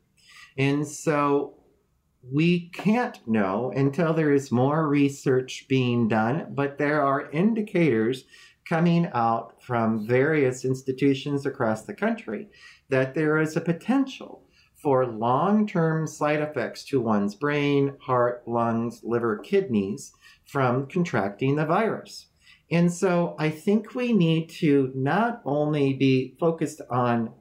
And 0.58 0.86
so 0.86 1.54
we 2.22 2.70
can't 2.72 3.26
know 3.26 3.72
until 3.74 4.14
there 4.14 4.34
is 4.34 4.52
more 4.52 4.90
research 4.90 5.68
being 5.70 6.10
done, 6.10 6.48
but 6.54 6.78
there 6.78 7.02
are 7.02 7.32
indicators 7.32 8.26
coming 8.68 9.10
out 9.14 9.62
from 9.62 10.06
various 10.06 10.64
institutions 10.66 11.46
across 11.46 11.84
the 11.84 11.94
country 11.94 12.48
that 12.92 13.16
there 13.16 13.40
is 13.40 13.58
a 13.58 13.62
potential 13.62 14.44
for 14.76 15.06
long 15.06 15.68
term 15.68 16.08
side 16.08 16.40
effects 16.40 16.84
to 16.86 17.02
one's 17.02 17.36
brain, 17.36 17.96
heart, 18.02 18.44
lungs, 18.48 19.02
liver, 19.04 19.38
kidneys 19.38 20.12
from 20.46 20.88
contracting 20.88 21.56
the 21.56 21.66
virus. 21.66 22.28
And 22.70 22.92
so 22.92 23.36
I 23.38 23.50
think 23.50 23.96
we 23.96 24.14
need 24.14 24.50
to 24.60 24.92
not 24.96 25.42
only 25.46 25.94
be 25.94 26.36
focused 26.40 26.82
on 26.90 27.34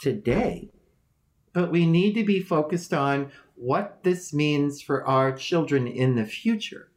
today, 0.00 0.70
but 1.52 1.70
we 1.70 1.86
need 1.86 2.14
to 2.14 2.24
be 2.24 2.40
focused 2.40 2.94
on 2.94 3.30
what 3.54 4.02
this 4.02 4.32
means 4.32 4.80
for 4.80 5.04
our 5.04 5.32
children 5.32 5.86
in 5.86 6.14
the 6.14 6.24
future 6.24 6.90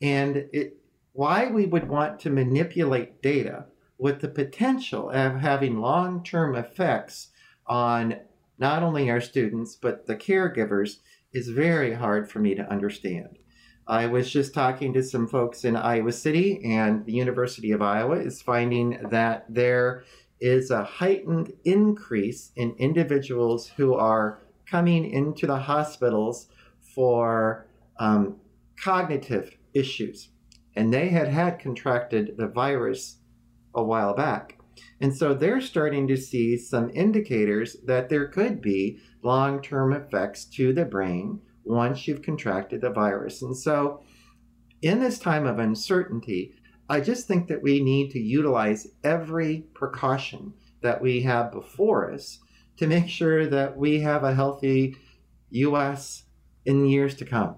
and 0.00 0.48
it, 0.52 0.78
why 1.12 1.46
we 1.46 1.66
would 1.66 1.88
want 1.88 2.18
to 2.20 2.30
manipulate 2.30 3.22
data 3.22 3.66
with 3.98 4.20
the 4.20 4.28
potential 4.28 5.10
of 5.10 5.40
having 5.40 5.78
long 5.78 6.24
term 6.24 6.56
effects 6.56 7.28
on 7.66 8.16
not 8.58 8.82
only 8.82 9.10
our 9.10 9.20
students 9.20 9.76
but 9.76 10.06
the 10.06 10.16
caregivers 10.16 10.98
is 11.32 11.48
very 11.48 11.94
hard 11.94 12.30
for 12.30 12.38
me 12.38 12.54
to 12.54 12.70
understand. 12.70 13.38
I 13.86 14.06
was 14.06 14.30
just 14.30 14.54
talking 14.54 14.92
to 14.92 15.02
some 15.02 15.26
folks 15.26 15.64
in 15.64 15.74
Iowa 15.74 16.12
City, 16.12 16.60
and 16.64 17.04
the 17.04 17.12
University 17.12 17.72
of 17.72 17.82
Iowa 17.82 18.16
is 18.20 18.40
finding 18.40 18.98
that 19.10 19.44
there 19.48 20.04
is 20.40 20.70
a 20.70 20.84
heightened 20.84 21.52
increase 21.64 22.52
in 22.54 22.74
individuals 22.78 23.68
who 23.76 23.94
are 23.94 24.40
coming 24.66 25.10
into 25.10 25.46
the 25.46 25.56
hospitals 25.56 26.48
for 26.80 27.66
um, 27.98 28.36
cognitive 28.80 29.56
issues. 29.74 30.28
And 30.74 30.92
they 30.92 31.08
had 31.08 31.28
had 31.28 31.58
contracted 31.58 32.36
the 32.36 32.48
virus 32.48 33.18
a 33.74 33.82
while 33.82 34.14
back. 34.14 34.58
And 35.00 35.16
so 35.16 35.34
they're 35.34 35.60
starting 35.60 36.06
to 36.08 36.16
see 36.16 36.56
some 36.56 36.90
indicators 36.94 37.76
that 37.86 38.08
there 38.08 38.28
could 38.28 38.60
be 38.60 39.00
long 39.22 39.60
term 39.62 39.92
effects 39.92 40.44
to 40.56 40.72
the 40.72 40.84
brain 40.84 41.40
once 41.64 42.06
you've 42.06 42.22
contracted 42.22 42.80
the 42.80 42.90
virus. 42.90 43.42
And 43.42 43.56
so, 43.56 44.02
in 44.80 44.98
this 44.98 45.18
time 45.18 45.46
of 45.46 45.58
uncertainty, 45.58 46.54
I 46.88 47.00
just 47.00 47.26
think 47.26 47.48
that 47.48 47.62
we 47.62 47.82
need 47.82 48.10
to 48.10 48.18
utilize 48.18 48.88
every 49.04 49.64
precaution 49.74 50.54
that 50.82 51.00
we 51.00 51.22
have 51.22 51.52
before 51.52 52.12
us 52.12 52.40
to 52.76 52.86
make 52.86 53.08
sure 53.08 53.46
that 53.46 53.76
we 53.76 54.00
have 54.00 54.24
a 54.24 54.34
healthy 54.34 54.96
U.S. 55.50 56.24
in 56.66 56.86
years 56.86 57.14
to 57.16 57.24
come. 57.24 57.56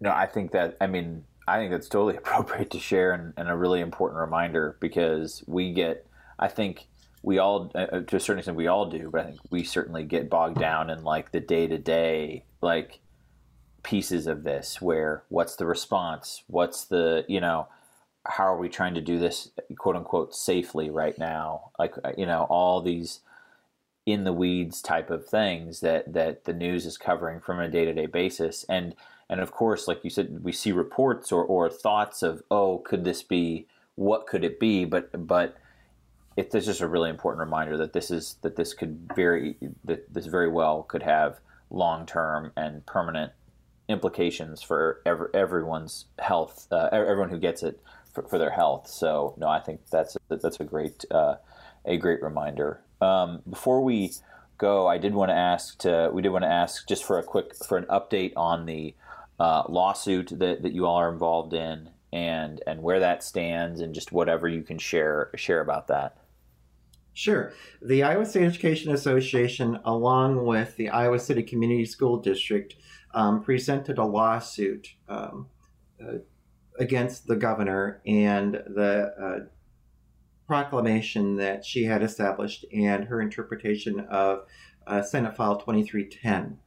No, 0.00 0.10
I 0.10 0.26
think 0.26 0.52
that, 0.52 0.76
I 0.80 0.86
mean, 0.86 1.24
I 1.46 1.58
think 1.58 1.70
that's 1.70 1.88
totally 1.88 2.16
appropriate 2.18 2.70
to 2.70 2.80
share 2.80 3.12
and, 3.12 3.32
and 3.36 3.48
a 3.48 3.56
really 3.56 3.80
important 3.80 4.20
reminder 4.20 4.76
because 4.80 5.42
we 5.46 5.72
get, 5.72 6.06
I 6.38 6.48
think 6.48 6.86
we 7.22 7.38
all, 7.38 7.70
uh, 7.74 7.78
uh, 7.78 8.00
to 8.00 8.16
a 8.16 8.20
certain 8.20 8.38
extent, 8.38 8.56
we 8.56 8.66
all 8.66 8.88
do, 8.88 9.10
but 9.10 9.20
I 9.20 9.24
think 9.24 9.40
we 9.50 9.64
certainly 9.64 10.04
get 10.04 10.30
bogged 10.30 10.58
down 10.58 10.90
in 10.90 11.04
like 11.04 11.32
the 11.32 11.40
day 11.40 11.66
to 11.66 11.78
day, 11.78 12.44
like 12.60 13.00
pieces 13.82 14.26
of 14.26 14.44
this 14.44 14.80
where 14.80 15.24
what's 15.28 15.56
the 15.56 15.66
response? 15.66 16.42
What's 16.46 16.84
the, 16.84 17.24
you 17.28 17.40
know, 17.40 17.68
how 18.24 18.44
are 18.44 18.58
we 18.58 18.68
trying 18.68 18.94
to 18.94 19.00
do 19.00 19.18
this 19.18 19.50
quote 19.78 19.96
unquote 19.96 20.34
safely 20.34 20.90
right 20.90 21.18
now? 21.18 21.70
Like, 21.78 21.94
uh, 22.04 22.12
you 22.16 22.26
know, 22.26 22.46
all 22.48 22.80
these 22.80 23.20
in 24.04 24.24
the 24.24 24.32
weeds 24.32 24.82
type 24.82 25.10
of 25.10 25.26
things 25.26 25.80
that, 25.80 26.12
that 26.12 26.44
the 26.44 26.52
news 26.52 26.86
is 26.86 26.98
covering 26.98 27.40
from 27.40 27.60
a 27.60 27.68
day 27.68 27.84
to 27.84 27.92
day 27.92 28.06
basis. 28.06 28.64
And, 28.68 28.94
and 29.32 29.40
of 29.40 29.50
course, 29.50 29.88
like 29.88 30.04
you 30.04 30.10
said, 30.10 30.44
we 30.44 30.52
see 30.52 30.72
reports 30.72 31.32
or, 31.32 31.42
or 31.42 31.70
thoughts 31.70 32.22
of, 32.22 32.42
oh, 32.50 32.78
could 32.78 33.02
this 33.02 33.22
be, 33.22 33.66
what 33.94 34.26
could 34.26 34.44
it 34.44 34.60
be? 34.60 34.84
But, 34.84 35.26
but, 35.26 35.56
it's 36.34 36.52
just 36.52 36.80
a 36.80 36.88
really 36.88 37.10
important 37.10 37.40
reminder 37.40 37.76
that 37.76 37.92
this 37.92 38.10
is 38.10 38.36
that 38.40 38.56
this 38.56 38.72
could 38.72 39.12
very 39.14 39.54
that 39.84 40.14
this 40.14 40.24
very 40.24 40.48
well 40.48 40.82
could 40.82 41.02
have 41.02 41.40
long 41.68 42.06
term 42.06 42.52
and 42.56 42.86
permanent 42.86 43.32
implications 43.86 44.62
for 44.62 45.02
every, 45.04 45.28
everyone's 45.34 46.06
health, 46.18 46.68
uh, 46.72 46.88
everyone 46.90 47.28
who 47.28 47.38
gets 47.38 47.62
it 47.62 47.78
for, 48.14 48.22
for, 48.22 48.38
their 48.38 48.50
health. 48.50 48.88
So 48.88 49.34
no, 49.36 49.46
I 49.46 49.60
think 49.60 49.82
that's 49.90 50.16
that's 50.30 50.58
a 50.58 50.64
great 50.64 51.04
uh, 51.10 51.34
a 51.84 51.98
great 51.98 52.22
reminder. 52.22 52.80
Um, 53.02 53.42
before 53.46 53.82
we 53.82 54.12
go, 54.56 54.86
I 54.86 54.96
did 54.96 55.12
want 55.12 55.28
to 55.28 55.36
ask 55.36 55.76
to 55.80 56.08
we 56.14 56.22
did 56.22 56.30
want 56.30 56.44
to 56.44 56.50
ask 56.50 56.88
just 56.88 57.04
for 57.04 57.18
a 57.18 57.22
quick 57.22 57.54
for 57.54 57.76
an 57.76 57.84
update 57.90 58.32
on 58.36 58.64
the 58.64 58.94
uh, 59.42 59.64
lawsuit 59.68 60.28
that, 60.38 60.62
that 60.62 60.72
you 60.72 60.86
all 60.86 60.94
are 60.96 61.12
involved 61.12 61.52
in 61.52 61.90
and 62.12 62.62
and 62.64 62.80
where 62.80 63.00
that 63.00 63.24
stands 63.24 63.80
and 63.80 63.92
just 63.92 64.12
whatever 64.12 64.46
you 64.46 64.62
can 64.62 64.78
share 64.78 65.30
share 65.34 65.60
about 65.60 65.88
that. 65.88 66.16
Sure. 67.12 67.52
The 67.82 68.04
Iowa 68.04 68.24
State 68.24 68.44
Education 68.44 68.92
Association, 68.92 69.80
along 69.84 70.46
with 70.46 70.76
the 70.76 70.90
Iowa 70.90 71.18
City 71.18 71.42
Community 71.42 71.84
School 71.84 72.18
District, 72.18 72.76
um, 73.14 73.42
presented 73.42 73.98
a 73.98 74.04
lawsuit 74.04 74.94
um, 75.08 75.48
uh, 76.00 76.18
against 76.78 77.26
the 77.26 77.36
governor 77.36 78.00
and 78.06 78.54
the 78.54 79.12
uh, 79.20 79.46
proclamation 80.46 81.36
that 81.36 81.64
she 81.64 81.84
had 81.84 82.02
established 82.02 82.64
and 82.72 83.04
her 83.06 83.20
interpretation 83.20 84.00
of 84.08 84.44
uh, 84.86 85.02
Senate 85.02 85.36
File 85.36 85.56
2310. 85.56 86.58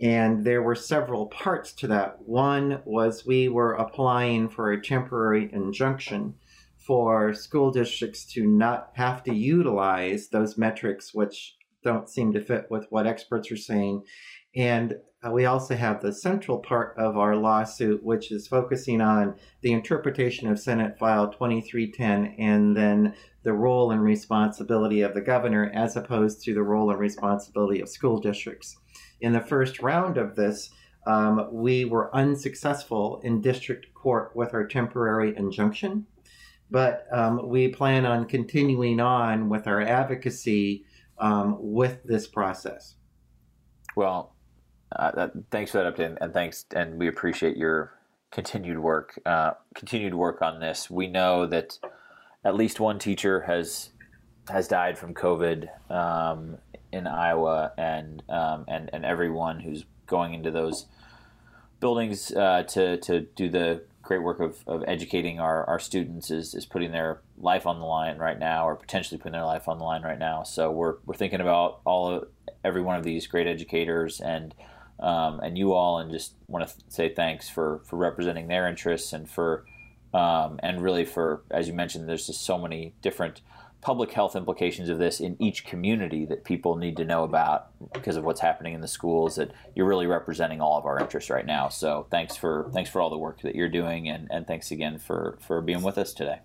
And 0.00 0.44
there 0.44 0.62
were 0.62 0.74
several 0.74 1.26
parts 1.26 1.72
to 1.74 1.86
that. 1.88 2.20
One 2.26 2.82
was 2.84 3.24
we 3.24 3.48
were 3.48 3.74
applying 3.74 4.48
for 4.48 4.72
a 4.72 4.82
temporary 4.82 5.50
injunction 5.52 6.34
for 6.76 7.32
school 7.32 7.70
districts 7.70 8.24
to 8.32 8.46
not 8.46 8.90
have 8.94 9.22
to 9.24 9.34
utilize 9.34 10.28
those 10.28 10.58
metrics, 10.58 11.14
which 11.14 11.56
don't 11.82 12.08
seem 12.08 12.32
to 12.32 12.40
fit 12.40 12.66
with 12.70 12.86
what 12.90 13.06
experts 13.06 13.50
are 13.50 13.56
saying. 13.56 14.02
And 14.56 14.96
uh, 15.24 15.30
we 15.30 15.46
also 15.46 15.74
have 15.74 16.02
the 16.02 16.12
central 16.12 16.58
part 16.58 16.94
of 16.98 17.16
our 17.16 17.36
lawsuit, 17.36 18.02
which 18.02 18.30
is 18.30 18.46
focusing 18.46 19.00
on 19.00 19.36
the 19.62 19.72
interpretation 19.72 20.48
of 20.48 20.60
Senate 20.60 20.98
File 20.98 21.30
2310 21.30 22.36
and 22.38 22.76
then 22.76 23.14
the 23.42 23.52
role 23.52 23.90
and 23.90 24.02
responsibility 24.02 25.00
of 25.00 25.14
the 25.14 25.20
governor 25.20 25.70
as 25.74 25.96
opposed 25.96 26.42
to 26.44 26.54
the 26.54 26.62
role 26.62 26.90
and 26.90 26.98
responsibility 26.98 27.80
of 27.80 27.88
school 27.88 28.18
districts. 28.18 28.76
In 29.24 29.32
the 29.32 29.40
first 29.40 29.80
round 29.80 30.16
of 30.16 30.36
this, 30.36 30.70
um, 31.06 31.48
we 31.50 31.84
were 31.84 32.14
unsuccessful 32.14 33.20
in 33.24 33.40
district 33.40 33.92
court 33.94 34.34
with 34.34 34.54
our 34.54 34.66
temporary 34.66 35.36
injunction 35.36 36.06
but 36.70 37.06
um, 37.12 37.48
we 37.48 37.68
plan 37.68 38.06
on 38.06 38.24
continuing 38.24 39.00
on 39.00 39.48
with 39.48 39.66
our 39.66 39.80
advocacy 39.80 40.84
um, 41.18 41.56
with 41.60 42.02
this 42.04 42.26
process. 42.26 42.96
Well, 43.96 44.34
uh, 44.96 45.12
that, 45.12 45.32
thanks 45.50 45.70
for 45.70 45.78
that 45.78 45.94
update, 45.94 46.16
and 46.20 46.32
thanks, 46.32 46.66
and 46.74 46.98
we 46.98 47.08
appreciate 47.08 47.56
your 47.56 47.92
continued 48.32 48.78
work, 48.78 49.20
uh, 49.24 49.52
continued 49.74 50.14
work 50.14 50.42
on 50.42 50.58
this. 50.58 50.90
We 50.90 51.06
know 51.06 51.46
that 51.46 51.78
at 52.44 52.56
least 52.56 52.80
one 52.80 52.98
teacher 52.98 53.40
has 53.42 53.90
has 54.50 54.68
died 54.68 54.98
from 54.98 55.14
COVID 55.14 55.68
um, 55.90 56.58
in 56.94 57.06
Iowa, 57.06 57.72
and 57.76 58.22
um, 58.28 58.64
and 58.68 58.90
and 58.92 59.04
everyone 59.04 59.60
who's 59.60 59.84
going 60.06 60.34
into 60.34 60.50
those 60.50 60.86
buildings 61.80 62.32
uh, 62.32 62.62
to 62.68 62.96
to 62.98 63.20
do 63.20 63.48
the 63.48 63.82
great 64.04 64.22
work 64.22 64.38
of, 64.38 64.62
of 64.66 64.84
educating 64.86 65.40
our, 65.40 65.64
our 65.64 65.78
students 65.78 66.30
is, 66.30 66.54
is 66.54 66.66
putting 66.66 66.92
their 66.92 67.20
life 67.38 67.66
on 67.66 67.80
the 67.80 67.86
line 67.86 68.18
right 68.18 68.38
now 68.38 68.68
or 68.68 68.76
potentially 68.76 69.18
putting 69.18 69.32
their 69.32 69.44
life 69.44 69.66
on 69.66 69.78
the 69.78 69.84
line 69.84 70.02
right 70.02 70.18
now. 70.18 70.42
So 70.42 70.70
we're, 70.70 70.96
we're 71.06 71.14
thinking 71.14 71.40
about 71.40 71.80
all 71.84 72.10
of 72.10 72.28
every 72.62 72.82
one 72.82 72.96
of 72.96 73.04
these 73.04 73.26
great 73.26 73.46
educators 73.46 74.20
and 74.20 74.54
um, 75.00 75.40
and 75.40 75.58
you 75.58 75.72
all 75.72 75.98
and 75.98 76.10
just 76.10 76.34
want 76.46 76.66
to 76.68 76.74
say 76.88 77.08
thanks 77.12 77.48
for 77.48 77.80
for 77.84 77.96
representing 77.96 78.46
their 78.46 78.68
interests 78.68 79.12
and 79.12 79.28
for 79.28 79.64
um, 80.14 80.60
and 80.62 80.80
really 80.80 81.04
for 81.04 81.42
as 81.50 81.66
you 81.66 81.74
mentioned 81.74 82.08
there's 82.08 82.28
just 82.28 82.44
so 82.44 82.56
many 82.56 82.94
different 83.02 83.40
public 83.84 84.10
health 84.12 84.34
implications 84.34 84.88
of 84.88 84.98
this 84.98 85.20
in 85.20 85.36
each 85.38 85.66
community 85.66 86.24
that 86.24 86.42
people 86.42 86.76
need 86.76 86.96
to 86.96 87.04
know 87.04 87.22
about 87.22 87.66
because 87.92 88.16
of 88.16 88.24
what's 88.24 88.40
happening 88.40 88.72
in 88.72 88.80
the 88.80 88.88
schools 88.88 89.36
that 89.36 89.52
you're 89.76 89.86
really 89.86 90.06
representing 90.06 90.62
all 90.62 90.78
of 90.78 90.86
our 90.86 90.98
interests 90.98 91.28
right 91.28 91.44
now. 91.44 91.68
So 91.68 92.06
thanks 92.10 92.34
for 92.34 92.70
thanks 92.72 92.88
for 92.88 93.02
all 93.02 93.10
the 93.10 93.18
work 93.18 93.42
that 93.42 93.54
you're 93.54 93.68
doing 93.68 94.08
and, 94.08 94.26
and 94.30 94.46
thanks 94.46 94.70
again 94.70 94.98
for 94.98 95.38
for 95.46 95.60
being 95.60 95.82
with 95.82 95.98
us 95.98 96.14
today. 96.14 96.40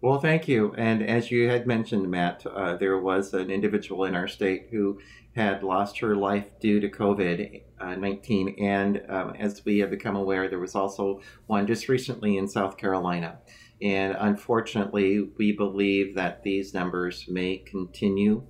Well 0.00 0.18
thank 0.18 0.48
you. 0.48 0.74
And 0.78 1.06
as 1.06 1.30
you 1.30 1.50
had 1.50 1.66
mentioned 1.66 2.10
matt 2.10 2.46
uh, 2.46 2.76
there 2.78 2.98
was 2.98 3.34
an 3.34 3.50
individual 3.50 4.04
in 4.04 4.14
our 4.14 4.26
state 4.26 4.68
who 4.70 4.98
had 5.36 5.62
lost 5.62 5.98
her 5.98 6.14
life 6.16 6.58
due 6.60 6.80
to 6.80 6.88
covid-19 6.88 7.62
uh, 7.80 8.62
and 8.62 9.02
um, 9.08 9.34
as 9.38 9.64
we 9.64 9.78
have 9.78 9.88
become 9.88 10.14
aware 10.14 10.46
there 10.46 10.58
was 10.58 10.74
also 10.74 11.22
one 11.46 11.66
just 11.66 11.88
recently 11.88 12.36
in 12.36 12.46
south 12.46 12.76
carolina 12.76 13.38
and 13.82 14.16
unfortunately, 14.18 15.28
we 15.38 15.52
believe 15.52 16.14
that 16.14 16.42
these 16.42 16.72
numbers 16.72 17.26
may 17.28 17.58
continue, 17.58 18.46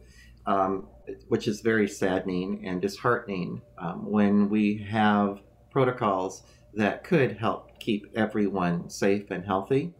um, 0.47 0.89
which 1.29 1.49
is 1.49 1.61
very 1.61 1.89
saddening 1.89 2.67
and 2.67 2.83
disheartening 2.83 3.63
um, 3.79 4.11
when 4.11 4.51
we 4.51 4.77
have 4.91 5.41
protocols 5.71 6.43
that 6.75 7.03
could 7.05 7.39
help 7.39 7.79
keep 7.81 8.07
everyone 8.15 8.91
safe 8.91 9.31
and 9.31 9.45
healthy. 9.45 9.95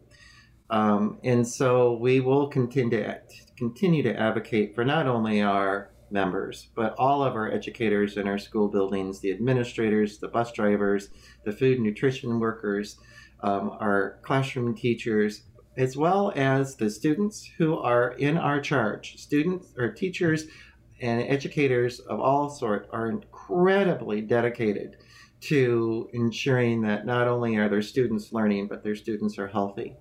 Um, 0.69 1.19
and 1.23 1.47
so 1.47 1.93
we 1.93 2.19
will 2.19 2.47
continue 2.47 2.97
to, 2.97 3.21
continue 3.57 4.03
to 4.03 4.19
advocate 4.19 4.75
for 4.75 4.85
not 4.85 5.07
only 5.07 5.41
our 5.41 5.91
members, 6.11 6.69
but 6.75 6.95
all 6.97 7.23
of 7.23 7.33
our 7.33 7.51
educators 7.51 8.17
in 8.17 8.27
our 8.27 8.37
school 8.37 8.67
buildings, 8.67 9.19
the 9.19 9.31
administrators, 9.31 10.19
the 10.19 10.27
bus 10.27 10.51
drivers, 10.51 11.09
the 11.43 11.51
food 11.51 11.77
and 11.77 11.85
nutrition 11.85 12.39
workers, 12.39 12.97
um, 13.43 13.77
our 13.79 14.19
classroom 14.23 14.75
teachers, 14.75 15.43
as 15.77 15.97
well 15.97 16.31
as 16.35 16.75
the 16.75 16.89
students 16.89 17.47
who 17.57 17.77
are 17.77 18.11
in 18.13 18.37
our 18.37 18.59
charge. 18.61 19.17
Students 19.17 19.73
or 19.77 19.91
teachers 19.91 20.45
and 21.01 21.21
educators 21.21 21.99
of 21.99 22.19
all 22.19 22.49
sorts 22.49 22.87
are 22.91 23.07
incredibly 23.07 24.21
dedicated 24.21 24.95
to 25.41 26.09
ensuring 26.13 26.81
that 26.81 27.05
not 27.05 27.27
only 27.27 27.57
are 27.57 27.67
their 27.67 27.81
students 27.81 28.31
learning, 28.31 28.67
but 28.67 28.83
their 28.83 28.95
students 28.95 29.37
are 29.37 29.47
healthy. 29.47 29.97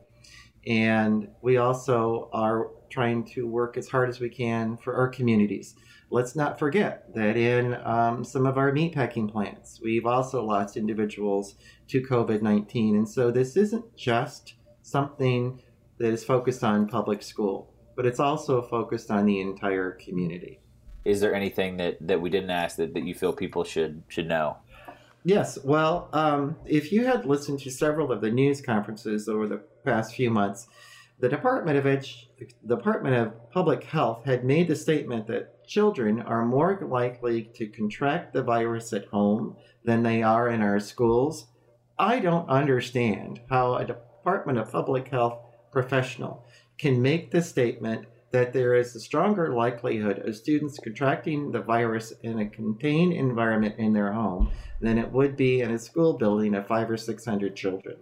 And 0.64 1.28
we 1.42 1.56
also 1.56 2.30
are 2.32 2.70
trying 2.90 3.24
to 3.34 3.48
work 3.48 3.76
as 3.76 3.88
hard 3.88 4.08
as 4.08 4.20
we 4.20 4.28
can 4.28 4.76
for 4.76 4.94
our 4.94 5.08
communities. 5.08 5.74
Let's 6.12 6.36
not 6.36 6.58
forget 6.58 7.14
that 7.14 7.38
in 7.38 7.74
um, 7.86 8.22
some 8.22 8.44
of 8.44 8.58
our 8.58 8.70
meatpacking 8.70 9.32
plants, 9.32 9.80
we've 9.82 10.04
also 10.04 10.44
lost 10.44 10.76
individuals 10.76 11.54
to 11.88 12.02
COVID 12.02 12.42
19. 12.42 12.96
And 12.96 13.08
so 13.08 13.30
this 13.30 13.56
isn't 13.56 13.96
just 13.96 14.56
something 14.82 15.62
that 15.96 16.12
is 16.12 16.22
focused 16.22 16.62
on 16.62 16.86
public 16.86 17.22
school, 17.22 17.72
but 17.96 18.04
it's 18.04 18.20
also 18.20 18.60
focused 18.60 19.10
on 19.10 19.24
the 19.24 19.40
entire 19.40 19.92
community. 19.92 20.60
Is 21.06 21.22
there 21.22 21.34
anything 21.34 21.78
that, 21.78 21.96
that 22.06 22.20
we 22.20 22.28
didn't 22.28 22.50
ask 22.50 22.76
that, 22.76 22.92
that 22.92 23.04
you 23.04 23.14
feel 23.14 23.32
people 23.32 23.64
should 23.64 24.02
should 24.08 24.28
know? 24.28 24.58
Yes. 25.24 25.58
Well, 25.64 26.10
um, 26.12 26.56
if 26.66 26.92
you 26.92 27.06
had 27.06 27.24
listened 27.24 27.60
to 27.60 27.70
several 27.70 28.12
of 28.12 28.20
the 28.20 28.30
news 28.30 28.60
conferences 28.60 29.30
over 29.30 29.48
the 29.48 29.62
past 29.82 30.14
few 30.14 30.30
months, 30.30 30.66
the 31.20 31.30
Department 31.30 31.78
of 31.78 31.84
Edu- 31.84 32.26
the 32.62 32.76
Department 32.76 33.16
of 33.16 33.50
Public 33.50 33.84
Health 33.84 34.26
had 34.26 34.44
made 34.44 34.68
the 34.68 34.76
statement 34.76 35.26
that 35.28 35.51
children 35.66 36.20
are 36.20 36.44
more 36.44 36.78
likely 36.82 37.50
to 37.54 37.66
contract 37.66 38.32
the 38.32 38.42
virus 38.42 38.92
at 38.92 39.06
home 39.06 39.56
than 39.84 40.02
they 40.02 40.22
are 40.22 40.48
in 40.48 40.62
our 40.62 40.80
schools. 40.80 41.46
I 41.98 42.18
don't 42.20 42.48
understand 42.48 43.40
how 43.50 43.74
a 43.74 43.84
Department 43.84 44.58
of 44.58 44.72
Public 44.72 45.08
Health 45.08 45.38
professional 45.70 46.44
can 46.78 47.00
make 47.02 47.30
the 47.30 47.42
statement 47.42 48.06
that 48.32 48.52
there 48.52 48.74
is 48.74 48.94
a 48.96 49.00
stronger 49.00 49.52
likelihood 49.54 50.18
of 50.26 50.34
students 50.34 50.78
contracting 50.78 51.52
the 51.52 51.60
virus 51.60 52.12
in 52.22 52.38
a 52.38 52.48
contained 52.48 53.12
environment 53.12 53.74
in 53.78 53.92
their 53.92 54.12
home 54.12 54.50
than 54.80 54.98
it 54.98 55.12
would 55.12 55.36
be 55.36 55.60
in 55.60 55.70
a 55.70 55.78
school 55.78 56.14
building 56.14 56.54
of 56.54 56.66
five 56.66 56.90
or 56.90 56.96
six 56.96 57.24
hundred 57.24 57.54
children. 57.54 57.96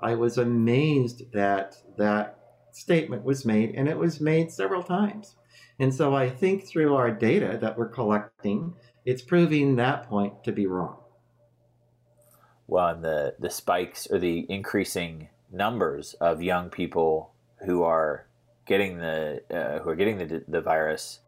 I 0.00 0.14
was 0.14 0.38
amazed 0.38 1.32
that 1.32 1.76
that 1.96 2.38
statement 2.72 3.24
was 3.24 3.46
made, 3.46 3.74
and 3.74 3.88
it 3.88 3.96
was 3.96 4.20
made 4.20 4.50
several 4.50 4.82
times. 4.82 5.36
And 5.78 5.94
so 5.94 6.14
I 6.14 6.30
think 6.30 6.66
through 6.66 6.94
our 6.94 7.10
data 7.10 7.58
that 7.60 7.76
we're 7.76 7.88
collecting, 7.88 8.74
it's 9.04 9.22
proving 9.22 9.76
that 9.76 10.08
point 10.08 10.44
to 10.44 10.52
be 10.52 10.66
wrong. 10.66 10.96
Well, 12.66 12.88
and 12.88 13.04
the, 13.04 13.34
the 13.38 13.50
spikes 13.50 14.06
or 14.10 14.18
the 14.18 14.46
increasing 14.48 15.28
numbers 15.52 16.14
of 16.14 16.42
young 16.42 16.70
people 16.70 17.32
who 17.64 17.82
are 17.82 18.26
getting 18.66 18.98
the 18.98 19.42
uh, 19.50 19.78
who 19.78 19.90
are 19.90 19.94
getting 19.94 20.18
the 20.18 20.44
the 20.48 20.60
virus 20.60 21.20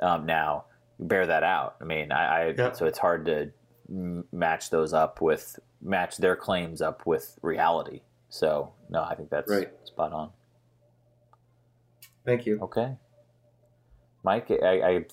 um, 0.00 0.26
now 0.26 0.64
bear 0.98 1.26
that 1.26 1.42
out. 1.42 1.76
I 1.80 1.84
mean, 1.84 2.12
I, 2.12 2.50
I 2.50 2.72
so 2.72 2.86
it's 2.86 2.98
hard 2.98 3.26
to 3.26 3.50
match 4.32 4.70
those 4.70 4.92
up 4.92 5.20
with 5.20 5.58
match 5.82 6.16
their 6.18 6.36
claims 6.36 6.80
up 6.80 7.04
with 7.06 7.38
reality. 7.42 8.00
So 8.28 8.72
no, 8.88 9.02
I 9.02 9.14
think 9.14 9.30
that's 9.30 9.50
right. 9.50 9.70
spot 9.84 10.12
on. 10.12 10.30
Thank 12.24 12.46
you. 12.46 12.58
Okay. 12.62 12.96
Mike, 14.24 14.50
I, 14.50 14.80
I, 14.82 15.04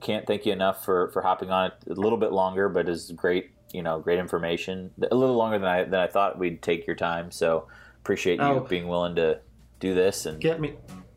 can't 0.00 0.24
thank 0.26 0.46
you 0.46 0.52
enough 0.52 0.84
for, 0.84 1.10
for 1.10 1.20
hopping 1.20 1.50
on 1.50 1.66
it 1.72 1.74
a 1.90 1.94
little 1.94 2.18
bit 2.18 2.30
longer, 2.30 2.68
but 2.68 2.88
it's 2.88 3.10
great, 3.10 3.50
you 3.72 3.82
know, 3.82 3.98
great 3.98 4.20
information. 4.20 4.92
A 5.10 5.14
little 5.14 5.34
longer 5.34 5.58
than 5.58 5.66
I 5.66 5.82
than 5.82 5.98
I 5.98 6.06
thought 6.06 6.38
we'd 6.38 6.62
take 6.62 6.86
your 6.86 6.94
time. 6.94 7.32
So 7.32 7.66
appreciate 8.00 8.36
you 8.36 8.44
oh, 8.44 8.60
being 8.60 8.86
willing 8.86 9.16
to 9.16 9.40
do 9.80 9.94
this 9.94 10.26
and 10.26 10.40
get 10.40 10.60
me 10.60 10.74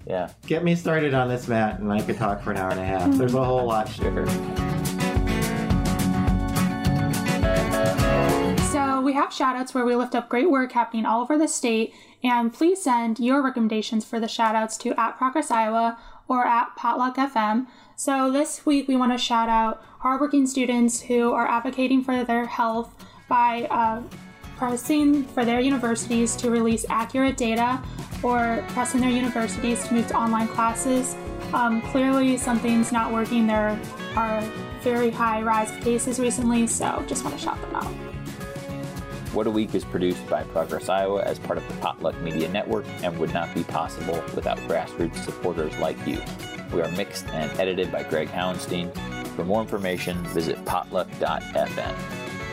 yeah. 0.07 0.31
Get 0.47 0.63
me 0.63 0.75
started 0.75 1.13
on 1.13 1.29
this, 1.29 1.47
Matt, 1.47 1.79
and 1.79 1.91
I 1.91 2.01
could 2.01 2.17
talk 2.17 2.41
for 2.41 2.51
an 2.51 2.57
hour 2.57 2.71
and 2.71 2.79
a 2.79 2.85
half. 2.85 3.15
There's 3.15 3.35
a 3.35 3.43
whole 3.43 3.65
lot 3.65 3.87
Sure. 3.87 4.25
So 8.71 9.01
we 9.01 9.13
have 9.13 9.29
shoutouts 9.29 9.73
where 9.73 9.85
we 9.85 9.95
lift 9.95 10.15
up 10.15 10.27
great 10.27 10.49
work 10.49 10.71
happening 10.71 11.05
all 11.05 11.21
over 11.21 11.37
the 11.37 11.47
state, 11.47 11.93
and 12.23 12.51
please 12.51 12.81
send 12.81 13.19
your 13.19 13.41
recommendations 13.41 14.03
for 14.03 14.19
the 14.19 14.27
shoutouts 14.27 14.77
to 14.79 14.99
at 14.99 15.17
Progress 15.17 15.51
Iowa 15.51 15.97
or 16.27 16.45
at 16.45 16.75
Potluck 16.75 17.15
FM. 17.15 17.67
So 17.95 18.31
this 18.31 18.65
week 18.65 18.87
we 18.87 18.95
want 18.95 19.11
to 19.11 19.17
shout 19.17 19.49
out 19.49 19.83
hardworking 19.99 20.47
students 20.47 21.01
who 21.01 21.31
are 21.33 21.47
advocating 21.47 22.03
for 22.03 22.23
their 22.23 22.45
health 22.45 22.93
by 23.27 23.63
uh, 23.69 24.01
pressing 24.57 25.23
for 25.23 25.45
their 25.45 25.59
universities 25.59 26.35
to 26.37 26.49
release 26.49 26.85
accurate 26.89 27.37
data 27.37 27.81
or 28.21 28.63
pressing 28.69 29.01
their 29.01 29.09
universities 29.09 29.85
to 29.87 29.93
move 29.93 30.07
to 30.07 30.17
online 30.17 30.47
classes. 30.47 31.15
Um, 31.53 31.81
clearly, 31.81 32.37
something's 32.37 32.91
not 32.91 33.11
working. 33.11 33.45
There 33.45 33.79
are 34.15 34.41
very 34.81 35.11
high 35.11 35.41
rise 35.41 35.71
cases 35.83 36.19
recently, 36.19 36.67
so 36.67 37.03
just 37.07 37.23
want 37.23 37.37
to 37.37 37.43
shout 37.43 37.61
them 37.61 37.75
out. 37.75 38.12
What 39.33 39.47
a 39.47 39.51
Week 39.51 39.73
is 39.73 39.83
produced 39.83 40.27
by 40.29 40.43
Progress 40.43 40.89
Iowa 40.89 41.23
as 41.23 41.39
part 41.39 41.57
of 41.57 41.67
the 41.67 41.73
Potluck 41.77 42.15
Media 42.21 42.47
Network 42.49 42.85
and 43.01 43.17
would 43.17 43.33
not 43.33 43.51
be 43.55 43.63
possible 43.63 44.23
without 44.35 44.59
grassroots 44.59 45.23
supporters 45.23 45.75
like 45.79 45.97
you. 46.05 46.21
We 46.71 46.81
are 46.83 46.91
mixed 46.91 47.27
and 47.29 47.51
edited 47.59 47.91
by 47.91 48.03
Greg 48.03 48.27
Howenstein. 48.27 48.91
For 49.35 49.43
more 49.43 49.61
information, 49.61 50.23
visit 50.25 50.63
potluck.fm. 50.65 51.95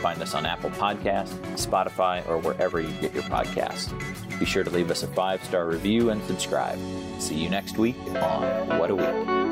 Find 0.00 0.22
us 0.22 0.34
on 0.34 0.46
Apple 0.46 0.70
Podcasts, 0.70 1.36
Spotify, 1.56 2.26
or 2.26 2.38
wherever 2.38 2.80
you 2.80 2.92
get 3.02 3.12
your 3.12 3.24
podcasts. 3.24 3.90
Be 4.38 4.46
sure 4.46 4.64
to 4.64 4.70
leave 4.70 4.90
us 4.90 5.02
a 5.02 5.06
five 5.08 5.44
star 5.44 5.66
review 5.66 6.08
and 6.08 6.22
subscribe. 6.24 6.78
See 7.18 7.34
you 7.34 7.50
next 7.50 7.76
week 7.76 7.96
on 8.22 8.78
What 8.78 8.90
a 8.90 8.96
Week. 8.96 9.49